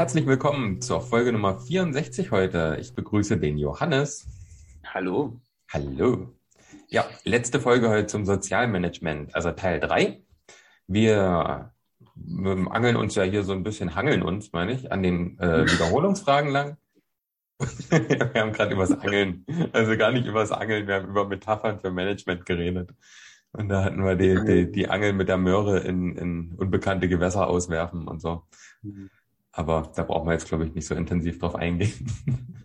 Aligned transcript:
herzlich 0.00 0.26
willkommen 0.26 0.80
zur 0.80 1.02
Folge 1.02 1.30
Nummer 1.30 1.60
64 1.60 2.30
heute. 2.30 2.78
Ich 2.80 2.94
begrüße 2.94 3.36
den 3.36 3.58
Johannes. 3.58 4.26
Hallo. 4.94 5.38
Hallo. 5.68 6.34
Ja, 6.88 7.04
letzte 7.24 7.60
Folge 7.60 7.90
heute 7.90 8.06
zum 8.06 8.24
Sozialmanagement, 8.24 9.34
also 9.34 9.50
Teil 9.50 9.78
3. 9.78 10.22
Wir 10.86 11.70
angeln 12.70 12.96
uns 12.96 13.14
ja 13.14 13.24
hier 13.24 13.44
so 13.44 13.52
ein 13.52 13.62
bisschen, 13.62 13.94
hangeln 13.94 14.22
uns, 14.22 14.52
meine 14.52 14.72
ich, 14.72 14.90
an 14.90 15.02
den 15.02 15.38
äh, 15.38 15.66
Wiederholungsfragen 15.70 16.50
lang. 16.50 16.78
wir 17.58 18.40
haben 18.40 18.54
gerade 18.54 18.72
übers 18.72 18.92
Angeln, 18.92 19.44
also 19.72 19.98
gar 19.98 20.12
nicht 20.12 20.26
übers 20.26 20.50
Angeln, 20.50 20.86
wir 20.86 20.94
haben 20.94 21.08
über 21.08 21.28
Metaphern 21.28 21.78
für 21.78 21.90
Management 21.90 22.46
geredet. 22.46 22.94
Und 23.52 23.68
da 23.68 23.84
hatten 23.84 24.02
wir 24.02 24.16
die, 24.16 24.42
die, 24.46 24.72
die 24.72 24.88
Angel 24.88 25.12
mit 25.12 25.28
der 25.28 25.36
Möhre 25.36 25.80
in, 25.80 26.16
in 26.16 26.54
unbekannte 26.56 27.06
Gewässer 27.06 27.48
auswerfen 27.48 28.08
und 28.08 28.22
so. 28.22 28.44
Mhm. 28.80 29.10
Aber 29.52 29.90
da 29.94 30.04
brauchen 30.04 30.28
wir 30.28 30.32
jetzt, 30.32 30.48
glaube 30.48 30.66
ich, 30.66 30.74
nicht 30.74 30.86
so 30.86 30.94
intensiv 30.94 31.38
drauf 31.38 31.54
eingehen. 31.56 31.92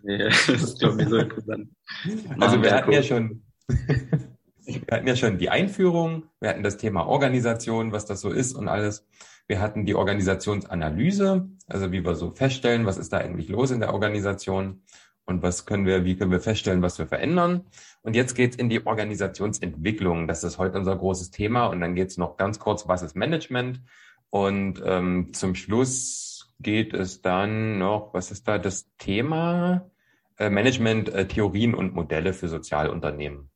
Nee, 0.02 0.18
das 0.24 0.48
ist, 0.48 0.78
glaube 0.78 1.02
ich, 1.02 1.08
so 1.08 1.16
interessant. 1.16 1.68
Also 2.40 2.62
wir 2.62 2.72
hatten 2.72 2.92
ja 2.92 3.02
schon, 3.02 3.42
wir 3.68 4.82
hatten 4.90 5.06
ja 5.06 5.16
schon 5.16 5.38
die 5.38 5.50
Einführung, 5.50 6.24
wir 6.40 6.50
hatten 6.50 6.62
das 6.62 6.76
Thema 6.76 7.06
Organisation, 7.06 7.92
was 7.92 8.06
das 8.06 8.20
so 8.20 8.30
ist 8.30 8.54
und 8.54 8.68
alles. 8.68 9.06
Wir 9.48 9.60
hatten 9.60 9.86
die 9.86 9.94
Organisationsanalyse, 9.94 11.48
also 11.68 11.92
wie 11.92 12.04
wir 12.04 12.14
so 12.14 12.32
feststellen, 12.32 12.84
was 12.84 12.98
ist 12.98 13.12
da 13.12 13.18
eigentlich 13.18 13.48
los 13.48 13.70
in 13.70 13.80
der 13.80 13.92
Organisation 13.92 14.82
und 15.24 15.42
was 15.42 15.66
können 15.66 15.86
wir, 15.86 16.04
wie 16.04 16.16
können 16.16 16.30
wir 16.30 16.40
feststellen, 16.40 16.82
was 16.82 16.98
wir 16.98 17.06
verändern. 17.06 17.66
Und 18.02 18.14
jetzt 18.14 18.34
geht's 18.34 18.56
in 18.56 18.68
die 18.68 18.86
Organisationsentwicklung. 18.86 20.28
Das 20.28 20.44
ist 20.44 20.58
heute 20.58 20.78
unser 20.78 20.96
großes 20.96 21.32
Thema. 21.32 21.66
Und 21.66 21.80
dann 21.80 21.96
geht's 21.96 22.16
noch 22.16 22.36
ganz 22.36 22.60
kurz, 22.60 22.86
was 22.86 23.02
ist 23.02 23.16
Management? 23.16 23.82
Und 24.30 24.80
ähm, 24.84 25.32
zum 25.32 25.56
Schluss 25.56 26.25
geht 26.58 26.94
es 26.94 27.22
dann 27.22 27.78
noch, 27.78 28.14
was 28.14 28.30
ist 28.30 28.48
da 28.48 28.58
das 28.58 28.88
Thema? 28.98 29.90
Äh, 30.38 30.50
Management, 30.50 31.08
äh, 31.08 31.26
Theorien 31.26 31.74
und 31.74 31.94
Modelle 31.94 32.32
für 32.32 32.48
Sozialunternehmen. 32.48 33.50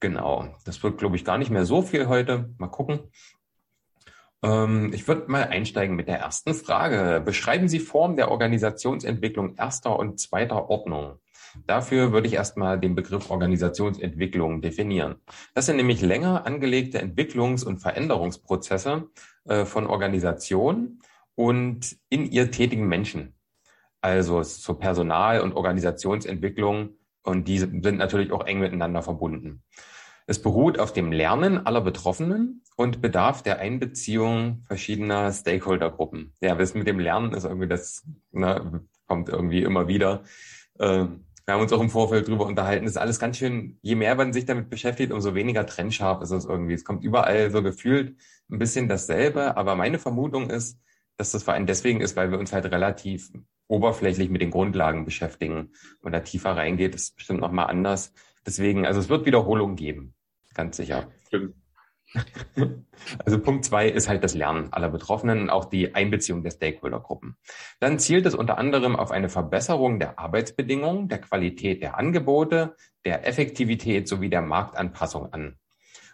Genau, 0.00 0.52
das 0.64 0.82
wird, 0.82 0.98
glaube 0.98 1.16
ich, 1.16 1.24
gar 1.24 1.38
nicht 1.38 1.50
mehr 1.50 1.64
so 1.64 1.82
viel 1.82 2.08
heute. 2.08 2.50
Mal 2.58 2.68
gucken. 2.68 3.00
Ähm, 4.42 4.92
ich 4.92 5.06
würde 5.06 5.30
mal 5.30 5.44
einsteigen 5.44 5.94
mit 5.94 6.08
der 6.08 6.18
ersten 6.18 6.54
Frage. 6.54 7.22
Beschreiben 7.24 7.68
Sie 7.68 7.78
Form 7.78 8.16
der 8.16 8.30
Organisationsentwicklung 8.30 9.54
erster 9.56 9.96
und 9.96 10.18
zweiter 10.18 10.68
Ordnung. 10.68 11.20
Dafür 11.66 12.12
würde 12.12 12.26
ich 12.26 12.34
erstmal 12.34 12.80
den 12.80 12.94
Begriff 12.94 13.30
Organisationsentwicklung 13.30 14.62
definieren. 14.62 15.16
Das 15.54 15.66
sind 15.66 15.76
nämlich 15.76 16.00
länger 16.00 16.46
angelegte 16.46 17.00
Entwicklungs- 17.00 17.64
und 17.64 17.78
Veränderungsprozesse 17.78 19.08
äh, 19.44 19.64
von 19.64 19.86
Organisationen, 19.86 21.00
und 21.34 21.96
in 22.08 22.30
ihr 22.30 22.50
tätigen 22.50 22.88
Menschen. 22.88 23.34
Also 24.00 24.42
zur 24.42 24.78
Personal- 24.78 25.40
und 25.40 25.54
Organisationsentwicklung 25.54 26.96
und 27.22 27.46
die 27.46 27.58
sind 27.58 27.98
natürlich 27.98 28.32
auch 28.32 28.46
eng 28.46 28.60
miteinander 28.60 29.02
verbunden. 29.02 29.62
Es 30.26 30.40
beruht 30.40 30.78
auf 30.78 30.92
dem 30.92 31.12
Lernen 31.12 31.66
aller 31.66 31.80
Betroffenen 31.80 32.62
und 32.76 33.00
bedarf 33.00 33.42
der 33.42 33.58
Einbeziehung 33.58 34.64
verschiedener 34.66 35.32
Stakeholdergruppen. 35.32 36.32
Ja, 36.40 36.54
das 36.54 36.74
mit 36.74 36.86
dem 36.86 36.98
Lernen 36.98 37.32
ist 37.32 37.44
irgendwie 37.44 37.68
das, 37.68 38.04
ne, 38.30 38.84
kommt 39.06 39.28
irgendwie 39.28 39.62
immer 39.62 39.88
wieder. 39.88 40.22
Äh, 40.78 41.06
wir 41.44 41.54
haben 41.54 41.62
uns 41.62 41.72
auch 41.72 41.80
im 41.80 41.90
Vorfeld 41.90 42.28
drüber 42.28 42.46
unterhalten. 42.46 42.84
Das 42.84 42.94
ist 42.94 43.00
alles 43.00 43.18
ganz 43.18 43.36
schön, 43.36 43.78
je 43.82 43.96
mehr 43.96 44.14
man 44.14 44.32
sich 44.32 44.46
damit 44.46 44.70
beschäftigt, 44.70 45.12
umso 45.12 45.34
weniger 45.34 45.66
trennscharf 45.66 46.22
ist 46.22 46.30
es 46.30 46.44
irgendwie. 46.44 46.74
Es 46.74 46.84
kommt 46.84 47.02
überall 47.02 47.50
so 47.50 47.62
gefühlt 47.62 48.16
ein 48.48 48.58
bisschen 48.58 48.88
dasselbe. 48.88 49.56
Aber 49.56 49.74
meine 49.74 49.98
Vermutung 49.98 50.50
ist, 50.50 50.78
dass 51.16 51.32
das 51.32 51.42
vor 51.42 51.54
allem 51.54 51.66
deswegen 51.66 52.00
ist, 52.00 52.16
weil 52.16 52.30
wir 52.30 52.38
uns 52.38 52.52
halt 52.52 52.64
relativ 52.66 53.30
oberflächlich 53.68 54.28
mit 54.28 54.42
den 54.42 54.50
Grundlagen 54.50 55.04
beschäftigen. 55.04 55.72
Wenn 56.02 56.12
da 56.12 56.20
tiefer 56.20 56.56
reingeht, 56.56 56.94
ist 56.94 57.16
bestimmt 57.16 57.40
nochmal 57.40 57.68
anders. 57.68 58.12
Deswegen, 58.46 58.86
also 58.86 59.00
es 59.00 59.08
wird 59.08 59.24
Wiederholungen 59.24 59.76
geben. 59.76 60.14
Ganz 60.54 60.76
sicher. 60.76 61.10
Stimmt. 61.26 61.54
Also 63.24 63.40
Punkt 63.40 63.64
zwei 63.64 63.88
ist 63.88 64.08
halt 64.08 64.22
das 64.22 64.34
Lernen 64.34 64.72
aller 64.72 64.90
Betroffenen 64.90 65.40
und 65.40 65.50
auch 65.50 65.64
die 65.64 65.94
Einbeziehung 65.94 66.42
der 66.42 66.50
Stakeholdergruppen. 66.50 67.36
Dann 67.80 67.98
zielt 67.98 68.26
es 68.26 68.34
unter 68.34 68.58
anderem 68.58 68.96
auf 68.96 69.10
eine 69.10 69.28
Verbesserung 69.28 69.98
der 69.98 70.18
Arbeitsbedingungen, 70.18 71.08
der 71.08 71.20
Qualität 71.20 71.82
der 71.82 71.98
Angebote, 71.98 72.76
der 73.04 73.26
Effektivität 73.26 74.08
sowie 74.08 74.28
der 74.28 74.42
Marktanpassung 74.42 75.32
an. 75.32 75.56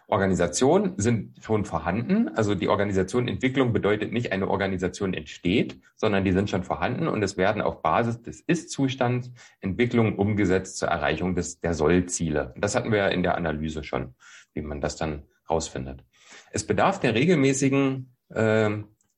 Organisationen 0.09 0.93
sind 0.97 1.37
schon 1.43 1.65
vorhanden. 1.65 2.29
Also 2.29 2.55
die 2.55 2.67
Organisationentwicklung 2.67 3.73
bedeutet 3.73 4.11
nicht, 4.11 4.31
eine 4.31 4.47
Organisation 4.47 5.13
entsteht, 5.13 5.79
sondern 5.95 6.25
die 6.25 6.31
sind 6.31 6.49
schon 6.49 6.63
vorhanden 6.63 7.07
und 7.07 7.21
es 7.21 7.37
werden 7.37 7.61
auf 7.61 7.83
Basis 7.83 8.21
des 8.23 8.41
Ist-Zustands 8.41 9.31
Entwicklungen 9.61 10.15
umgesetzt 10.15 10.77
zur 10.77 10.87
Erreichung 10.87 11.35
des, 11.35 11.59
der 11.59 11.75
Soll-Ziele. 11.75 12.55
Das 12.57 12.75
hatten 12.75 12.91
wir 12.91 12.97
ja 12.97 13.07
in 13.07 13.21
der 13.21 13.37
Analyse 13.37 13.83
schon, 13.83 14.15
wie 14.53 14.61
man 14.61 14.81
das 14.81 14.95
dann 14.95 15.23
rausfindet. 15.47 16.03
Es 16.51 16.65
bedarf 16.65 16.99
der 16.99 17.13
regelmäßigen 17.13 18.15
äh, 18.29 18.69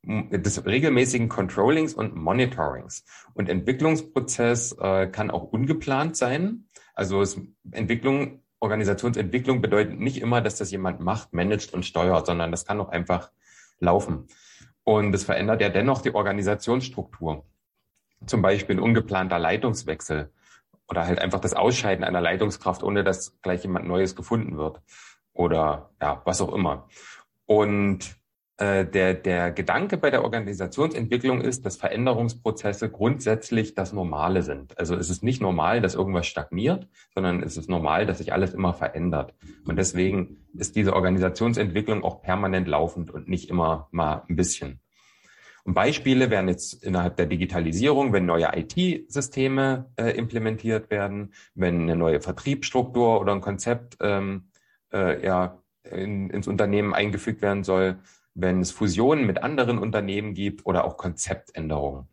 des 0.04 0.66
regelmäßigen 0.66 1.30
Controllings 1.30 1.94
und 1.94 2.16
Monitorings. 2.16 3.06
Und 3.34 3.50
Entwicklungsprozess 3.50 4.76
äh, 4.80 5.08
kann 5.08 5.30
auch 5.30 5.44
ungeplant 5.44 6.18
sein. 6.18 6.66
Also 6.96 7.22
es, 7.22 7.40
Entwicklung 7.72 8.42
Organisationsentwicklung 8.62 9.60
bedeutet 9.60 10.00
nicht 10.00 10.22
immer, 10.22 10.40
dass 10.40 10.56
das 10.56 10.72
jemand 10.72 11.02
macht, 11.02 11.34
managt 11.34 11.74
und 11.74 11.84
steuert, 11.84 12.28
sondern 12.28 12.52
das 12.52 12.66
kann 12.66 12.80
auch 12.80 12.90
einfach 12.90 13.32
laufen. 13.80 14.28
Und 14.84 15.14
es 15.14 15.24
verändert 15.24 15.62
ja 15.62 15.70
dennoch 15.70 16.02
die 16.02 16.14
Organisationsstruktur. 16.14 17.46
Zum 18.26 18.42
Beispiel 18.42 18.78
ein 18.78 18.82
ungeplanter 18.82 19.40
Leitungswechsel 19.40 20.32
oder 20.88 21.06
halt 21.08 21.20
einfach 21.20 21.40
das 21.40 21.54
Ausscheiden 21.54 22.04
einer 22.04 22.22
Leitungskraft, 22.22 22.84
ohne 22.84 23.04
dass 23.04 23.42
gleich 23.42 23.64
jemand 23.64 23.88
Neues 23.88 24.16
gefunden 24.16 24.58
wird 24.58 24.80
oder 25.34 25.90
ja, 26.00 26.22
was 26.26 26.42
auch 26.42 26.54
immer. 26.54 26.88
Und 27.48 28.21
äh, 28.62 28.86
der, 28.86 29.16
der 29.16 29.52
Gedanke 29.52 29.98
bei 29.98 30.12
der 30.12 30.24
Organisationsentwicklung 30.24 31.42
ist, 31.42 31.66
dass 31.66 31.78
Veränderungsprozesse 31.78 32.92
grundsätzlich 32.92 33.74
das 33.74 33.92
Normale 33.92 34.44
sind. 34.44 34.78
Also 34.78 34.96
es 34.96 35.10
ist 35.10 35.24
nicht 35.24 35.42
normal, 35.42 35.82
dass 35.82 35.96
irgendwas 35.96 36.28
stagniert, 36.28 36.88
sondern 37.16 37.42
es 37.42 37.58
ist 37.58 37.72
normal, 37.72 38.06
dass 38.06 38.20
sich 38.20 38.34
alles 38.34 38.54
immer 38.54 38.76
verändert. 38.76 39.34
Und 39.66 39.78
deswegen 39.78 40.38
ist 40.54 40.76
diese 40.76 40.94
Organisationsentwicklung 40.94 42.04
auch 42.04 42.22
permanent 42.22 42.68
laufend 42.68 43.10
und 43.10 43.28
nicht 43.28 43.50
immer 43.50 43.88
mal 43.90 44.26
ein 44.30 44.36
bisschen. 44.36 44.80
Und 45.64 45.74
Beispiele 45.74 46.30
wären 46.30 46.48
jetzt 46.48 46.84
innerhalb 46.84 47.16
der 47.18 47.26
Digitalisierung, 47.26 48.14
wenn 48.14 48.28
neue 48.28 48.52
IT-Systeme 48.56 49.90
äh, 49.96 50.12
implementiert 50.12 50.92
werden, 50.92 51.34
wenn 51.56 51.82
eine 51.82 51.96
neue 51.96 52.22
Vertriebsstruktur 52.22 53.20
oder 53.20 53.34
ein 53.34 53.42
Konzept 53.42 53.98
ähm, 54.02 54.52
äh, 54.94 55.26
ja, 55.26 55.58
in, 55.84 56.30
ins 56.30 56.48
Unternehmen 56.48 56.94
eingefügt 56.94 57.42
werden 57.42 57.64
soll, 57.64 57.98
wenn 58.34 58.62
es 58.62 58.72
Fusionen 58.72 59.26
mit 59.26 59.44
anderen 59.44 59.78
Unternehmen 59.78 60.34
gibt 60.34 60.66
oder 60.66 60.86
auch 60.86 60.98
Konzeptänderungen. 60.98 62.08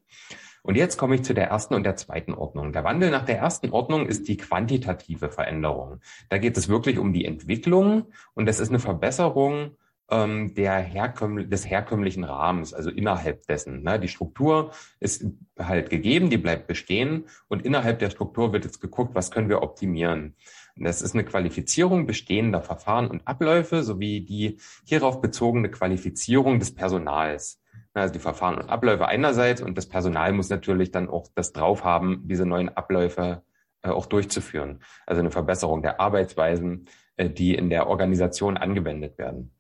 Und 0.63 0.77
jetzt 0.77 0.99
komme 0.99 1.15
ich 1.15 1.23
zu 1.23 1.35
der 1.35 1.49
ersten 1.49 1.75
und 1.75 1.85
der 1.85 1.97
zweiten 1.97 2.35
Ordnung. 2.35 2.73
Der 2.73 2.85
Wandel 2.85 3.11
nach 3.11 3.25
der 3.25 3.39
ersten 3.39 3.71
Ordnung 3.71 4.07
ist 4.07 4.29
die 4.29 4.37
quantitative 4.37 5.31
Veränderung. 5.31 6.01
Da 6.29 6.39
geht 6.39 6.57
es 6.57 6.69
wirklich 6.69 6.99
um 6.99 7.13
die 7.13 7.25
Entwicklung 7.25 8.07
und 8.35 8.47
das 8.47 8.61
ist 8.61 8.69
eine 8.69 8.81
Verbesserung 8.81 9.77
ähm, 10.11 10.55
der 10.55 10.79
herkömm 10.79 11.51
des 11.51 11.69
herkömmlichen 11.69 12.25
Rahmens, 12.25 12.73
also 12.73 12.91
innerhalb 12.91 13.47
dessen. 13.47 13.83
Ne? 13.83 14.01
Die 14.01 14.09
Struktur 14.09 14.73
ist 15.01 15.25
halt 15.59 15.91
gegeben, 15.91 16.31
die 16.31 16.39
bleibt 16.39 16.67
bestehen 16.67 17.25
und 17.49 17.65
innerhalb 17.65 17.99
der 17.99 18.11
Struktur 18.11 18.53
wird 18.53 18.65
jetzt 18.65 18.81
geguckt, 18.81 19.15
was 19.15 19.31
können 19.31 19.49
wir 19.49 19.63
optimieren. 19.63 20.35
Das 20.81 21.03
ist 21.03 21.15
eine 21.15 21.25
Qualifizierung 21.25 22.07
bestehender 22.07 22.63
Verfahren 22.63 23.09
und 23.09 23.27
Abläufe 23.27 23.83
sowie 23.83 24.21
die 24.21 24.59
hierauf 24.85 25.21
bezogene 25.21 25.71
Qualifizierung 25.71 26.59
des 26.59 26.75
Personals. 26.75 27.61
Also 27.95 28.13
die 28.13 28.21
Verfahren 28.21 28.59
und 28.59 28.69
Abläufe 28.69 29.07
einerseits 29.09 29.61
und 29.61 29.77
das 29.77 29.89
Personal 29.89 30.33
muss 30.33 30.51
natürlich 30.51 30.91
dann 30.91 31.09
auch 31.09 31.27
das 31.35 31.53
drauf 31.53 31.85
haben, 31.85 32.23
diese 32.29 32.47
neuen 32.47 32.69
Abläufe 32.69 33.43
äh, 33.83 33.89
auch 33.91 34.07
durchzuführen. 34.07 34.81
Also 35.07 35.21
eine 35.21 35.31
Verbesserung 35.31 35.83
der 35.83 36.01
Arbeitsweisen, 36.01 36.89
äh, 37.17 37.29
die 37.29 37.55
in 37.55 37.71
der 37.71 37.89
Organisation 37.89 38.57
angewendet 38.57 39.19
werden. 39.19 39.53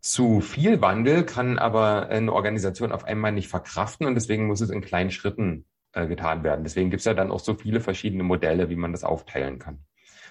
Zu 0.00 0.40
viel 0.40 0.80
Wandel 0.80 1.24
kann 1.24 1.58
aber 1.58 2.08
eine 2.08 2.32
Organisation 2.32 2.92
auf 2.92 3.04
einmal 3.04 3.32
nicht 3.32 3.48
verkraften 3.48 4.06
und 4.06 4.14
deswegen 4.14 4.46
muss 4.46 4.60
es 4.60 4.70
in 4.70 4.80
kleinen 4.80 5.10
Schritten 5.10 5.66
äh, 5.92 6.06
getan 6.06 6.44
werden. 6.44 6.64
Deswegen 6.64 6.90
gibt 6.90 7.00
es 7.00 7.04
ja 7.04 7.14
dann 7.14 7.30
auch 7.30 7.40
so 7.40 7.54
viele 7.54 7.80
verschiedene 7.80 8.22
Modelle, 8.22 8.70
wie 8.70 8.76
man 8.76 8.92
das 8.92 9.04
aufteilen 9.04 9.58
kann. 9.58 9.84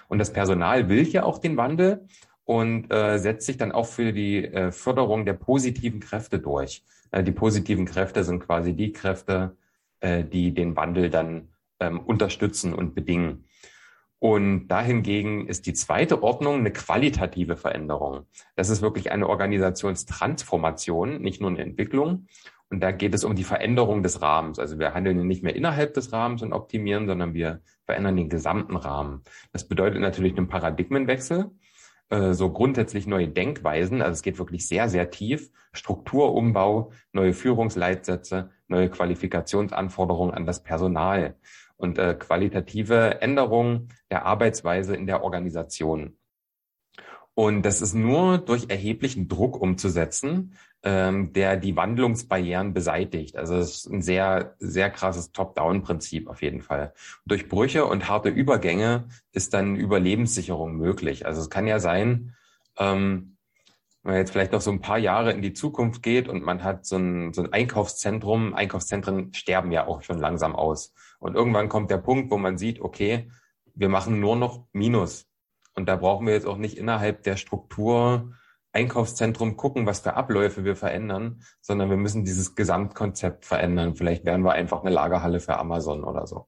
Und 0.08 0.18
das 0.18 0.32
Personal 0.32 0.88
will 0.88 1.06
ja 1.06 1.22
auch 1.22 1.38
den 1.38 1.56
Wandel 1.56 2.06
und 2.44 2.90
äh, 2.90 3.18
setzt 3.18 3.46
sich 3.46 3.58
dann 3.58 3.72
auch 3.72 3.86
für 3.86 4.12
die 4.12 4.44
äh, 4.44 4.72
Förderung 4.72 5.26
der 5.26 5.34
positiven 5.34 6.00
Kräfte 6.00 6.38
durch. 6.38 6.82
Äh, 7.10 7.22
die 7.22 7.32
positiven 7.32 7.84
Kräfte 7.84 8.24
sind 8.24 8.40
quasi 8.40 8.74
die 8.74 8.92
Kräfte, 8.92 9.56
äh, 10.00 10.24
die 10.24 10.54
den 10.54 10.74
Wandel 10.74 11.10
dann 11.10 11.48
ähm, 11.78 12.00
unterstützen 12.00 12.72
und 12.74 12.94
bedingen. 12.94 13.44
Und 14.20 14.66
dahingegen 14.68 15.46
ist 15.46 15.66
die 15.66 15.74
zweite 15.74 16.22
Ordnung 16.22 16.56
eine 16.56 16.72
qualitative 16.72 17.56
Veränderung. 17.56 18.26
Das 18.56 18.68
ist 18.68 18.82
wirklich 18.82 19.12
eine 19.12 19.28
Organisationstransformation, 19.28 21.20
nicht 21.20 21.40
nur 21.40 21.50
eine 21.50 21.62
Entwicklung. 21.62 22.26
Und 22.70 22.80
da 22.80 22.90
geht 22.92 23.14
es 23.14 23.24
um 23.24 23.34
die 23.34 23.44
Veränderung 23.44 24.02
des 24.02 24.20
Rahmens. 24.20 24.58
Also 24.58 24.78
wir 24.78 24.92
handeln 24.92 25.26
nicht 25.26 25.42
mehr 25.42 25.56
innerhalb 25.56 25.94
des 25.94 26.12
Rahmens 26.12 26.42
und 26.42 26.52
optimieren, 26.52 27.06
sondern 27.06 27.32
wir 27.32 27.62
verändern 27.84 28.16
den 28.16 28.28
gesamten 28.28 28.76
Rahmen. 28.76 29.22
Das 29.52 29.66
bedeutet 29.66 30.00
natürlich 30.00 30.36
einen 30.36 30.48
Paradigmenwechsel, 30.48 31.50
äh, 32.10 32.34
so 32.34 32.52
grundsätzlich 32.52 33.06
neue 33.06 33.28
Denkweisen. 33.28 34.02
Also 34.02 34.12
es 34.12 34.22
geht 34.22 34.38
wirklich 34.38 34.68
sehr, 34.68 34.88
sehr 34.90 35.10
tief. 35.10 35.50
Strukturumbau, 35.72 36.92
neue 37.12 37.32
Führungsleitsätze, 37.32 38.50
neue 38.66 38.90
Qualifikationsanforderungen 38.90 40.34
an 40.34 40.44
das 40.44 40.62
Personal 40.62 41.36
und 41.76 41.98
äh, 41.98 42.14
qualitative 42.14 43.22
Änderungen 43.22 43.88
der 44.10 44.26
Arbeitsweise 44.26 44.94
in 44.94 45.06
der 45.06 45.22
Organisation. 45.22 46.18
Und 47.34 47.62
das 47.62 47.80
ist 47.80 47.94
nur 47.94 48.38
durch 48.38 48.68
erheblichen 48.68 49.28
Druck 49.28 49.62
umzusetzen, 49.62 50.56
ähm, 50.84 51.32
der 51.32 51.56
die 51.56 51.76
Wandlungsbarrieren 51.76 52.72
beseitigt. 52.72 53.36
Also 53.36 53.56
es 53.56 53.76
ist 53.76 53.86
ein 53.86 54.02
sehr, 54.02 54.54
sehr 54.58 54.90
krasses 54.90 55.32
Top-Down-Prinzip 55.32 56.28
auf 56.28 56.42
jeden 56.42 56.62
Fall. 56.62 56.94
Durch 57.26 57.48
Brüche 57.48 57.84
und 57.84 58.08
harte 58.08 58.28
Übergänge 58.28 59.08
ist 59.32 59.54
dann 59.54 59.76
Überlebenssicherung 59.76 60.76
möglich. 60.76 61.26
Also 61.26 61.40
es 61.40 61.50
kann 61.50 61.66
ja 61.66 61.80
sein, 61.80 62.36
ähm, 62.78 63.36
wenn 64.02 64.12
man 64.12 64.20
jetzt 64.20 64.30
vielleicht 64.30 64.52
noch 64.52 64.60
so 64.60 64.70
ein 64.70 64.80
paar 64.80 64.98
Jahre 64.98 65.32
in 65.32 65.42
die 65.42 65.52
Zukunft 65.52 66.02
geht 66.02 66.28
und 66.28 66.44
man 66.44 66.62
hat 66.62 66.86
so 66.86 66.96
ein, 66.96 67.32
so 67.32 67.42
ein 67.42 67.52
Einkaufszentrum, 67.52 68.54
Einkaufszentren 68.54 69.34
sterben 69.34 69.72
ja 69.72 69.86
auch 69.86 70.02
schon 70.02 70.18
langsam 70.18 70.54
aus. 70.54 70.94
Und 71.18 71.34
irgendwann 71.34 71.68
kommt 71.68 71.90
der 71.90 71.98
Punkt, 71.98 72.30
wo 72.30 72.38
man 72.38 72.56
sieht, 72.56 72.80
okay, 72.80 73.28
wir 73.74 73.88
machen 73.88 74.20
nur 74.20 74.36
noch 74.36 74.66
Minus. 74.72 75.26
Und 75.74 75.88
da 75.88 75.96
brauchen 75.96 76.26
wir 76.26 76.34
jetzt 76.34 76.46
auch 76.46 76.56
nicht 76.56 76.78
innerhalb 76.78 77.24
der 77.24 77.36
Struktur 77.36 78.32
Einkaufszentrum 78.78 79.56
gucken, 79.56 79.86
was 79.86 80.00
für 80.00 80.14
Abläufe 80.14 80.64
wir 80.64 80.76
verändern, 80.76 81.42
sondern 81.60 81.90
wir 81.90 81.96
müssen 81.96 82.24
dieses 82.24 82.54
Gesamtkonzept 82.54 83.44
verändern. 83.44 83.96
Vielleicht 83.96 84.24
werden 84.24 84.44
wir 84.44 84.52
einfach 84.52 84.82
eine 84.82 84.90
Lagerhalle 84.90 85.40
für 85.40 85.58
Amazon 85.58 86.04
oder 86.04 86.26
so. 86.26 86.46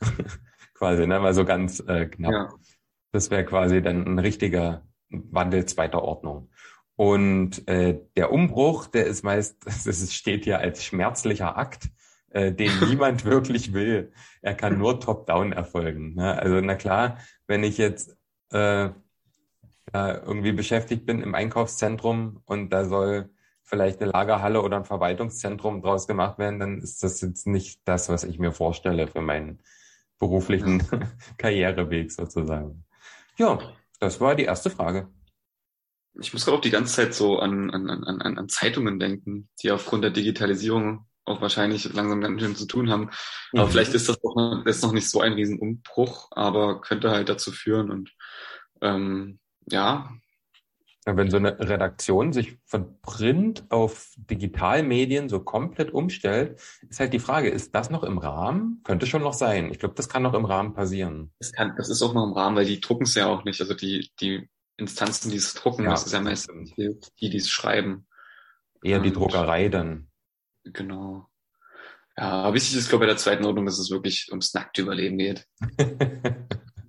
quasi, 0.74 1.06
ne? 1.06 1.20
Mal 1.20 1.34
so 1.34 1.44
ganz 1.44 1.80
äh, 1.80 2.06
knapp. 2.06 2.32
Ja. 2.32 2.48
Das 3.12 3.30
wäre 3.30 3.44
quasi 3.44 3.82
dann 3.82 4.06
ein 4.06 4.18
richtiger 4.18 4.82
Wandel 5.08 5.64
zweiter 5.64 6.02
Ordnung. 6.02 6.50
Und 6.96 7.66
äh, 7.66 7.98
der 8.16 8.30
Umbruch, 8.30 8.86
der 8.86 9.06
ist 9.06 9.24
meist, 9.24 9.64
das 9.86 10.14
steht 10.14 10.44
ja 10.44 10.58
als 10.58 10.84
schmerzlicher 10.84 11.56
Akt, 11.56 11.88
äh, 12.30 12.52
den 12.52 12.72
niemand 12.88 13.24
wirklich 13.24 13.72
will. 13.72 14.12
Er 14.42 14.54
kann 14.54 14.78
nur 14.78 15.00
top-down 15.00 15.52
erfolgen. 15.52 16.14
Ne? 16.14 16.38
Also 16.38 16.60
na 16.60 16.74
klar, 16.74 17.18
wenn 17.46 17.64
ich 17.64 17.78
jetzt 17.78 18.16
äh, 18.52 18.90
irgendwie 19.92 20.52
beschäftigt 20.52 21.06
bin 21.06 21.22
im 21.22 21.34
Einkaufszentrum 21.34 22.42
und 22.44 22.70
da 22.70 22.84
soll 22.84 23.30
vielleicht 23.62 24.00
eine 24.00 24.10
Lagerhalle 24.10 24.62
oder 24.62 24.76
ein 24.76 24.84
Verwaltungszentrum 24.84 25.80
draus 25.80 26.06
gemacht 26.06 26.38
werden, 26.38 26.58
dann 26.60 26.80
ist 26.80 27.02
das 27.02 27.20
jetzt 27.20 27.46
nicht 27.46 27.80
das, 27.84 28.08
was 28.08 28.24
ich 28.24 28.38
mir 28.38 28.52
vorstelle 28.52 29.06
für 29.06 29.20
meinen 29.20 29.60
beruflichen 30.18 30.82
Karriereweg 31.38 32.12
sozusagen. 32.12 32.84
Ja, 33.36 33.58
das 33.98 34.20
war 34.20 34.34
die 34.34 34.44
erste 34.44 34.70
Frage. 34.70 35.08
Ich 36.20 36.32
muss 36.32 36.48
auch 36.48 36.60
die 36.60 36.70
ganze 36.70 36.94
Zeit 36.94 37.14
so 37.14 37.38
an, 37.38 37.70
an, 37.70 37.88
an, 37.88 38.38
an 38.38 38.48
Zeitungen 38.48 38.98
denken, 38.98 39.48
die 39.62 39.70
aufgrund 39.70 40.04
der 40.04 40.10
Digitalisierung 40.10 41.06
auch 41.24 41.40
wahrscheinlich 41.40 41.92
langsam 41.92 42.20
ganz 42.20 42.40
schön 42.40 42.56
zu 42.56 42.66
tun 42.66 42.90
haben. 42.90 43.10
Aber 43.52 43.66
mhm. 43.66 43.70
vielleicht 43.70 43.94
ist 43.94 44.08
das 44.08 44.22
auch 44.24 44.34
noch, 44.36 44.66
ist 44.66 44.82
noch 44.82 44.92
nicht 44.92 45.08
so 45.08 45.20
ein 45.20 45.32
Riesenumbruch, 45.34 46.28
aber 46.32 46.80
könnte 46.80 47.10
halt 47.10 47.28
dazu 47.28 47.52
führen 47.52 47.90
und 47.90 48.12
ähm, 48.82 49.38
ja. 49.66 50.10
Wenn 51.06 51.30
so 51.30 51.38
eine 51.38 51.58
Redaktion 51.58 52.32
sich 52.32 52.58
von 52.66 53.00
Print 53.00 53.64
auf 53.70 54.12
Digitalmedien 54.16 55.28
so 55.28 55.40
komplett 55.40 55.92
umstellt, 55.92 56.60
ist 56.88 57.00
halt 57.00 57.14
die 57.14 57.18
Frage, 57.18 57.48
ist 57.48 57.74
das 57.74 57.88
noch 57.88 58.04
im 58.04 58.18
Rahmen? 58.18 58.82
Könnte 58.84 59.06
schon 59.06 59.22
noch 59.22 59.32
sein. 59.32 59.70
Ich 59.72 59.78
glaube, 59.78 59.94
das 59.94 60.10
kann 60.10 60.22
noch 60.22 60.34
im 60.34 60.44
Rahmen 60.44 60.74
passieren. 60.74 61.32
Das 61.38 61.52
kann, 61.52 61.74
das 61.76 61.88
ist 61.88 62.02
auch 62.02 62.12
noch 62.12 62.24
im 62.24 62.34
Rahmen, 62.34 62.54
weil 62.54 62.66
die 62.66 62.80
drucken 62.80 63.04
es 63.04 63.14
ja 63.14 63.26
auch 63.26 63.44
nicht. 63.44 63.60
Also 63.60 63.74
die, 63.74 64.10
die 64.20 64.48
Instanzen, 64.76 65.30
die 65.30 65.38
es 65.38 65.54
drucken, 65.54 65.84
ja, 65.84 65.90
das 65.90 66.04
ist 66.04 66.12
ja 66.12 66.20
meistens 66.20 66.74
die, 66.74 67.30
die 67.30 67.36
es 67.36 67.48
schreiben. 67.48 68.06
Eher 68.82 68.98
Und, 68.98 69.04
die 69.04 69.12
Druckerei 69.12 69.68
dann. 69.68 70.08
Genau. 70.64 71.28
Ja, 72.16 72.52
wichtig 72.52 72.76
ist, 72.76 72.90
glaube 72.90 73.04
ich, 73.04 73.08
bei 73.08 73.14
der 73.14 73.16
zweiten 73.16 73.46
Ordnung, 73.46 73.64
dass 73.64 73.78
es 73.78 73.90
wirklich 73.90 74.28
ums 74.30 74.52
nackte 74.52 74.82
Überleben 74.82 75.16
geht. 75.16 75.46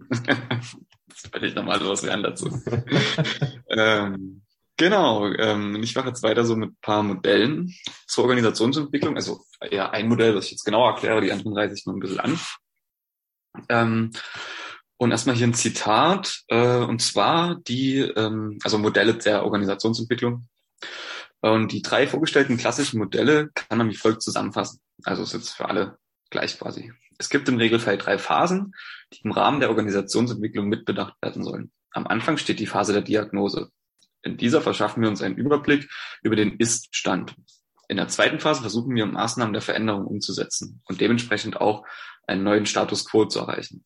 das 1.13 1.33
werde 1.33 1.47
ich 1.47 1.55
nochmal 1.55 1.79
was 1.87 2.01
lernen 2.03 2.23
dazu. 2.23 2.61
ähm, 3.69 4.41
genau, 4.77 5.27
ähm, 5.27 5.81
ich 5.81 5.95
mache 5.95 6.09
jetzt 6.09 6.23
weiter 6.23 6.45
so 6.45 6.55
mit 6.55 6.71
ein 6.71 6.77
paar 6.81 7.03
Modellen 7.03 7.73
zur 8.07 8.23
Organisationsentwicklung. 8.25 9.15
Also 9.15 9.43
eher 9.59 9.91
ein 9.91 10.07
Modell, 10.07 10.35
was 10.35 10.45
ich 10.45 10.51
jetzt 10.51 10.65
genau 10.65 10.87
erkläre, 10.87 11.21
die 11.21 11.31
anderen 11.31 11.57
reiße 11.57 11.73
ich 11.73 11.85
noch 11.85 11.93
ein 11.93 11.99
bisschen 11.99 12.19
an. 12.19 12.39
Ähm, 13.69 14.11
und 14.97 15.11
erstmal 15.11 15.35
hier 15.35 15.47
ein 15.47 15.55
Zitat, 15.55 16.43
äh, 16.47 16.77
und 16.77 17.01
zwar 17.01 17.55
die, 17.55 17.99
ähm, 17.99 18.59
also 18.63 18.77
Modelle 18.77 19.15
der 19.15 19.43
Organisationsentwicklung. 19.43 20.47
Und 21.41 21.71
die 21.71 21.81
drei 21.81 22.07
vorgestellten 22.07 22.57
klassischen 22.57 22.99
Modelle 22.99 23.49
kann 23.55 23.79
man 23.79 23.89
wie 23.89 23.95
folgt 23.95 24.21
zusammenfassen. 24.21 24.79
Also 25.03 25.23
ist 25.23 25.33
jetzt 25.33 25.49
für 25.49 25.67
alle 25.67 25.97
gleich 26.29 26.59
quasi. 26.59 26.93
Es 27.21 27.29
gibt 27.29 27.47
im 27.49 27.57
Regelfall 27.57 27.99
drei 27.99 28.17
Phasen, 28.17 28.73
die 29.13 29.21
im 29.21 29.31
Rahmen 29.31 29.59
der 29.59 29.69
Organisationsentwicklung 29.69 30.67
mitbedacht 30.67 31.13
werden 31.21 31.43
sollen. 31.43 31.71
Am 31.91 32.07
Anfang 32.07 32.37
steht 32.37 32.59
die 32.59 32.65
Phase 32.65 32.93
der 32.93 33.03
Diagnose. 33.03 33.69
In 34.23 34.37
dieser 34.37 34.59
verschaffen 34.59 35.03
wir 35.03 35.09
uns 35.09 35.21
einen 35.21 35.35
Überblick 35.37 35.87
über 36.23 36.35
den 36.35 36.57
Ist-Stand. 36.57 37.35
In 37.87 37.97
der 37.97 38.07
zweiten 38.07 38.39
Phase 38.39 38.61
versuchen 38.61 38.95
wir, 38.95 39.05
Maßnahmen 39.05 39.53
der 39.53 39.61
Veränderung 39.61 40.07
umzusetzen 40.07 40.81
und 40.85 40.99
dementsprechend 40.99 41.61
auch 41.61 41.85
einen 42.25 42.43
neuen 42.43 42.65
Status 42.65 43.05
quo 43.05 43.25
zu 43.25 43.37
erreichen. 43.37 43.85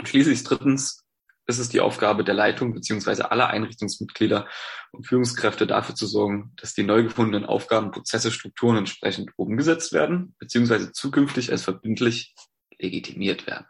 Und 0.00 0.08
schließlich 0.08 0.42
drittens 0.42 1.04
ist 1.46 1.60
es 1.60 1.68
die 1.68 1.80
Aufgabe 1.80 2.24
der 2.24 2.34
Leitung 2.34 2.74
beziehungsweise 2.74 3.30
aller 3.30 3.50
Einrichtungsmitglieder 3.50 4.48
und 4.90 5.06
Führungskräfte 5.06 5.66
dafür 5.66 5.94
zu 5.94 6.06
sorgen, 6.06 6.52
dass 6.56 6.74
die 6.74 6.82
neu 6.82 7.04
gefundenen 7.04 7.46
Aufgaben, 7.46 7.92
Prozesse, 7.92 8.32
Strukturen 8.32 8.78
entsprechend 8.78 9.30
umgesetzt 9.36 9.92
werden, 9.92 10.34
beziehungsweise 10.38 10.92
zukünftig 10.92 11.50
als 11.50 11.62
verbindlich 11.62 12.34
legitimiert 12.78 13.46
werden. 13.46 13.66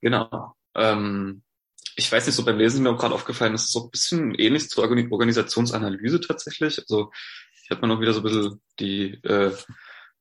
Genau. 0.00 0.54
Ähm, 0.74 1.42
ich 1.96 2.10
weiß 2.10 2.26
nicht, 2.26 2.34
so 2.34 2.44
beim 2.44 2.58
Lesen 2.58 2.78
ist 2.78 2.82
mir 2.82 2.90
auch 2.90 2.98
gerade 2.98 3.14
aufgefallen, 3.14 3.52
das 3.52 3.64
ist 3.64 3.72
so 3.72 3.84
ein 3.84 3.90
bisschen 3.90 4.34
ähnlich 4.34 4.68
zur 4.68 4.84
Organisationsanalyse 4.84 6.20
tatsächlich. 6.20 6.78
Also 6.78 7.10
hier 7.66 7.76
hat 7.76 7.82
man 7.82 7.90
auch 7.90 8.00
wieder 8.00 8.12
so 8.12 8.20
ein 8.20 8.24
bisschen 8.24 8.62
die 8.78 9.12
äh, 9.24 9.54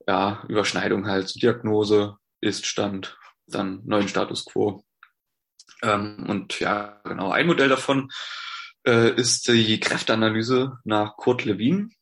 ja, 0.08 0.44
Überschneidung 0.50 1.08
halt, 1.08 1.42
Diagnose, 1.42 2.18
Ist-Stand, 2.42 3.18
dann 3.48 3.82
neuen 3.86 4.08
Status 4.08 4.46
quo 4.46 4.84
ähm, 5.82 6.26
und 6.28 6.60
ja, 6.60 7.00
genau, 7.04 7.32
ein 7.32 7.48
Modell 7.48 7.70
davon 7.70 8.12
äh, 8.86 9.14
ist 9.16 9.48
die 9.48 9.80
Kräfteanalyse 9.80 10.78
nach 10.84 11.18
Kurt 11.18 11.46
Lewin. 11.46 11.94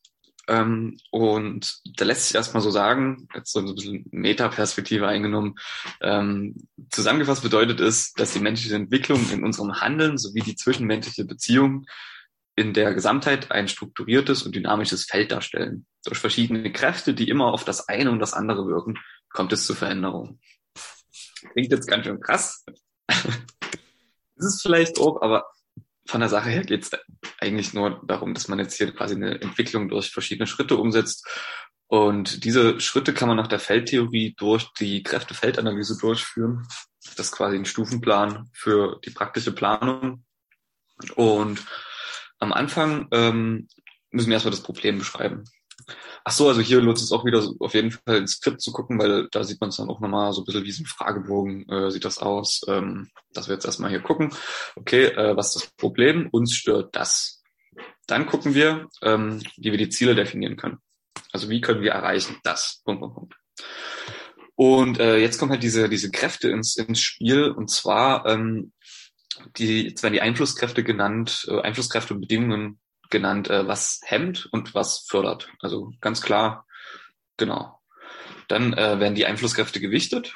Ähm, 0.50 0.96
und 1.12 1.80
da 1.96 2.04
lässt 2.04 2.26
sich 2.26 2.34
erstmal 2.34 2.60
so 2.60 2.72
sagen, 2.72 3.28
jetzt 3.36 3.52
so 3.52 3.60
ein 3.60 3.72
bisschen 3.72 4.04
Metaperspektive 4.10 5.06
eingenommen, 5.06 5.54
ähm, 6.00 6.56
zusammengefasst 6.90 7.44
bedeutet 7.44 7.78
es, 7.78 8.12
dass 8.14 8.32
die 8.32 8.40
menschliche 8.40 8.74
Entwicklung 8.74 9.30
in 9.30 9.44
unserem 9.44 9.80
Handeln 9.80 10.18
sowie 10.18 10.40
die 10.40 10.56
zwischenmenschliche 10.56 11.24
Beziehung 11.24 11.86
in 12.56 12.74
der 12.74 12.94
Gesamtheit 12.94 13.52
ein 13.52 13.68
strukturiertes 13.68 14.42
und 14.42 14.56
dynamisches 14.56 15.04
Feld 15.04 15.30
darstellen. 15.30 15.86
Durch 16.04 16.18
verschiedene 16.18 16.72
Kräfte, 16.72 17.14
die 17.14 17.28
immer 17.28 17.52
auf 17.52 17.62
das 17.64 17.88
eine 17.88 18.10
und 18.10 18.18
das 18.18 18.34
andere 18.34 18.66
wirken, 18.66 18.98
kommt 19.28 19.52
es 19.52 19.66
zu 19.66 19.74
Veränderungen. 19.74 20.40
Klingt 21.52 21.70
jetzt 21.70 21.86
ganz 21.86 22.06
schön 22.06 22.20
krass. 22.20 22.64
ist 23.08 23.36
es 24.36 24.62
vielleicht 24.62 24.98
auch, 24.98 25.22
aber 25.22 25.44
von 26.10 26.20
der 26.20 26.28
Sache 26.28 26.50
her 26.50 26.62
geht 26.62 26.82
es 26.82 26.90
eigentlich 27.40 27.72
nur 27.72 28.02
darum, 28.06 28.34
dass 28.34 28.48
man 28.48 28.58
jetzt 28.58 28.76
hier 28.76 28.92
quasi 28.92 29.14
eine 29.14 29.40
Entwicklung 29.40 29.88
durch 29.88 30.10
verschiedene 30.10 30.46
Schritte 30.46 30.76
umsetzt. 30.76 31.26
Und 31.86 32.44
diese 32.44 32.80
Schritte 32.80 33.14
kann 33.14 33.28
man 33.28 33.36
nach 33.36 33.48
der 33.48 33.58
Feldtheorie 33.58 34.34
durch 34.36 34.72
die 34.78 35.02
Kräftefeldanalyse 35.02 35.98
durchführen. 35.98 36.66
Das 37.16 37.26
ist 37.26 37.32
quasi 37.32 37.56
ein 37.56 37.64
Stufenplan 37.64 38.48
für 38.52 39.00
die 39.04 39.10
praktische 39.10 39.52
Planung. 39.52 40.24
Und 41.14 41.64
am 42.38 42.52
Anfang 42.52 43.08
ähm, 43.12 43.68
müssen 44.10 44.28
wir 44.28 44.34
erstmal 44.34 44.52
das 44.52 44.62
Problem 44.62 44.98
beschreiben. 44.98 45.44
Ach 46.24 46.32
so, 46.32 46.48
also 46.48 46.60
hier 46.60 46.80
lohnt 46.80 46.98
es 46.98 47.12
auch 47.12 47.24
wieder 47.24 47.46
auf 47.60 47.74
jeden 47.74 47.90
Fall 47.90 48.18
ins 48.18 48.32
Skript 48.32 48.60
zu 48.60 48.72
gucken, 48.72 48.98
weil 48.98 49.28
da 49.30 49.44
sieht 49.44 49.60
man 49.60 49.70
es 49.70 49.76
dann 49.76 49.88
auch 49.88 50.00
nochmal 50.00 50.32
so 50.32 50.42
ein 50.42 50.44
bisschen 50.44 50.64
wie 50.64 50.72
so 50.72 50.82
ein 50.82 50.86
Fragebogen 50.86 51.68
äh, 51.68 51.90
sieht 51.90 52.04
das 52.04 52.18
aus. 52.18 52.62
Ähm, 52.68 53.10
dass 53.32 53.48
wir 53.48 53.54
jetzt 53.54 53.64
erstmal 53.64 53.90
hier 53.90 54.00
gucken, 54.00 54.32
okay, 54.76 55.04
äh, 55.04 55.36
was 55.36 55.54
ist 55.54 55.64
das 55.64 55.70
Problem? 55.76 56.28
Uns 56.30 56.54
stört 56.54 56.94
das. 56.96 57.42
Dann 58.06 58.26
gucken 58.26 58.54
wir, 58.54 58.88
ähm, 59.02 59.42
wie 59.56 59.70
wir 59.70 59.78
die 59.78 59.88
Ziele 59.88 60.14
definieren 60.14 60.56
können. 60.56 60.78
Also 61.32 61.48
wie 61.48 61.60
können 61.60 61.82
wir 61.82 61.92
erreichen 61.92 62.36
das? 62.42 62.82
Punkt, 62.84 63.00
Punkt, 63.00 63.16
Punkt. 63.16 63.34
Und 64.56 64.98
äh, 64.98 65.16
jetzt 65.18 65.38
kommen 65.38 65.52
halt 65.52 65.62
diese, 65.62 65.88
diese 65.88 66.10
Kräfte 66.10 66.50
ins, 66.50 66.76
ins 66.76 67.00
Spiel. 67.00 67.50
Und 67.50 67.70
zwar 67.70 68.26
ähm, 68.26 68.72
die, 69.56 69.88
jetzt 69.88 70.02
werden 70.02 70.14
die 70.14 70.20
Einflusskräfte 70.20 70.84
genannt, 70.84 71.46
äh, 71.48 71.60
Einflusskräfte 71.60 72.14
und 72.14 72.20
Bedingungen 72.20 72.78
genannt, 73.10 73.50
äh, 73.50 73.66
was 73.66 74.00
hemmt 74.04 74.48
und 74.52 74.74
was 74.74 75.06
fördert. 75.08 75.48
Also 75.60 75.92
ganz 76.00 76.22
klar, 76.22 76.66
genau. 77.36 77.80
Dann 78.48 78.72
äh, 78.72 78.98
werden 78.98 79.14
die 79.14 79.26
Einflusskräfte 79.26 79.80
gewichtet 79.80 80.34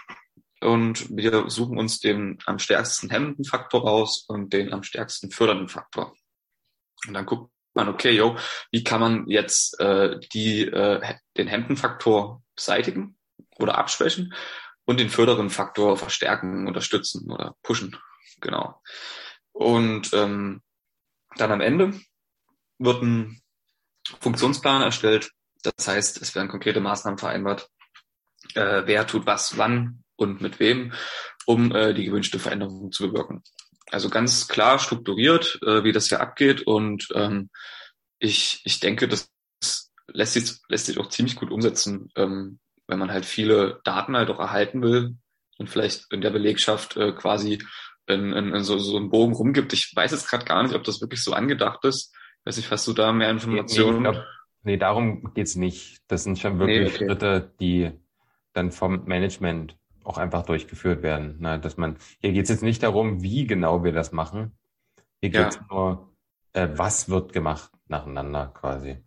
und 0.61 1.09
wir 1.17 1.51
suchen 1.51 1.79
uns 1.79 2.01
den 2.01 2.39
am 2.47 2.59
stärksten 2.59 3.11
hemmenden 3.11 3.45
Faktor 3.45 3.83
raus 3.83 4.25
und 4.29 4.53
den 4.53 4.73
am 4.73 4.83
stärksten 4.83 5.31
fördernden 5.31 5.69
Faktor. 5.69 6.15
Und 7.07 7.15
dann 7.15 7.27
guckt 7.27 7.51
man, 7.75 7.89
okay, 7.89 8.13
yo, 8.13 8.37
wie 8.71 8.85
kann 8.85 9.01
man 9.01 9.27
jetzt 9.29 9.79
äh, 9.81 10.19
die, 10.33 10.63
äh, 10.63 11.17
den 11.37 11.49
hemmenden 11.49 11.77
Faktor 11.77 12.43
beseitigen 12.55 13.17
oder 13.59 13.79
abschwächen 13.79 14.33
und 14.85 15.01
den 15.01 15.11
fördernden 15.11 15.51
Faktor 15.51 15.97
verstärken, 15.97 16.67
unterstützen 16.67 17.31
oder 17.31 17.57
pushen. 17.63 17.97
Genau. 18.41 18.81
Und 19.53 20.13
ähm, 20.13 20.63
dann 21.37 21.53
am 21.53 21.61
Ende 21.61 21.95
wird 22.79 23.03
ein 23.03 23.41
Funktionsplan 24.21 24.83
erstellt. 24.83 25.31
Das 25.63 25.89
heißt, 25.89 26.21
es 26.21 26.35
werden 26.35 26.49
konkrete 26.49 26.81
Maßnahmen 26.81 27.19
vereinbart, 27.19 27.69
äh, 28.55 28.83
wer 28.85 29.07
tut 29.07 29.27
was, 29.27 29.57
wann 29.57 30.05
und 30.17 30.41
mit 30.41 30.61
wem, 30.61 30.93
um 31.47 31.75
äh, 31.75 31.95
die 31.95 32.05
gewünschte 32.05 32.39
Veränderung 32.39 32.93
zu 32.93 33.09
bewirken. 33.09 33.43
Also 33.91 34.11
ganz 34.11 34.49
klar 34.49 34.79
strukturiert, 34.79 35.59
äh, 35.63 35.85
wie 35.85 35.93
das 35.93 36.09
hier 36.09 36.21
abgeht. 36.21 36.67
Und 36.67 37.09
ähm, 37.15 37.51
ich, 38.19 38.61
ich 38.65 38.81
denke, 38.81 39.09
das 39.09 39.31
lässt 40.09 40.35
sich, 40.35 40.53
lässt 40.69 40.87
sich 40.87 40.99
auch 40.99 41.09
ziemlich 41.09 41.37
gut 41.37 41.51
umsetzen, 41.51 42.11
ähm, 42.17 42.59
wenn 42.87 42.99
man 42.99 43.11
halt 43.11 43.25
viele 43.25 43.81
Daten 43.85 44.17
halt 44.17 44.31
auch 44.31 44.39
erhalten 44.39 44.83
will 44.83 45.17
und 45.59 45.71
vielleicht 45.71 46.13
in 46.13 46.21
der 46.21 46.31
Belegschaft 46.31 46.97
äh, 46.97 47.13
quasi 47.13 47.63
in, 48.07 48.33
in, 48.33 48.55
in 48.55 48.65
so, 48.65 48.79
so 48.79 48.97
einen 48.97 49.11
Bogen 49.11 49.35
rumgibt. 49.35 49.73
Ich 49.73 49.95
weiß 49.95 50.11
jetzt 50.13 50.29
gerade 50.29 50.45
gar 50.45 50.63
nicht, 50.63 50.75
ob 50.75 50.85
das 50.85 51.01
wirklich 51.01 51.23
so 51.23 51.33
angedacht 51.33 51.85
ist. 51.85 52.15
Weiß 52.45 52.57
nicht, 52.57 52.71
hast 52.71 52.87
du 52.87 52.93
da 52.93 53.13
mehr 53.13 53.31
Informationen? 53.31 54.03
Nee, 54.03 54.11
glaub, 54.11 54.25
nee 54.63 54.77
darum 54.77 55.33
geht's 55.35 55.57
nicht. 55.57 56.03
Das 56.09 56.25
sind 56.25 56.39
schon 56.39 56.59
wirklich 56.59 56.81
nee, 56.81 56.95
okay. 56.95 57.07
Schritte, 57.07 57.53
die 57.61 57.91
dann 58.53 58.71
vom 58.71 59.05
Management 59.05 59.77
auch 60.05 60.19
einfach 60.19 60.45
durchgeführt 60.45 61.03
werden. 61.03 61.41
Ne? 61.41 61.59
Dass 61.59 61.77
man, 61.77 61.97
hier 62.21 62.33
geht's 62.33 62.51
jetzt 62.51 62.63
nicht 62.63 62.83
darum, 62.83 63.23
wie 63.23 63.47
genau 63.47 63.85
wir 63.85 63.93
das 63.93 64.13
machen. 64.13 64.53
Hier 65.21 65.31
geht's 65.31 65.57
ja. 65.57 65.67
nur, 65.71 66.15
äh, 66.53 66.69
was 66.73 67.09
wird 67.09 67.33
gemacht 67.33 67.71
nacheinander 67.89 68.47
quasi. 68.55 69.03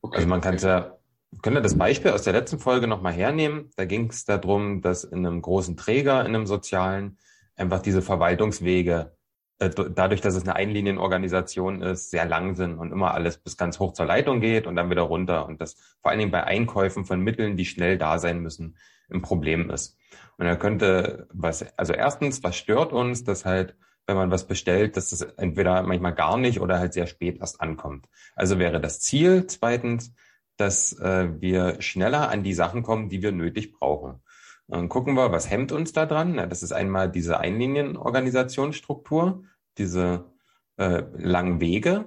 Okay, 0.00 0.16
also 0.16 0.28
man 0.28 0.40
kann 0.40 0.54
okay. 0.54 0.66
ja 0.66 0.98
können 1.42 1.56
wir 1.56 1.62
das 1.62 1.76
Beispiel 1.76 2.10
aus 2.12 2.22
der 2.22 2.32
letzten 2.32 2.58
Folge 2.58 2.86
nochmal 2.86 3.12
hernehmen. 3.12 3.70
Da 3.76 3.84
ging 3.84 4.08
es 4.10 4.24
darum, 4.24 4.80
dass 4.80 5.04
in 5.04 5.26
einem 5.26 5.42
großen 5.42 5.76
Träger, 5.76 6.20
in 6.20 6.34
einem 6.34 6.46
sozialen, 6.46 7.18
einfach 7.56 7.80
diese 7.80 8.02
Verwaltungswege, 8.02 9.16
dadurch, 9.58 10.20
dass 10.20 10.34
es 10.34 10.44
eine 10.44 10.54
Einlinienorganisation 10.54 11.82
ist, 11.82 12.10
sehr 12.10 12.26
lang 12.26 12.54
sind 12.54 12.78
und 12.78 12.92
immer 12.92 13.14
alles 13.14 13.38
bis 13.38 13.56
ganz 13.56 13.80
hoch 13.80 13.92
zur 13.92 14.06
Leitung 14.06 14.40
geht 14.40 14.66
und 14.66 14.76
dann 14.76 14.90
wieder 14.90 15.02
runter. 15.02 15.46
Und 15.46 15.60
das 15.60 15.74
vor 16.00 16.10
allen 16.10 16.20
Dingen 16.20 16.30
bei 16.30 16.44
Einkäufen 16.44 17.04
von 17.04 17.20
Mitteln, 17.20 17.56
die 17.56 17.64
schnell 17.64 17.98
da 17.98 18.18
sein 18.18 18.40
müssen, 18.40 18.76
ein 19.10 19.22
Problem 19.22 19.70
ist. 19.70 19.98
Und 20.36 20.46
da 20.46 20.54
könnte 20.54 21.26
was, 21.32 21.66
also 21.76 21.92
erstens, 21.92 22.42
was 22.44 22.56
stört 22.56 22.92
uns, 22.92 23.24
dass 23.24 23.44
halt, 23.44 23.74
wenn 24.06 24.16
man 24.16 24.30
was 24.30 24.46
bestellt, 24.46 24.96
dass 24.96 25.10
das 25.10 25.22
entweder 25.22 25.82
manchmal 25.82 26.14
gar 26.14 26.36
nicht 26.38 26.60
oder 26.60 26.78
halt 26.78 26.92
sehr 26.92 27.06
spät 27.06 27.40
erst 27.40 27.60
ankommt. 27.60 28.06
Also 28.36 28.58
wäre 28.58 28.80
das 28.80 29.00
Ziel. 29.00 29.46
Zweitens, 29.48 30.14
dass 30.56 30.92
äh, 30.98 31.28
wir 31.40 31.80
schneller 31.80 32.30
an 32.30 32.42
die 32.42 32.54
Sachen 32.54 32.82
kommen, 32.82 33.08
die 33.08 33.22
wir 33.22 33.32
nötig 33.32 33.72
brauchen. 33.72 34.20
Dann 34.68 34.88
gucken 34.88 35.14
wir, 35.14 35.32
was 35.32 35.50
hemmt 35.50 35.72
uns 35.72 35.92
da 35.92 36.06
dran? 36.06 36.34
Ja, 36.34 36.46
das 36.46 36.62
ist 36.62 36.72
einmal 36.72 37.10
diese 37.10 37.40
Einlinienorganisationsstruktur, 37.40 39.44
diese 39.78 40.30
äh, 40.76 41.02
langen 41.16 41.60
Wege 41.60 42.06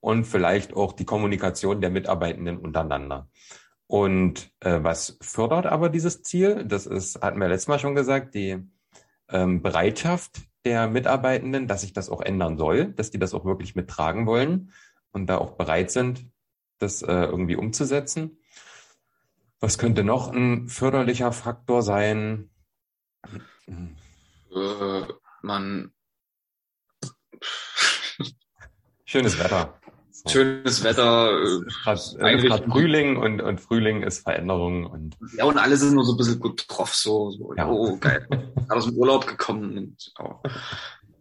und 0.00 0.24
vielleicht 0.24 0.74
auch 0.74 0.92
die 0.92 1.04
Kommunikation 1.04 1.80
der 1.80 1.90
Mitarbeitenden 1.90 2.58
untereinander. 2.58 3.28
Und 3.88 4.52
äh, 4.60 4.78
was 4.82 5.18
fördert 5.20 5.66
aber 5.66 5.88
dieses 5.88 6.22
Ziel? 6.22 6.64
Das 6.64 6.86
ist, 6.86 7.20
hatten 7.20 7.40
wir 7.40 7.48
letztes 7.48 7.68
Mal 7.68 7.78
schon 7.78 7.94
gesagt, 7.94 8.34
die 8.34 8.58
ähm, 9.28 9.62
Bereitschaft 9.62 10.42
der 10.64 10.88
Mitarbeitenden, 10.88 11.66
dass 11.66 11.80
sich 11.80 11.94
das 11.94 12.10
auch 12.10 12.20
ändern 12.20 12.58
soll, 12.58 12.92
dass 12.92 13.10
die 13.10 13.18
das 13.18 13.34
auch 13.34 13.44
wirklich 13.44 13.74
mittragen 13.74 14.26
wollen 14.26 14.72
und 15.10 15.26
da 15.26 15.38
auch 15.38 15.52
bereit 15.52 15.90
sind, 15.90 16.26
das 16.78 17.02
äh, 17.02 17.12
irgendwie 17.12 17.56
umzusetzen. 17.56 18.37
Was 19.60 19.78
könnte 19.78 20.04
noch 20.04 20.32
ein 20.32 20.68
förderlicher 20.68 21.32
Faktor 21.32 21.82
sein? 21.82 22.50
Äh, 23.66 25.02
man. 25.42 25.92
Schönes 29.04 29.38
Wetter. 29.38 29.80
So. 30.10 30.28
Schönes 30.32 30.84
Wetter. 30.84 31.30
Äh, 32.18 32.36
gerade 32.38 32.70
Frühling 32.70 33.16
und, 33.16 33.40
und 33.40 33.60
Frühling 33.60 34.02
ist 34.02 34.20
Veränderung 34.20 34.86
und. 34.86 35.16
Ja, 35.36 35.44
und 35.44 35.58
alle 35.58 35.76
sind 35.76 35.94
nur 35.94 36.04
so 36.04 36.12
ein 36.12 36.18
bisschen 36.18 36.38
gut 36.38 36.64
drauf, 36.68 36.94
so, 36.94 37.30
so 37.30 37.54
ja. 37.54 37.68
oh, 37.68 37.96
geil. 37.98 38.28
Aus 38.68 38.86
dem 38.86 38.96
Urlaub 38.96 39.26
gekommen 39.26 39.76
und, 39.76 40.12
oh. 40.20 40.36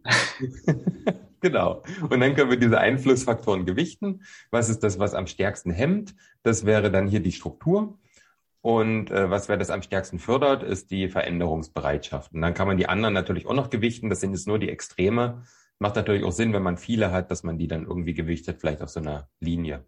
Genau. 1.40 1.84
Und 2.10 2.20
dann 2.20 2.36
können 2.36 2.50
wir 2.50 2.58
diese 2.58 2.80
Einflussfaktoren 2.80 3.66
gewichten. 3.66 4.24
Was 4.50 4.70
ist 4.70 4.80
das, 4.80 4.98
was 4.98 5.14
am 5.14 5.28
stärksten 5.28 5.72
hemmt? 5.72 6.16
Das 6.44 6.66
wäre 6.66 6.92
dann 6.92 7.08
hier 7.08 7.20
die 7.20 7.32
Struktur. 7.32 7.98
Und 8.68 9.12
äh, 9.12 9.30
was 9.30 9.48
wäre 9.48 9.58
das 9.58 9.70
am 9.70 9.82
stärksten 9.82 10.20
fördert, 10.20 10.62
ist 10.62 10.92
die 10.92 11.08
Veränderungsbereitschaft. 11.08 12.34
Und 12.34 12.42
dann 12.42 12.54
kann 12.54 12.68
man 12.68 12.76
die 12.76 12.90
anderen 12.90 13.14
natürlich 13.14 13.48
auch 13.48 13.54
noch 13.54 13.70
gewichten. 13.70 14.10
Das 14.10 14.20
sind 14.20 14.34
jetzt 14.34 14.46
nur 14.46 14.60
die 14.60 14.68
Extreme. 14.68 15.44
Macht 15.80 15.96
natürlich 15.96 16.26
auch 16.26 16.34
Sinn, 16.34 16.52
wenn 16.52 16.64
man 16.64 16.76
viele 16.76 17.14
hat, 17.14 17.32
dass 17.32 17.44
man 17.44 17.58
die 17.58 17.70
dann 17.70 17.86
irgendwie 17.86 18.14
gewichtet, 18.14 18.60
vielleicht 18.60 18.82
auf 18.82 18.90
so 18.90 19.00
einer 19.00 19.30
Linie. 19.40 19.86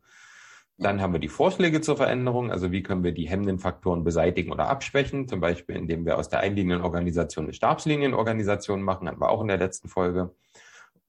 Dann 0.77 1.01
haben 1.01 1.11
wir 1.11 1.19
die 1.19 1.27
Vorschläge 1.27 1.81
zur 1.81 1.97
Veränderung. 1.97 2.53
Also 2.53 2.71
wie 2.71 2.81
können 2.81 3.03
wir 3.03 3.11
die 3.11 3.27
hemmenden 3.27 3.59
Faktoren 3.59 4.05
beseitigen 4.05 4.49
oder 4.49 4.69
abschwächen? 4.69 5.27
Zum 5.27 5.41
Beispiel, 5.41 5.75
indem 5.75 6.05
wir 6.05 6.17
aus 6.17 6.29
der 6.29 6.39
Einlinienorganisation 6.39 7.47
eine 7.47 7.53
Stabslinienorganisation 7.53 8.81
machen. 8.81 9.09
Hatten 9.09 9.19
wir 9.19 9.29
auch 9.29 9.41
in 9.41 9.49
der 9.49 9.57
letzten 9.57 9.89
Folge 9.89 10.33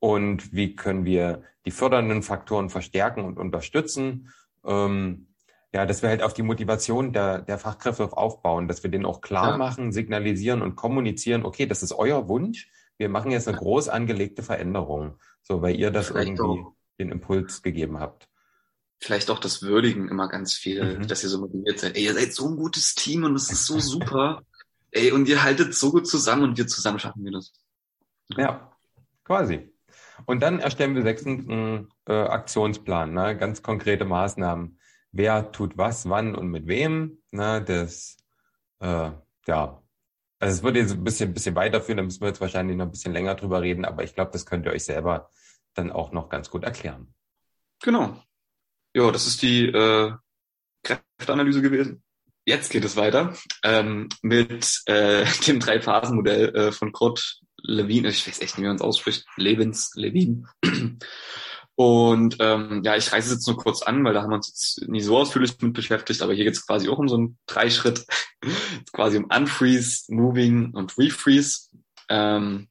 und 0.01 0.53
wie 0.53 0.75
können 0.75 1.05
wir 1.05 1.45
die 1.67 1.71
fördernden 1.71 2.23
Faktoren 2.25 2.69
verstärken 2.69 3.25
und 3.25 3.39
unterstützen. 3.39 4.33
Ähm, 4.67 5.29
ja, 5.73 5.87
dass 5.87 6.03
wir 6.03 6.09
halt 6.09 6.23
auf 6.23 6.35
die 6.35 6.43
Motivation 6.43 7.13
der, 7.13 7.43
der 7.43 7.59
Fachkräfte 7.59 8.13
aufbauen, 8.17 8.67
dass 8.67 8.83
wir 8.83 8.91
denen 8.91 9.07
auch 9.07 9.21
klar 9.21 9.53
ja. 9.53 9.57
machen, 9.57 9.93
signalisieren 9.93 10.63
und 10.63 10.75
kommunizieren, 10.77 11.45
okay, 11.45 11.67
das 11.67 11.83
ist 11.83 11.93
euer 11.93 12.29
Wunsch, 12.29 12.69
wir 12.99 13.09
machen 13.09 13.31
jetzt 13.31 13.49
eine 13.49 13.57
groß 13.57 13.89
angelegte 13.89 14.43
Veränderung, 14.43 15.19
so 15.43 15.63
weil 15.63 15.77
ihr 15.77 15.91
das 15.91 16.09
Vielleicht 16.09 16.39
irgendwie 16.39 16.61
auch. 16.61 16.75
den 16.99 17.11
Impuls 17.11 17.63
gegeben 17.63 17.99
habt. 17.99 18.29
Vielleicht 18.99 19.31
auch 19.31 19.39
das 19.39 19.63
Würdigen 19.63 20.09
immer 20.09 20.29
ganz 20.29 20.53
viel, 20.53 20.99
mhm. 20.99 21.09
dass 21.09 21.23
ihr 21.23 21.31
so 21.31 21.41
motiviert 21.41 21.79
seid. 21.79 21.97
Ey, 21.97 22.05
ihr 22.05 22.15
seid 22.15 22.35
so 22.35 22.49
ein 22.49 22.57
gutes 22.57 22.95
Team 22.95 23.25
und 23.25 23.35
es 23.35 23.51
ist 23.51 23.65
so 23.65 23.79
super. 23.81 24.43
Ey, 24.91 25.13
und 25.13 25.29
ihr 25.29 25.43
haltet 25.43 25.75
so 25.75 25.91
gut 25.93 26.07
zusammen 26.07 26.43
und 26.43 26.59
wir 26.59 26.67
zusammen 26.67 26.99
schaffen 26.99 27.25
wir 27.25 27.33
das. 27.33 27.53
Ja, 28.37 28.77
quasi. 29.25 29.73
Und 30.27 30.43
dann 30.43 30.59
erstellen 30.59 30.95
wir 30.95 31.03
sechstens 31.03 31.49
einen 31.49 31.89
äh, 32.07 32.13
Aktionsplan, 32.13 33.15
ne? 33.15 33.37
ganz 33.37 33.63
konkrete 33.63 34.05
Maßnahmen. 34.05 34.79
Wer 35.13 35.53
tut 35.53 35.77
was, 35.77 36.09
wann 36.09 36.35
und 36.35 36.49
mit 36.49 36.67
wem. 36.67 37.23
Ne? 37.31 37.63
Das, 37.63 38.17
äh, 38.81 39.11
ja, 39.47 39.83
also 40.39 40.57
es 40.57 40.63
würde 40.63 40.81
jetzt 40.81 40.93
ein 40.93 41.05
bisschen, 41.05 41.35
bisschen 41.35 41.55
weiterführen, 41.55 41.99
da 41.99 42.03
müssen 42.03 42.21
wir 42.21 42.29
jetzt 42.29 42.41
wahrscheinlich 42.41 42.77
noch 42.77 42.87
ein 42.87 42.91
bisschen 42.91 43.13
länger 43.13 43.35
drüber 43.35 43.61
reden, 43.61 43.85
aber 43.85 44.05
ich 44.05 44.15
glaube, 44.15 44.31
das 44.33 44.47
könnt 44.47 44.65
ihr 44.67 44.73
euch 44.73 44.85
selber 44.85 45.31
dann 45.75 45.93
auch 45.93 46.13
noch 46.13 46.29
ganz 46.29 46.51
gut 46.51 46.65
erklären. 46.65 47.15
Genau. 47.83 48.23
Ja, 48.95 49.11
das 49.11 49.27
ist 49.27 49.43
die 49.43 49.67
äh, 49.67 50.13
Kräfteanalyse 50.83 51.63
gewesen. 51.63 52.03
Jetzt 52.47 52.71
geht 52.71 52.85
es 52.85 52.97
weiter 52.97 53.35
ähm, 53.63 54.09
mit 54.23 54.83
äh, 54.87 55.27
dem 55.47 55.61
Drei-Phasen-Modell 55.61 56.55
äh, 56.57 56.73
von 56.73 56.93
Kurt 56.93 57.41
Levin, 57.63 58.07
ich 58.07 58.27
weiß 58.27 58.41
echt 58.41 58.57
nicht, 58.57 58.65
wie 58.65 58.69
man 58.69 58.77
es 58.77 58.83
ausspricht, 58.83 59.27
Levins, 59.37 59.93
Levin. 59.95 60.47
Und 61.81 62.37
ähm, 62.41 62.83
ja, 62.85 62.95
ich 62.95 63.11
reiße 63.11 63.29
es 63.29 63.37
jetzt 63.37 63.47
nur 63.47 63.57
kurz 63.57 63.81
an, 63.81 64.05
weil 64.05 64.13
da 64.13 64.21
haben 64.21 64.29
wir 64.29 64.37
uns 64.37 64.49
jetzt 64.49 64.91
nie 64.91 65.01
so 65.01 65.17
ausführlich 65.17 65.59
mit 65.63 65.73
beschäftigt, 65.73 66.21
aber 66.21 66.35
hier 66.35 66.45
geht 66.45 66.53
es 66.53 66.67
quasi 66.67 66.91
auch 66.91 66.99
um 66.99 67.09
so 67.09 67.17
einen 67.17 67.39
Dreischritt, 67.47 68.05
quasi 68.93 69.17
um 69.17 69.25
Unfreeze, 69.25 70.13
Moving 70.13 70.75
und 70.75 70.99
Refreeze. 70.99 71.71
Ähm, 72.11 72.69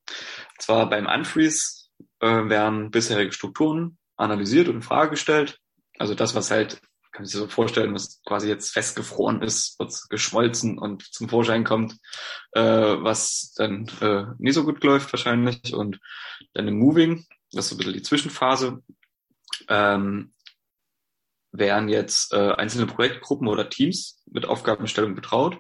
zwar 0.60 0.88
beim 0.92 1.08
Unfreeze 1.08 1.88
äh, 2.20 2.28
werden 2.28 2.92
bisherige 2.92 3.32
Strukturen 3.32 3.98
analysiert 4.16 4.68
und 4.68 4.76
in 4.76 4.82
Frage 4.84 5.10
gestellt. 5.10 5.58
Also 5.98 6.14
das, 6.14 6.36
was 6.36 6.52
halt 6.52 6.80
kann 7.12 7.26
sich 7.26 7.36
so 7.36 7.48
vorstellen, 7.48 7.96
was 7.96 8.22
quasi 8.28 8.48
jetzt 8.48 8.74
festgefroren 8.74 9.42
ist, 9.42 9.80
wird 9.80 9.92
geschmolzen 10.12 10.78
und 10.78 11.02
zum 11.02 11.30
Vorschein 11.30 11.64
kommt, 11.64 11.98
äh, 12.52 12.62
was 12.62 13.56
dann 13.58 13.88
äh, 14.02 14.26
nie 14.38 14.52
so 14.52 14.66
gut 14.66 14.84
läuft 14.84 15.12
wahrscheinlich. 15.12 15.74
Und 15.74 16.00
dann 16.54 16.68
im 16.68 16.78
Moving, 16.78 17.26
das 17.52 17.66
ist 17.66 17.70
so 17.70 17.76
ein 17.76 17.78
bisschen 17.80 17.94
die 17.94 18.04
Zwischenphase, 18.04 18.84
ähm, 19.68 20.34
werden 21.52 21.90
jetzt 21.90 22.34
äh, 22.34 22.52
einzelne 22.54 22.86
Projektgruppen 22.86 23.48
oder 23.48 23.70
Teams 23.70 24.24
mit 24.30 24.46
Aufgabenstellung 24.46 25.16
betraut. 25.16 25.58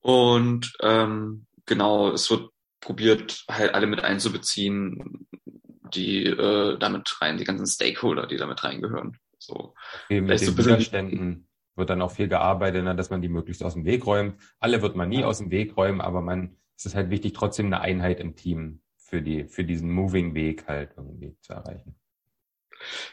Und 0.00 0.72
ähm, 0.80 1.46
genau, 1.66 2.10
es 2.12 2.30
wird 2.30 2.50
probiert 2.80 3.44
halt 3.48 3.74
alle 3.74 3.86
mit 3.86 4.02
einzubeziehen, 4.02 5.26
die 5.94 6.26
äh, 6.26 6.78
damit 6.78 7.20
rein, 7.20 7.38
die 7.38 7.44
ganzen 7.44 7.66
Stakeholder, 7.66 8.26
die 8.26 8.36
damit 8.36 8.62
reingehören. 8.64 9.16
So. 9.38 9.74
Okay, 10.04 10.20
mit 10.20 10.40
den 10.40 10.46
so 10.46 10.58
Widerständen 10.58 11.48
wird 11.76 11.90
dann 11.90 12.02
auch 12.02 12.10
viel 12.10 12.28
gearbeitet, 12.28 12.84
ne, 12.84 12.94
dass 12.94 13.10
man 13.10 13.22
die 13.22 13.28
möglichst 13.28 13.62
aus 13.62 13.74
dem 13.74 13.84
Weg 13.84 14.06
räumt. 14.06 14.40
Alle 14.58 14.82
wird 14.82 14.96
man 14.96 15.08
nie 15.08 15.24
aus 15.24 15.38
dem 15.38 15.50
Weg 15.50 15.76
räumen, 15.76 16.00
aber 16.00 16.20
man, 16.20 16.56
es 16.76 16.86
ist 16.86 16.94
halt 16.94 17.10
wichtig, 17.10 17.32
trotzdem 17.32 17.66
eine 17.66 17.80
Einheit 17.80 18.20
im 18.20 18.36
Team 18.36 18.82
für 18.96 19.22
die, 19.22 19.44
für 19.44 19.64
diesen 19.64 19.90
Moving 19.90 20.34
Weg 20.34 20.66
halt 20.66 20.92
irgendwie 20.96 21.36
zu 21.40 21.52
erreichen. 21.52 21.96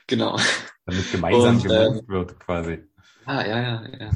Genau. 0.07 0.39
Damit 0.85 1.11
gemeinsam 1.11 1.57
Und, 1.57 1.65
äh, 1.65 2.07
wird, 2.07 2.39
quasi. 2.39 2.83
Ah, 3.25 3.45
ja, 3.45 3.61
ja, 3.61 3.87
ja. 3.99 4.11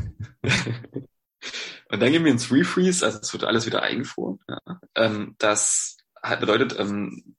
Und 1.90 2.02
dann 2.02 2.12
gehen 2.12 2.24
wir 2.24 2.32
ins 2.32 2.52
Refreeze, 2.52 3.06
also 3.06 3.20
es 3.20 3.32
wird 3.34 3.44
alles 3.44 3.66
wieder 3.66 3.84
eingefroren. 3.84 4.40
Ja. 4.48 4.80
Ähm, 4.96 5.36
das 5.38 5.98
halt 6.24 6.40
bedeutet 6.40 6.80
ähm, 6.80 7.36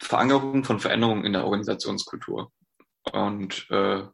Verankerung 0.00 0.64
von 0.64 0.80
Veränderungen 0.80 1.24
in 1.24 1.34
der 1.34 1.44
Organisationskultur. 1.44 2.50
Und 3.12 3.66
äh, 3.70 4.04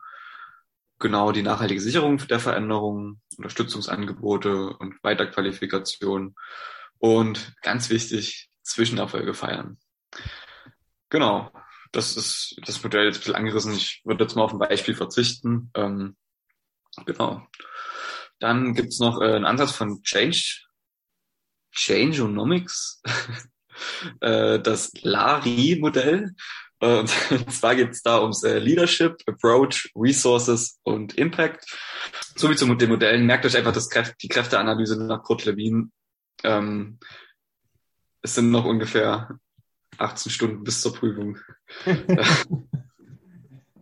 genau 0.99 1.33
die 1.33 1.43
nachhaltige 1.43 1.81
Sicherung 1.81 2.19
der 2.19 2.41
Veränderungen, 2.41 3.21
Unterstützungsangebote 3.37 4.77
und 4.77 5.03
Weiterqualifikation 5.03 6.35
und 6.99 7.55
ganz 7.63 7.91
wichtig, 7.91 8.51
Zwischenerfolge 8.63 9.35
feiern. 9.35 9.79
Genau, 11.11 11.53
das 11.97 12.17
ist 12.17 12.57
das 12.65 12.83
Modell 12.83 13.07
jetzt 13.07 13.17
ein 13.17 13.21
bisschen 13.21 13.35
angerissen. 13.35 13.73
Ich 13.73 14.03
würde 14.05 14.25
jetzt 14.25 14.37
mal 14.37 14.43
auf 14.43 14.53
ein 14.53 14.59
Beispiel 14.59 14.95
verzichten. 14.95 15.71
Ähm, 15.75 16.17
genau. 17.07 17.47
Dann 18.39 18.75
gibt's 18.75 19.01
noch 19.01 19.21
äh, 19.21 19.33
einen 19.33 19.47
Ansatz 19.47 19.73
von 19.73 20.03
Change, 20.03 20.67
Changeonomics, 21.73 23.03
äh, 24.21 24.61
das 24.61 24.93
LARI-Modell. 25.01 26.35
Äh, 26.81 26.99
und 26.99 27.09
zwar 27.51 27.75
geht 27.75 27.91
es 27.91 28.03
da 28.03 28.21
ums 28.21 28.43
äh, 28.43 28.59
Leadership, 28.59 29.17
Approach, 29.27 29.91
Resources 29.97 30.79
und 30.83 31.15
Impact. 31.15 31.65
So 32.35 32.51
wie 32.51 32.57
zu 32.57 32.73
den 32.75 32.91
Modellen. 32.91 33.25
Merkt 33.25 33.47
euch 33.47 33.57
einfach 33.57 33.73
das 33.73 33.89
Kräfte, 33.89 34.15
die 34.21 34.29
Kräfteanalyse 34.29 35.03
nach 35.03 35.23
Kurt 35.23 35.47
Lewin. 35.47 35.93
Ähm, 36.43 36.99
es 38.21 38.35
sind 38.35 38.51
noch 38.51 38.67
ungefähr 38.67 39.39
18 39.99 40.31
Stunden 40.31 40.65
bis 40.65 40.81
zur 40.81 40.95
Prüfung. 40.95 41.39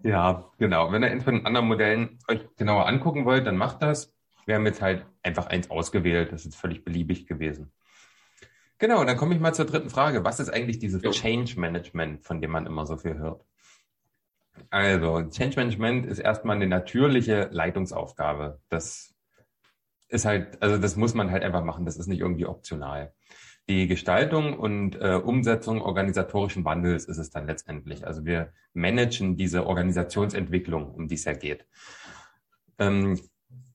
ja, 0.03 0.51
genau. 0.59 0.93
Wenn 0.93 1.03
ihr 1.03 1.11
eins 1.11 1.25
von 1.25 1.35
den 1.35 1.47
anderen 1.47 1.69
Modellen 1.69 2.19
euch 2.29 2.41
genauer 2.57 2.87
angucken 2.87 3.25
wollt, 3.25 3.47
dann 3.47 3.57
macht 3.57 3.83
das. 3.83 4.13
Wir 4.47 4.57
haben 4.57 4.67
jetzt 4.67 4.83
halt 4.83 5.07
einfach 5.23 5.47
eins 5.47 5.71
ausgewählt. 5.71 6.33
Das 6.33 6.47
ist 6.47 6.57
völlig 6.57 6.85
beliebig 6.85 7.27
gewesen. 7.27 7.73
Genau, 8.79 9.05
dann 9.05 9.17
komme 9.17 9.35
ich 9.35 9.41
mal 9.41 9.55
zur 9.55 9.65
dritten 9.65 9.91
Frage. 9.91 10.25
Was 10.25 10.41
ist 10.41 10.51
eigentlich 10.51 10.79
dieses 10.79 11.03
Change 11.03 11.59
Management, 11.59 12.25
von 12.25 12.41
dem 12.41 12.51
man 12.51 12.67
immer 12.67 12.87
so 12.87 12.97
viel 12.97 13.17
hört? 13.17 13.45
Also, 14.71 15.23
Change 15.31 15.57
Management 15.57 16.07
ist 16.07 16.19
erstmal 16.19 16.57
eine 16.57 16.67
natürliche 16.67 17.49
Leitungsaufgabe. 17.51 18.61
Das 18.69 19.15
ist 20.09 20.25
halt, 20.25 20.63
also 20.63 20.79
das 20.79 20.97
muss 20.97 21.15
man 21.15 21.31
halt 21.31 21.43
einfach 21.43 21.65
machen. 21.65 21.85
Das 21.85 21.97
ist 21.97 22.07
nicht 22.07 22.21
irgendwie 22.21 22.47
optional. 22.47 23.13
Die 23.69 23.87
Gestaltung 23.87 24.59
und 24.59 24.97
äh, 25.01 25.15
Umsetzung 25.15 25.81
organisatorischen 25.81 26.65
Wandels 26.65 27.07
ist 27.07 27.19
es 27.19 27.31
dann 27.31 27.47
letztendlich. 27.47 28.07
Also 28.07 28.25
wir 28.25 28.53
managen 28.75 29.37
diese 29.37 29.67
Organisationsentwicklung, 29.67 30.91
um 30.91 31.09
die 31.09 31.15
es 31.15 31.25
ja 31.25 31.33
geht. 31.33 31.67
Ähm, 32.79 33.19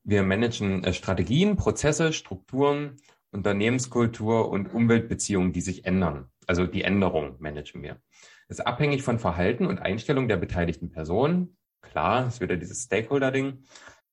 wir 0.03 0.24
managen 0.24 0.84
äh, 0.84 0.93
Strategien, 0.93 1.55
Prozesse, 1.55 2.13
Strukturen 2.13 2.98
Unternehmenskultur 3.31 4.50
und 4.50 4.74
Umweltbeziehungen, 4.74 5.53
die 5.53 5.62
sich 5.62 5.86
ändern. 5.86 6.29
Also 6.48 6.65
die 6.65 6.84
Änderung 6.84 7.36
managen 7.39 7.84
wir. 7.84 8.01
Das 8.48 8.60
ist 8.60 8.65
abhängig 8.65 9.03
von 9.03 9.19
Verhalten 9.19 9.67
und 9.67 9.79
Einstellung 9.79 10.27
der 10.27 10.38
beteiligten 10.38 10.91
Personen. 10.91 11.58
Klar, 11.81 12.23
das 12.23 12.36
ist 12.36 12.41
wieder 12.41 12.58
dieses 12.58 12.84
Stakeholder-Ding. 12.84 13.63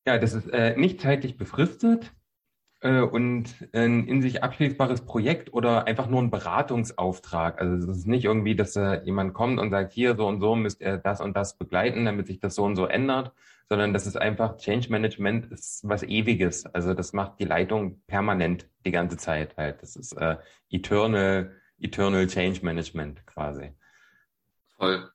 Ja, 0.07 0.19
das 0.19 0.35
ist 0.35 0.49
äh, 0.51 0.77
nicht 0.77 1.01
zeitlich 1.01 1.37
befristet 1.37 2.13
äh, 2.87 3.01
und 3.01 3.69
ein 3.73 4.07
in 4.07 4.23
sich 4.23 4.45
abschließbares 4.45 5.03
Projekt 5.03 5.53
oder 5.53 5.87
einfach 5.87 6.07
nur 6.07 6.23
ein 6.23 6.31
Beratungsauftrag. 6.31 7.61
Also 7.61 7.91
es 7.91 7.99
ist 7.99 8.07
nicht 8.07 8.25
irgendwie, 8.25 8.55
dass 8.55 8.77
äh, 8.77 9.03
jemand 9.05 9.35
kommt 9.35 9.59
und 9.59 9.71
sagt, 9.71 9.93
hier 9.93 10.17
so 10.17 10.27
und 10.27 10.41
so 10.41 10.55
müsst 10.55 10.81
ihr 10.81 10.99
das 10.99 11.21
und 11.21 11.37
das 11.37 11.59
begleiten, 11.59 12.05
damit 12.05 12.29
sich 12.29 12.39
das 12.39 12.55
so 12.55 12.65
und 12.65 12.77
so 12.77 12.87
ändert, 12.87 13.33
sondern 13.69 13.93
das 13.93 14.07
ist 14.07 14.17
einfach 14.17 14.57
Change 14.59 14.89
Management 14.91 15.51
ist 15.51 15.81
was 15.83 16.05
Ewiges. 16.05 16.67
Also 16.67 16.95
das 16.95 17.13
macht 17.13 17.41
die 17.41 17.45
Leitung 17.45 18.01
permanent 18.07 18.69
die 18.85 18.93
ganze 18.93 19.17
Zeit 19.17 19.57
halt. 19.57 19.83
Das 19.83 19.97
ist 19.97 20.13
äh, 20.13 20.37
eternal, 20.71 21.57
eternal 21.79 22.29
Change 22.29 22.61
Management 22.65 23.27
quasi. 23.27 23.73
Voll. 24.77 25.11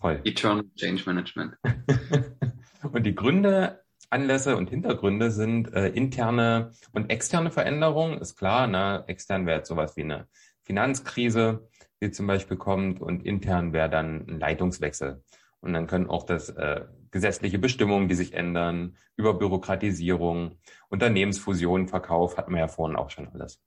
Voll. 0.00 0.20
Eternal 0.24 0.64
Change 0.74 1.04
Management. 1.06 1.56
und 2.82 3.06
die 3.06 3.14
Gründe, 3.14 3.85
Anlässe 4.10 4.56
und 4.56 4.70
Hintergründe 4.70 5.30
sind 5.30 5.72
äh, 5.72 5.88
interne 5.88 6.72
und 6.92 7.10
externe 7.10 7.50
Veränderungen, 7.50 8.18
ist 8.18 8.36
klar. 8.36 8.66
Ne? 8.66 9.04
Extern 9.06 9.46
wäre 9.46 9.58
jetzt 9.58 9.68
sowas 9.68 9.96
wie 9.96 10.02
eine 10.02 10.28
Finanzkrise, 10.62 11.68
die 12.02 12.10
zum 12.10 12.26
Beispiel 12.26 12.56
kommt, 12.56 13.00
und 13.00 13.24
intern 13.24 13.72
wäre 13.72 13.90
dann 13.90 14.26
ein 14.28 14.40
Leitungswechsel. 14.40 15.22
Und 15.60 15.72
dann 15.72 15.86
können 15.86 16.08
auch 16.08 16.24
das 16.24 16.50
äh, 16.50 16.84
gesetzliche 17.10 17.58
Bestimmungen, 17.58 18.08
die 18.08 18.14
sich 18.14 18.34
ändern, 18.34 18.96
über 19.16 19.34
Bürokratisierung, 19.34 20.58
Unternehmensfusion, 20.88 21.88
Verkauf, 21.88 22.36
hatten 22.36 22.52
wir 22.52 22.60
ja 22.60 22.68
vorhin 22.68 22.96
auch 22.96 23.10
schon 23.10 23.28
alles. 23.28 23.62